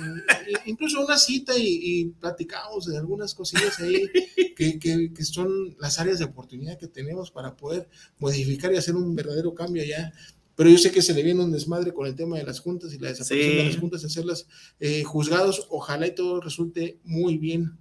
incluso 0.67 1.05
una 1.05 1.19
cita 1.19 1.55
y, 1.57 2.13
platicamos 2.21 2.87
de 2.87 2.99
algunas 2.99 3.35
cosillas 3.35 3.79
ahí 3.81 4.09
que, 4.57 4.79
que, 4.79 5.25
son 5.25 5.77
las 5.79 5.99
áreas 5.99 6.19
de 6.19 6.27
oportunidad 6.27 6.79
que 6.79 6.89
tenemos 6.89 7.31
para 7.31 7.57
poder 7.57 7.89
modificar 8.19 8.73
y 8.73 8.77
hacer 8.77 8.95
un 8.95 9.15
verdadero 9.15 9.55
cambio 9.55 9.83
allá 9.83 10.13
pero 10.55 10.69
yo 10.69 10.79
sé 10.79 10.93
que 10.93 11.03
se 11.03 11.15
le 11.15 11.23
viene 11.23 11.43
un 11.43 11.51
desmadre 11.51 11.93
con 11.93 12.07
el 12.07 12.15
tema 12.15 12.37
de 12.37 12.45
las 12.45 12.61
juntas 12.61 12.93
y 12.93 12.99
la 12.99 13.09
desaparición 13.09 13.57
de 13.57 13.65
las 13.65 13.79
juntas, 13.79 14.05
hacerlas 14.05 14.47
eh, 14.81 15.03
juzgados. 15.03 15.67
Ojalá 15.71 16.07
y 16.07 16.15
todo 16.15 16.41
resulte 16.41 16.99
muy 17.05 17.39
bien. 17.39 17.79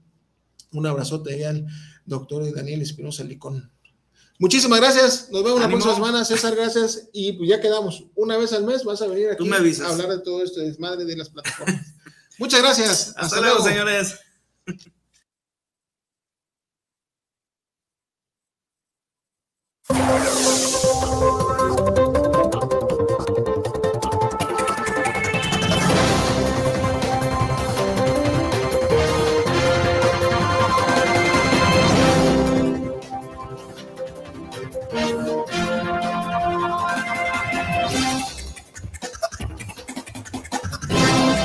Un 0.72 0.88
abrazote 0.88 1.45
al 1.45 1.67
doctor 2.05 2.53
Daniel 2.53 2.81
Espinosa 2.81 3.23
Licón. 3.23 3.71
Muchísimas 4.39 4.79
gracias. 4.79 5.29
Nos 5.31 5.43
vemos 5.43 5.59
¡Ánimo! 5.59 5.59
la 5.59 5.69
próxima 5.69 5.93
semana, 5.93 6.25
César. 6.25 6.55
Gracias. 6.55 7.09
Y 7.13 7.33
pues 7.33 7.47
ya 7.47 7.61
quedamos. 7.61 8.05
Una 8.15 8.37
vez 8.37 8.53
al 8.53 8.63
mes 8.63 8.83
vas 8.83 9.01
a 9.01 9.07
venir 9.07 9.29
aquí 9.29 9.47
a 9.47 9.87
hablar 9.87 10.09
de 10.09 10.19
todo 10.19 10.43
esto, 10.43 10.61
desmadre 10.61 11.05
de 11.05 11.15
las 11.15 11.29
plataformas. 11.29 11.93
Muchas 12.39 12.59
gracias. 12.59 13.13
Hasta, 13.17 13.39
luego, 13.39 13.63
señores. 13.63 14.19